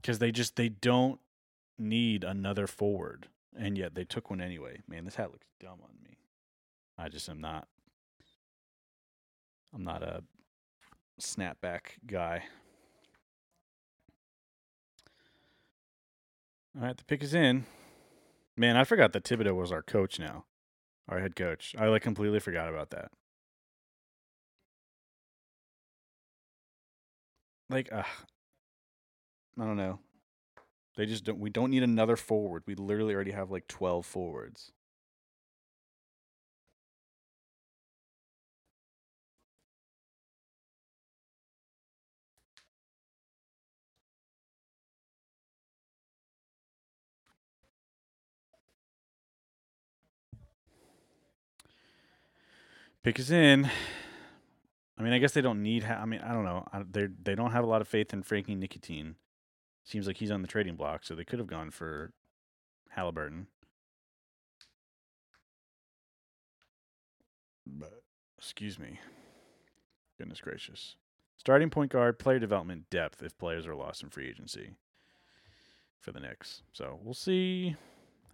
because 0.00 0.18
they 0.18 0.32
just 0.32 0.56
they 0.56 0.68
don't 0.68 1.20
need 1.78 2.24
another 2.24 2.66
forward, 2.66 3.28
and 3.56 3.78
yet 3.78 3.94
they 3.94 4.04
took 4.04 4.30
one 4.30 4.40
anyway. 4.40 4.80
Man, 4.88 5.04
this 5.04 5.14
hat 5.14 5.30
looks 5.30 5.46
dumb 5.60 5.78
on 5.82 5.94
me. 6.04 6.16
I 7.00 7.08
just 7.08 7.30
am 7.30 7.40
not. 7.40 7.66
I'm 9.74 9.84
not 9.84 10.02
a 10.02 10.22
snapback 11.18 11.96
guy. 12.06 12.42
All 16.76 16.86
right, 16.86 16.96
the 16.96 17.04
pick 17.04 17.22
is 17.22 17.32
in. 17.32 17.64
Man, 18.54 18.76
I 18.76 18.84
forgot 18.84 19.14
that 19.14 19.24
Thibodeau 19.24 19.54
was 19.54 19.72
our 19.72 19.82
coach 19.82 20.18
now, 20.18 20.44
our 21.08 21.20
head 21.20 21.34
coach. 21.36 21.74
I 21.78 21.86
like 21.86 22.02
completely 22.02 22.38
forgot 22.38 22.68
about 22.68 22.90
that. 22.90 23.10
Like, 27.70 27.90
uh, 27.90 28.02
I 29.58 29.64
don't 29.64 29.76
know. 29.76 30.00
They 30.96 31.06
just 31.06 31.24
don't. 31.24 31.38
We 31.38 31.48
don't 31.48 31.70
need 31.70 31.82
another 31.82 32.16
forward. 32.16 32.64
We 32.66 32.74
literally 32.74 33.14
already 33.14 33.30
have 33.30 33.50
like 33.50 33.68
twelve 33.68 34.04
forwards. 34.04 34.72
Pick 53.02 53.18
is 53.18 53.30
in. 53.30 53.70
I 54.98 55.02
mean, 55.02 55.14
I 55.14 55.18
guess 55.18 55.32
they 55.32 55.40
don't 55.40 55.62
need. 55.62 55.84
Ha- 55.84 56.00
I 56.02 56.04
mean, 56.04 56.20
I 56.20 56.34
don't 56.34 56.44
know. 56.44 56.66
They 56.90 57.08
they 57.22 57.34
don't 57.34 57.52
have 57.52 57.64
a 57.64 57.66
lot 57.66 57.80
of 57.80 57.88
faith 57.88 58.12
in 58.12 58.22
Frank 58.22 58.46
Ntilikina. 58.46 59.14
Seems 59.84 60.06
like 60.06 60.18
he's 60.18 60.30
on 60.30 60.42
the 60.42 60.48
trading 60.48 60.76
block, 60.76 61.04
so 61.04 61.14
they 61.14 61.24
could 61.24 61.38
have 61.38 61.48
gone 61.48 61.70
for 61.70 62.12
Halliburton. 62.90 63.46
But 67.66 68.02
excuse 68.38 68.78
me. 68.78 69.00
Goodness 70.18 70.42
gracious. 70.42 70.96
Starting 71.38 71.70
point 71.70 71.90
guard, 71.90 72.18
player 72.18 72.38
development, 72.38 72.90
depth 72.90 73.22
if 73.22 73.38
players 73.38 73.66
are 73.66 73.74
lost 73.74 74.02
in 74.02 74.10
free 74.10 74.28
agency 74.28 74.72
for 75.98 76.12
the 76.12 76.20
Knicks. 76.20 76.62
So 76.74 76.98
we'll 77.02 77.14
see 77.14 77.76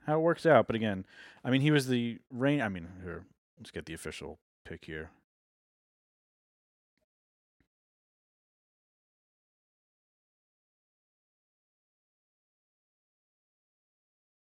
how 0.04 0.18
it 0.18 0.22
works 0.22 0.44
out. 0.44 0.66
But 0.66 0.74
again, 0.74 1.06
I 1.44 1.50
mean, 1.50 1.60
he 1.60 1.70
was 1.70 1.86
the 1.86 2.18
rain. 2.32 2.60
I 2.60 2.68
mean, 2.68 2.88
here, 3.04 3.24
let's 3.56 3.70
get 3.70 3.86
the 3.86 3.94
official 3.94 4.40
pick 4.66 4.84
here. 4.84 5.10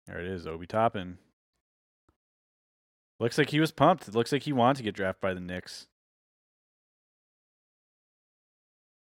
There 0.05 0.19
it 0.19 0.27
is, 0.27 0.45
Obi 0.45 0.67
Toppin. 0.67 1.17
Looks 3.19 3.37
like 3.37 3.51
he 3.51 3.59
was 3.61 3.71
pumped. 3.71 4.07
It 4.07 4.15
looks 4.15 4.31
like 4.31 4.43
he 4.43 4.51
wanted 4.51 4.77
to 4.77 4.83
get 4.83 4.95
drafted 4.95 5.21
by 5.21 5.33
the 5.33 5.39
Knicks. 5.39 5.87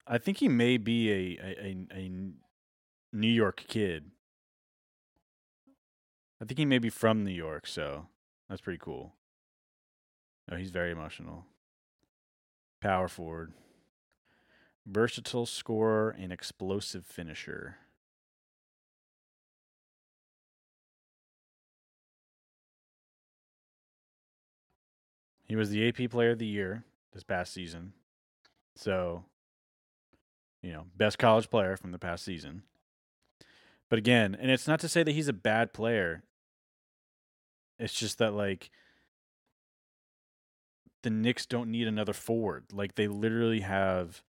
I 0.05 0.17
think 0.17 0.37
he 0.37 0.47
may 0.47 0.77
be 0.77 1.11
a 1.11 1.39
a 1.41 1.77
a 1.91 2.11
New 3.11 3.27
York 3.27 3.63
kid. 3.67 4.11
I 6.41 6.45
think 6.45 6.57
he 6.57 6.65
may 6.65 6.79
be 6.79 6.89
from 6.89 7.23
New 7.23 7.31
York, 7.31 7.65
so 7.65 8.07
that's 8.47 8.61
pretty 8.61 8.79
cool. 8.79 9.13
No, 10.49 10.57
he's 10.57 10.71
very 10.71 10.91
emotional. 10.91 11.45
Power 12.81 13.07
forward. 13.07 13.53
Versatile 14.85 15.45
scorer 15.45 16.09
and 16.09 16.31
explosive 16.31 17.05
finisher. 17.05 17.77
He 25.45 25.55
was 25.55 25.69
the 25.69 25.87
AP 25.87 26.09
player 26.09 26.31
of 26.31 26.39
the 26.39 26.45
year 26.45 26.83
this 27.13 27.23
past 27.23 27.53
season. 27.53 27.93
So, 28.75 29.25
you 30.61 30.71
know, 30.71 30.85
best 30.95 31.17
college 31.17 31.49
player 31.49 31.75
from 31.75 31.91
the 31.91 31.99
past 31.99 32.23
season. 32.23 32.63
But 33.89 33.99
again, 33.99 34.37
and 34.39 34.51
it's 34.51 34.67
not 34.67 34.79
to 34.81 34.87
say 34.87 35.03
that 35.03 35.11
he's 35.11 35.27
a 35.27 35.33
bad 35.33 35.73
player. 35.73 36.23
It's 37.79 37.93
just 37.93 38.19
that 38.19 38.33
like 38.33 38.69
the 41.01 41.09
Knicks 41.09 41.45
don't 41.45 41.71
need 41.71 41.87
another 41.87 42.13
forward. 42.13 42.65
Like 42.73 42.95
they 42.95 43.07
literally 43.07 43.61
have 43.61 44.23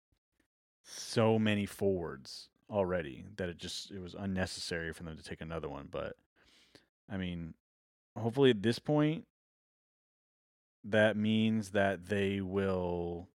so 0.83 1.37
many 1.37 1.65
forwards 1.65 2.49
already 2.69 3.25
that 3.37 3.49
it 3.49 3.57
just 3.57 3.91
it 3.91 4.01
was 4.01 4.15
unnecessary 4.17 4.93
for 4.93 5.03
them 5.03 5.15
to 5.15 5.23
take 5.23 5.41
another 5.41 5.69
one, 5.69 5.87
but 5.89 6.15
I 7.09 7.17
mean, 7.17 7.53
hopefully 8.17 8.49
at 8.49 8.63
this 8.63 8.79
point 8.79 9.25
that 10.83 11.17
means 11.17 11.71
that 11.71 12.07
they 12.07 12.41
will 12.41 13.27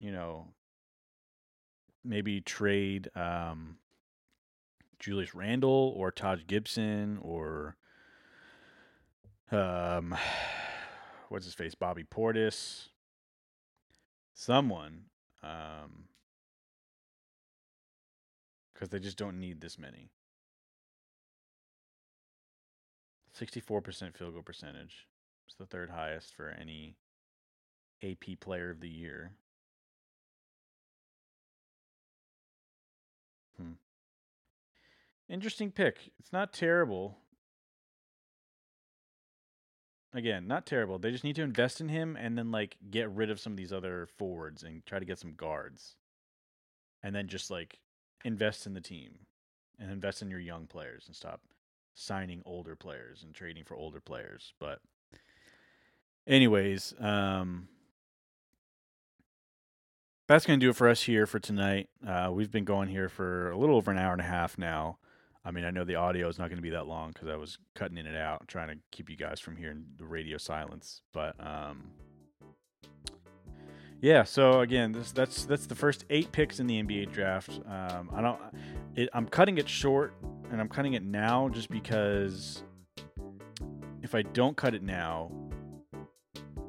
you 0.00 0.12
know 0.12 0.48
maybe 2.04 2.40
trade 2.40 3.08
um 3.16 3.76
Julius 4.98 5.34
Randle 5.34 5.92
or 5.96 6.10
Taj 6.12 6.42
Gibson 6.46 7.18
or 7.20 7.76
um 9.50 10.16
what's 11.32 11.46
his 11.46 11.54
face 11.54 11.74
Bobby 11.74 12.04
Portis 12.04 12.88
someone 14.34 15.04
um 15.42 16.04
cuz 18.74 18.90
they 18.90 18.98
just 18.98 19.16
don't 19.16 19.40
need 19.40 19.60
this 19.60 19.78
many 19.78 20.10
64% 23.34 24.14
field 24.14 24.34
goal 24.34 24.42
percentage 24.42 25.08
it's 25.46 25.56
the 25.56 25.66
third 25.66 25.90
highest 25.90 26.34
for 26.34 26.50
any 26.50 26.96
AP 28.02 28.38
player 28.40 28.70
of 28.70 28.80
the 28.80 28.90
year 28.90 29.32
Hmm. 33.56 33.72
Interesting 35.28 35.70
pick. 35.70 36.12
It's 36.18 36.32
not 36.32 36.52
terrible. 36.52 37.18
Again, 40.14 40.46
not 40.46 40.66
terrible. 40.66 40.98
They 40.98 41.10
just 41.10 41.24
need 41.24 41.36
to 41.36 41.42
invest 41.42 41.80
in 41.80 41.88
him 41.88 42.16
and 42.16 42.36
then 42.36 42.50
like 42.50 42.76
get 42.90 43.10
rid 43.10 43.30
of 43.30 43.40
some 43.40 43.54
of 43.54 43.56
these 43.56 43.72
other 43.72 44.06
forwards 44.18 44.62
and 44.62 44.84
try 44.84 44.98
to 44.98 45.04
get 45.04 45.18
some 45.18 45.34
guards. 45.34 45.96
And 47.02 47.14
then 47.14 47.28
just 47.28 47.50
like 47.50 47.78
invest 48.24 48.66
in 48.66 48.74
the 48.74 48.80
team 48.80 49.20
and 49.78 49.90
invest 49.90 50.20
in 50.22 50.30
your 50.30 50.38
young 50.38 50.66
players 50.66 51.04
and 51.06 51.16
stop 51.16 51.40
signing 51.94 52.42
older 52.44 52.76
players 52.76 53.22
and 53.22 53.34
trading 53.34 53.64
for 53.64 53.74
older 53.74 54.00
players. 54.00 54.52
But 54.58 54.80
anyways, 56.26 56.94
um 57.00 57.68
that's 60.28 60.46
going 60.46 60.58
to 60.58 60.64
do 60.64 60.70
it 60.70 60.76
for 60.76 60.88
us 60.88 61.02
here 61.02 61.26
for 61.26 61.38
tonight. 61.38 61.90
Uh, 62.06 62.30
we've 62.32 62.50
been 62.50 62.64
going 62.64 62.88
here 62.88 63.08
for 63.08 63.50
a 63.50 63.58
little 63.58 63.76
over 63.76 63.90
an 63.90 63.98
hour 63.98 64.12
and 64.12 64.20
a 64.20 64.24
half 64.24 64.56
now. 64.56 64.96
I 65.44 65.50
mean, 65.50 65.64
I 65.64 65.70
know 65.70 65.84
the 65.84 65.96
audio 65.96 66.28
is 66.28 66.38
not 66.38 66.48
going 66.48 66.58
to 66.58 66.62
be 66.62 66.70
that 66.70 66.86
long 66.86 67.10
because 67.12 67.28
I 67.28 67.36
was 67.36 67.58
cutting 67.74 67.96
in 67.96 68.06
and 68.06 68.16
out, 68.16 68.46
trying 68.46 68.68
to 68.68 68.76
keep 68.92 69.10
you 69.10 69.16
guys 69.16 69.40
from 69.40 69.56
hearing 69.56 69.84
the 69.98 70.04
radio 70.04 70.38
silence. 70.38 71.02
But 71.12 71.34
um, 71.44 71.90
yeah, 74.00 74.22
so 74.22 74.60
again, 74.60 74.92
this 74.92 75.10
that's 75.10 75.44
that's 75.44 75.66
the 75.66 75.74
first 75.74 76.04
eight 76.10 76.30
picks 76.30 76.60
in 76.60 76.66
the 76.66 76.80
NBA 76.82 77.12
draft. 77.12 77.60
Um, 77.68 78.10
I 78.14 78.20
don't, 78.20 78.38
it, 78.94 79.08
I'm 79.12 79.26
cutting 79.26 79.58
it 79.58 79.68
short, 79.68 80.14
and 80.50 80.60
I'm 80.60 80.68
cutting 80.68 80.94
it 80.94 81.02
now 81.02 81.48
just 81.48 81.70
because 81.70 82.62
if 84.02 84.14
I 84.14 84.22
don't 84.22 84.56
cut 84.56 84.74
it 84.74 84.82
now, 84.82 85.30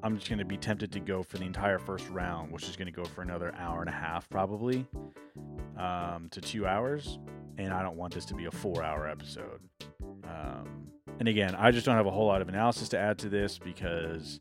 I'm 0.01 0.17
just 0.17 0.29
going 0.29 0.39
to 0.39 0.45
be 0.45 0.57
tempted 0.57 0.91
to 0.93 0.99
go 0.99 1.23
for 1.23 1.37
the 1.37 1.45
entire 1.45 1.79
first 1.79 2.09
round, 2.09 2.51
which 2.51 2.67
is 2.67 2.75
going 2.75 2.87
to 2.87 2.91
go 2.91 3.03
for 3.03 3.21
another 3.21 3.53
hour 3.55 3.81
and 3.81 3.89
a 3.89 3.93
half, 3.93 4.29
probably 4.29 4.85
um, 5.77 6.27
to 6.31 6.41
two 6.41 6.65
hours. 6.67 7.19
And 7.57 7.73
I 7.73 7.81
don't 7.81 7.97
want 7.97 8.13
this 8.13 8.25
to 8.25 8.33
be 8.33 8.45
a 8.45 8.51
four 8.51 8.83
hour 8.83 9.07
episode. 9.07 9.61
Um, 10.23 10.87
and 11.19 11.27
again, 11.27 11.55
I 11.55 11.71
just 11.71 11.85
don't 11.85 11.95
have 11.95 12.07
a 12.07 12.11
whole 12.11 12.25
lot 12.25 12.41
of 12.41 12.49
analysis 12.49 12.89
to 12.89 12.99
add 12.99 13.17
to 13.19 13.29
this 13.29 13.59
because 13.59 14.39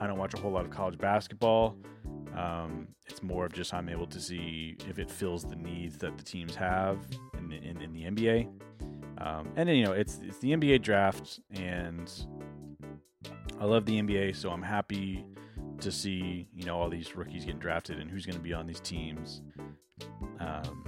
I 0.00 0.06
don't 0.06 0.18
watch 0.18 0.34
a 0.34 0.38
whole 0.38 0.52
lot 0.52 0.64
of 0.64 0.70
college 0.70 0.98
basketball. 0.98 1.76
Um, 2.36 2.88
it's 3.06 3.22
more 3.22 3.46
of 3.46 3.52
just 3.52 3.74
I'm 3.74 3.88
able 3.88 4.06
to 4.06 4.20
see 4.20 4.76
if 4.88 4.98
it 4.98 5.10
fills 5.10 5.44
the 5.44 5.56
needs 5.56 5.98
that 5.98 6.16
the 6.16 6.22
teams 6.22 6.54
have 6.54 6.98
in 7.36 7.48
the, 7.48 7.56
in, 7.56 7.80
in 7.82 7.92
the 7.92 8.04
NBA. 8.04 8.48
Um, 9.18 9.50
and 9.56 9.68
then, 9.68 9.76
you 9.76 9.84
know, 9.84 9.92
it's 9.92 10.20
it's 10.22 10.38
the 10.38 10.52
NBA 10.52 10.82
draft, 10.82 11.40
and 11.50 12.10
I 13.60 13.64
love 13.64 13.84
the 13.84 14.00
NBA, 14.00 14.36
so 14.36 14.50
I'm 14.50 14.62
happy 14.62 15.26
to 15.80 15.90
see 15.90 16.46
you 16.54 16.64
know 16.64 16.76
all 16.76 16.88
these 16.88 17.16
rookies 17.16 17.44
getting 17.44 17.60
drafted 17.60 17.98
and 17.98 18.10
who's 18.10 18.26
going 18.26 18.36
to 18.36 18.42
be 18.42 18.52
on 18.52 18.66
these 18.66 18.80
teams. 18.80 19.42
Um, 20.38 20.84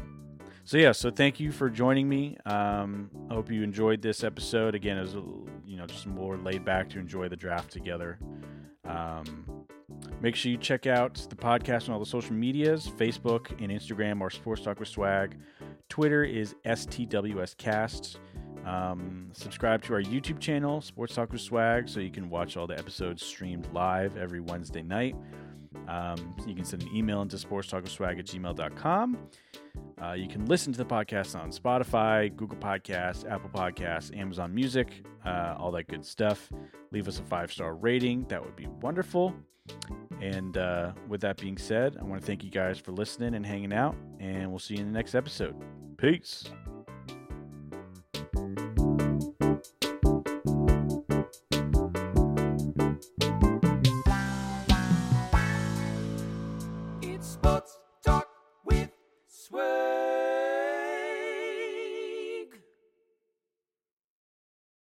so 0.71 0.79
yeah, 0.79 0.93
so 0.93 1.11
thank 1.11 1.41
you 1.41 1.51
for 1.51 1.68
joining 1.68 2.09
me. 2.09 2.37
Um, 2.47 3.11
I 3.29 3.35
hope 3.35 3.51
you 3.51 3.64
enjoyed 3.64 4.01
this 4.03 4.23
episode. 4.23 4.77
Again, 4.77 5.01
was 5.01 5.14
you 5.66 5.77
know 5.77 5.85
just 5.85 6.07
more 6.07 6.37
laid 6.37 6.64
back 6.64 6.89
to 6.91 7.01
enjoy 7.01 7.29
the 7.29 7.35
draft 7.35 7.73
together. 7.73 8.21
Um, 8.85 9.66
make 10.21 10.37
sure 10.37 10.53
you 10.53 10.57
check 10.57 10.87
out 10.87 11.27
the 11.29 11.35
podcast 11.35 11.89
on 11.89 11.95
all 11.95 11.99
the 11.99 12.07
social 12.07 12.35
medias. 12.35 12.87
Facebook 12.87 13.51
and 13.61 13.73
Instagram 13.73 14.21
are 14.21 14.31
Sports 14.31 14.62
Talk 14.62 14.79
with 14.79 14.87
Swag. 14.87 15.37
Twitter 15.89 16.23
is 16.23 16.55
STWScast. 16.64 18.18
Um, 18.64 19.31
subscribe 19.33 19.83
to 19.87 19.95
our 19.95 20.03
YouTube 20.03 20.39
channel, 20.39 20.81
Sports 20.83 21.16
Talk 21.16 21.33
with 21.33 21.41
Swag, 21.41 21.89
so 21.89 21.99
you 21.99 22.12
can 22.12 22.31
watch 22.31 22.57
all 22.57 22.68
the 22.68 22.79
episodes 22.79 23.27
streamed 23.27 23.66
live 23.73 24.16
every 24.16 24.39
Wednesday 24.39 24.85
night. 24.85 25.16
Um, 25.89 26.35
you 26.47 26.55
can 26.55 26.64
send 26.64 26.83
an 26.83 26.95
email 26.95 27.23
into 27.23 27.37
sportstalkwithswag 27.37 28.18
at 28.18 28.27
gmail.com. 28.27 29.18
Uh, 30.03 30.12
you 30.12 30.29
can 30.29 30.47
listen 30.47 30.73
to 30.73 30.79
the 30.79 30.85
podcast 30.85 31.39
on 31.39 31.51
Spotify, 31.51 32.35
Google 32.35 32.59
Podcasts, 32.59 33.31
Apple 33.31 33.51
Podcasts, 33.51 34.16
Amazon 34.16 34.55
Music, 34.55 35.05
uh, 35.25 35.55
all 35.59 35.71
that 35.73 35.89
good 35.89 36.05
stuff. 36.05 36.51
Leave 36.91 37.07
us 37.07 37.18
a 37.18 37.23
five 37.23 37.53
star 37.53 37.75
rating. 37.75 38.25
That 38.29 38.45
would 38.45 38.57
be 38.57 38.66
wonderful. 38.81 39.35
And 40.21 40.57
uh, 40.57 40.93
with 41.09 41.21
that 41.23 41.39
being 41.39 41.57
said, 41.57 41.97
I 42.01 42.05
want 42.05 42.21
to 42.21 42.27
thank 42.27 42.43
you 42.45 42.51
guys 42.51 42.79
for 42.79 42.93
listening 42.93 43.35
and 43.35 43.47
hanging 43.47 43.73
out, 43.73 43.97
and 44.18 44.51
we'll 44.51 44.59
see 44.59 44.75
you 44.75 44.81
in 44.81 44.87
the 44.87 44.93
next 44.93 45.14
episode. 45.14 45.55
Peace. 45.97 46.45